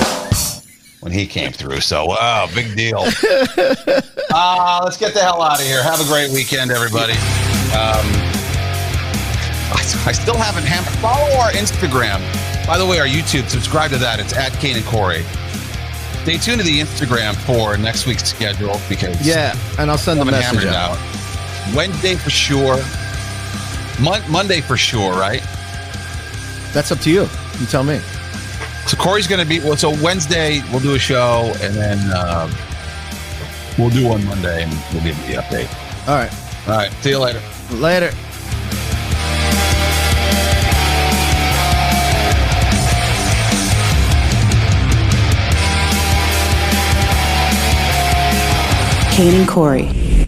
[1.02, 1.82] when he came through.
[1.82, 3.06] So, wow, big deal.
[4.32, 5.82] Uh, let's get the hell out of here.
[5.84, 7.14] Have a great weekend, everybody.
[7.74, 8.06] Um,
[10.06, 10.94] I, still haven't hammered.
[11.00, 12.20] Follow our Instagram
[12.66, 14.20] By the way, our YouTube, subscribe to that.
[14.20, 15.24] It's at Kane and Corey.
[16.24, 20.26] Stay tuned to the Instagram for next week's schedule because Yeah, and I'll send the
[20.26, 20.98] message out.
[20.98, 21.76] out.
[21.76, 22.78] Wednesday for sure.
[24.00, 25.42] Mon- Monday for sure, right?
[26.74, 27.28] That's up to you.
[27.60, 28.00] You tell me.
[28.88, 29.78] So Corey's going to be well.
[29.78, 32.48] So Wednesday we'll do a show, and then uh,
[33.80, 35.70] we'll do one Monday, and we'll give you the update.
[36.08, 36.32] All right.
[36.68, 36.92] All right.
[37.02, 37.42] See you later.
[37.72, 38.12] Later.
[49.16, 50.19] Kane and Corey.